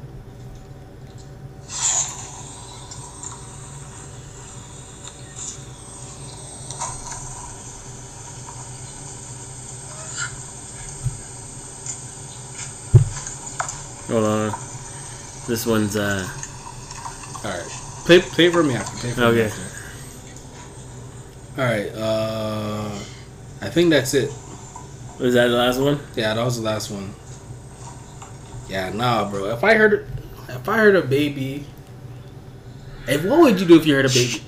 Hold 14.09 14.25
on. 14.25 14.51
This 15.49 15.67
one's 15.67 15.97
uh. 15.97 16.29
All 17.45 17.51
right, 17.51 17.69
play 18.05 18.21
play 18.21 18.51
for 18.51 18.63
me 18.63 18.75
after. 18.75 18.97
Play 18.99 19.11
it 19.11 19.15
for 19.15 19.21
me 19.21 19.27
Okay. 19.27 19.45
after. 19.47 19.82
All 21.59 21.64
right. 21.64 21.88
Uh, 21.94 22.88
I 23.61 23.68
think 23.68 23.90
that's 23.90 24.14
it. 24.14 24.30
Was 25.20 25.34
that 25.34 25.48
the 25.48 25.57
last 25.57 25.78
one? 25.78 26.00
Yeah, 26.16 26.34
that 26.34 26.44
was 26.44 26.57
the 26.57 26.64
last 26.64 26.90
one. 26.90 27.12
Yeah, 28.68 28.90
nah, 28.92 29.28
bro. 29.30 29.46
If 29.46 29.62
I 29.62 29.74
heard, 29.74 30.09
if 30.48 30.68
I 30.68 30.78
heard 30.78 30.96
a 30.96 31.03
baby, 31.03 31.66
if 33.07 33.24
what 33.24 33.40
would 33.40 33.61
you 33.61 33.66
do 33.66 33.76
if 33.78 33.86
you 33.86 33.94
heard 33.94 34.07
a 34.07 34.09
baby? 34.09 34.42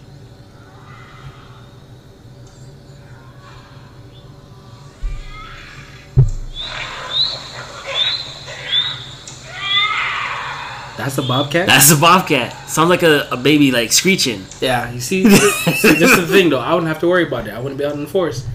That's 11.04 11.18
a 11.18 11.22
bobcat. 11.22 11.66
That's 11.66 11.90
a 11.90 11.96
bobcat. 11.96 12.52
Sounds 12.68 12.88
like 12.88 13.02
a, 13.02 13.28
a 13.30 13.36
baby 13.36 13.70
like 13.70 13.92
screeching. 13.92 14.42
yeah, 14.60 14.90
you 14.90 15.00
see, 15.00 15.24
see, 15.28 15.92
this 15.94 16.10
is 16.10 16.16
the 16.16 16.26
thing 16.26 16.48
though. 16.48 16.60
I 16.60 16.72
wouldn't 16.72 16.88
have 16.88 17.00
to 17.00 17.08
worry 17.08 17.26
about 17.26 17.46
it. 17.46 17.52
I 17.52 17.60
wouldn't 17.60 17.78
be 17.78 17.84
out 17.84 17.92
in 17.92 18.00
the 18.00 18.08
forest. 18.08 18.46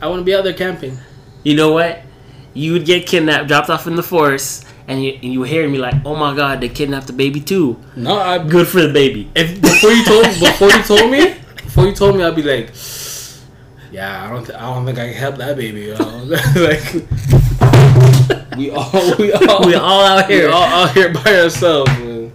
I 0.00 0.06
wouldn't 0.06 0.24
be 0.24 0.34
out 0.36 0.44
there 0.44 0.52
camping. 0.54 0.96
You 1.42 1.56
know 1.56 1.72
what? 1.72 2.02
You 2.54 2.72
would 2.74 2.84
get 2.84 3.06
kidnapped, 3.06 3.48
dropped 3.48 3.70
off 3.70 3.88
in 3.88 3.96
the 3.96 4.02
forest, 4.04 4.66
and 4.86 5.02
you 5.02 5.12
and 5.14 5.32
you 5.32 5.40
would 5.40 5.48
hear 5.48 5.68
me 5.68 5.78
like, 5.78 5.94
"Oh 6.04 6.14
my 6.14 6.34
God, 6.36 6.60
they 6.60 6.68
kidnapped 6.68 7.08
the 7.08 7.12
baby 7.12 7.40
too." 7.40 7.76
No, 7.96 8.16
I 8.18 8.38
Good 8.38 8.68
for 8.68 8.80
the 8.80 8.92
baby. 8.92 9.28
if 9.34 9.60
before 9.60 9.90
you 9.90 10.04
told 10.04 10.24
before 10.38 10.70
you 10.70 10.82
told 10.84 11.10
me 11.10 11.34
before 11.56 11.86
you 11.86 11.94
told 11.94 12.16
me 12.16 12.22
I'd 12.22 12.36
be 12.36 12.42
like, 12.42 12.70
yeah, 13.90 14.24
I 14.24 14.30
don't 14.32 14.44
th- 14.46 14.56
I 14.58 14.72
don't 14.72 14.86
think 14.86 14.98
I 14.98 15.08
can 15.08 15.14
help 15.18 15.36
that 15.38 15.56
baby. 15.56 15.80
You 15.82 15.94
know? 15.98 16.24
like 16.56 18.37
we 18.58 18.70
all 18.70 19.16
we 19.18 19.32
all 19.48 19.64
we 19.64 19.74
all 19.74 20.04
out 20.04 20.28
here. 20.28 20.50
all 20.50 20.62
out 20.62 20.92
here 20.92 21.12
by 21.12 21.40
ourselves. 21.40 21.90
Man. 21.92 22.32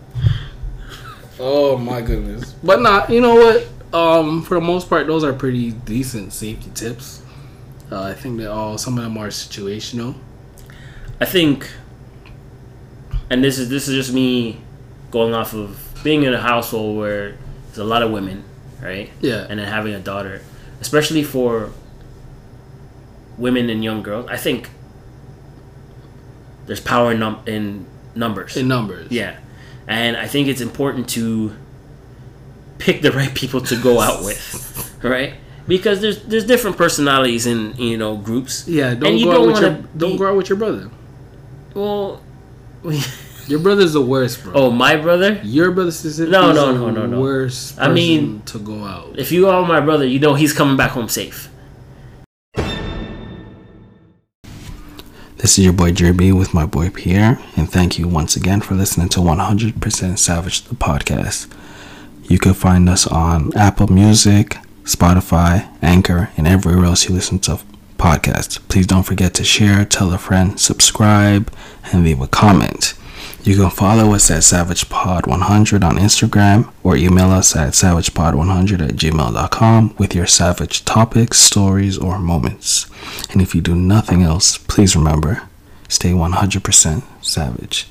Oh 1.39 1.77
my 1.77 2.01
goodness! 2.01 2.53
But 2.63 2.81
not 2.81 3.09
you 3.09 3.21
know 3.21 3.35
what? 3.35 3.67
Um, 3.93 4.41
for 4.41 4.55
the 4.55 4.61
most 4.61 4.89
part, 4.89 5.05
those 5.05 5.23
are 5.23 5.33
pretty 5.33 5.71
decent 5.71 6.33
safety 6.33 6.71
tips. 6.73 7.21
Uh, 7.91 8.01
I 8.01 8.13
think 8.13 8.39
that 8.39 8.49
all 8.49 8.77
some 8.77 8.97
of 8.97 9.03
them 9.03 9.17
are 9.17 9.27
situational. 9.27 10.15
I 11.21 11.25
think, 11.25 11.69
and 13.29 13.43
this 13.43 13.59
is 13.59 13.69
this 13.69 13.87
is 13.87 13.95
just 13.95 14.13
me 14.15 14.61
going 15.11 15.33
off 15.33 15.53
of 15.53 15.79
being 16.03 16.23
in 16.23 16.33
a 16.33 16.41
household 16.41 16.97
where 16.97 17.37
there's 17.67 17.77
a 17.77 17.83
lot 17.83 18.01
of 18.01 18.11
women, 18.11 18.43
right? 18.81 19.11
Yeah. 19.21 19.45
And 19.47 19.59
then 19.59 19.67
having 19.67 19.93
a 19.93 19.99
daughter, 19.99 20.41
especially 20.81 21.23
for 21.23 21.71
women 23.37 23.69
and 23.69 23.83
young 23.83 24.01
girls, 24.01 24.27
I 24.27 24.37
think 24.37 24.69
there's 26.65 26.79
power 26.79 27.11
in, 27.11 27.19
num- 27.19 27.41
in 27.45 27.85
numbers. 28.15 28.55
In 28.57 28.67
numbers. 28.67 29.11
yeah, 29.11 29.37
and 29.87 30.15
I 30.17 30.27
think 30.27 30.47
it's 30.47 30.61
important 30.61 31.09
to 31.09 31.55
pick 32.77 33.01
the 33.01 33.11
right 33.11 33.33
people 33.33 33.61
to 33.61 33.75
go 33.81 33.99
out 33.99 34.23
with, 34.25 34.99
right? 35.03 35.35
Because 35.67 36.01
there's 36.01 36.21
there's 36.23 36.45
different 36.45 36.75
personalities 36.77 37.45
in 37.45 37.75
you 37.77 37.97
know 37.97 38.17
groups. 38.17 38.67
Yeah. 38.67 38.93
Don't 38.95 39.11
And 39.11 39.19
you 39.19 39.25
go 39.27 39.33
don't 39.33 39.41
out 39.41 39.47
with 39.53 39.61
your 39.61 39.71
wanna 39.71 39.87
don't 39.97 40.17
go 40.17 40.27
out 40.29 40.35
with 40.37 40.49
your 40.49 40.57
brother. 40.57 40.89
Well, 41.73 42.21
Your 43.47 43.59
brother's 43.59 43.91
the 43.91 44.01
worst, 44.01 44.41
bro. 44.43 44.53
oh 44.55 44.71
my 44.71 44.95
brother. 44.95 45.41
Your 45.43 45.71
brother 45.71 45.91
specifically 45.91 46.31
No, 46.31 46.53
no, 46.53 46.71
the 46.73 46.79
no, 46.79 46.89
no, 46.91 47.05
no. 47.05 47.19
worst 47.19 47.77
I 47.77 47.91
mean- 47.91 48.41
to 48.45 48.57
go 48.59 48.85
out. 48.85 49.19
If 49.19 49.31
you 49.33 49.47
are 49.49 49.65
my 49.67 49.81
brother, 49.81 50.05
you 50.05 50.19
know 50.19 50.33
he's 50.33 50.53
coming 50.53 50.77
back 50.77 50.91
home 50.91 51.09
safe. 51.09 51.49
This 55.43 55.59
is 55.59 55.65
your 55.65 55.73
boy 55.73 55.91
Jerby 55.91 56.31
with 56.31 56.53
my 56.53 56.65
boy 56.65 56.89
Pierre, 56.89 57.37
and 57.57 57.69
thank 57.69 57.99
you 57.99 58.07
once 58.07 58.37
again 58.37 58.61
for 58.61 58.75
listening 58.75 59.09
to 59.09 59.19
100% 59.19 60.17
Savage 60.17 60.61
the 60.61 60.75
podcast. 60.75 61.53
You 62.23 62.39
can 62.39 62.53
find 62.53 62.87
us 62.87 63.05
on 63.05 63.51
Apple 63.53 63.87
Music, 63.87 64.55
Spotify, 64.85 65.67
Anchor, 65.81 66.29
and 66.37 66.47
everywhere 66.47 66.85
else 66.85 67.09
you 67.09 67.13
listen 67.13 67.39
to 67.39 67.59
podcasts. 67.97 68.57
Please 68.69 68.87
don't 68.87 69.03
forget 69.03 69.33
to 69.33 69.43
share, 69.43 69.83
tell 69.83 70.13
a 70.13 70.17
friend, 70.17 70.57
subscribe, 70.57 71.53
and 71.91 72.05
leave 72.05 72.21
a 72.21 72.27
comment. 72.27 72.93
You 73.43 73.57
can 73.57 73.69
follow 73.71 74.13
us 74.13 74.31
at 74.31 74.41
SavagePod100 74.41 75.83
on 75.83 75.97
Instagram 75.97 76.71
or 76.81 76.95
email 76.95 77.29
us 77.29 77.57
at 77.57 77.73
SavagePod100 77.73 78.87
at 78.87 78.95
gmail.com 78.95 79.95
with 79.97 80.15
your 80.15 80.27
savage 80.27 80.85
topics, 80.85 81.39
stories, 81.39 81.97
or 81.97 82.19
moments. 82.19 82.85
And 83.31 83.41
if 83.41 83.53
you 83.53 83.59
do 83.59 83.75
nothing 83.75 84.23
else, 84.23 84.57
please 84.57 84.95
remember 84.95 85.41
stay 85.89 86.11
100% 86.11 87.03
savage. 87.21 87.87